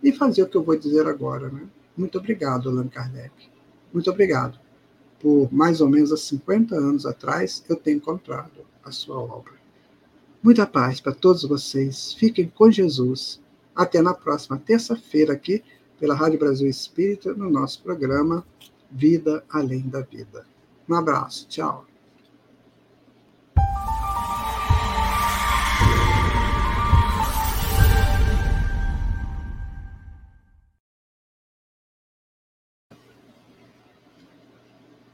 e 0.03 0.13
fazer 0.13 0.43
o 0.43 0.49
que 0.49 0.57
eu 0.57 0.63
vou 0.63 0.79
dizer 0.79 1.07
agora. 1.07 1.49
Né? 1.49 1.67
Muito 1.97 2.19
obrigado, 2.19 2.69
Allan 2.69 2.89
Kardec. 2.89 3.33
Muito 3.93 4.09
obrigado. 4.11 4.59
Por 5.19 5.53
mais 5.53 5.81
ou 5.81 5.89
menos 5.89 6.13
há 6.13 6.17
50 6.17 6.77
anos 6.77 7.05
atrás, 7.05 7.65
eu 7.69 7.75
tenho 7.75 7.97
encontrado 7.97 8.65
a 8.85 8.93
sua 8.93 9.19
obra. 9.19 9.55
Muita 10.41 10.65
paz 10.65 11.01
para 11.01 11.13
todos 11.13 11.43
vocês. 11.43 12.15
Fiquem 12.15 12.49
com 12.49 12.71
Jesus. 12.71 13.41
Até 13.75 14.01
na 14.01 14.15
próxima 14.15 14.59
terça-feira 14.59 15.33
aqui 15.33 15.65
pela 15.99 16.15
Rádio 16.15 16.39
Brasil 16.39 16.69
Espírita, 16.69 17.35
no 17.35 17.51
nosso 17.51 17.83
programa 17.83 18.45
Vida 18.91 19.45
Além 19.51 19.89
da 19.89 20.01
Vida. 20.01 20.47
Um 20.89 20.95
abraço, 20.95 21.47
tchau. 21.49 21.88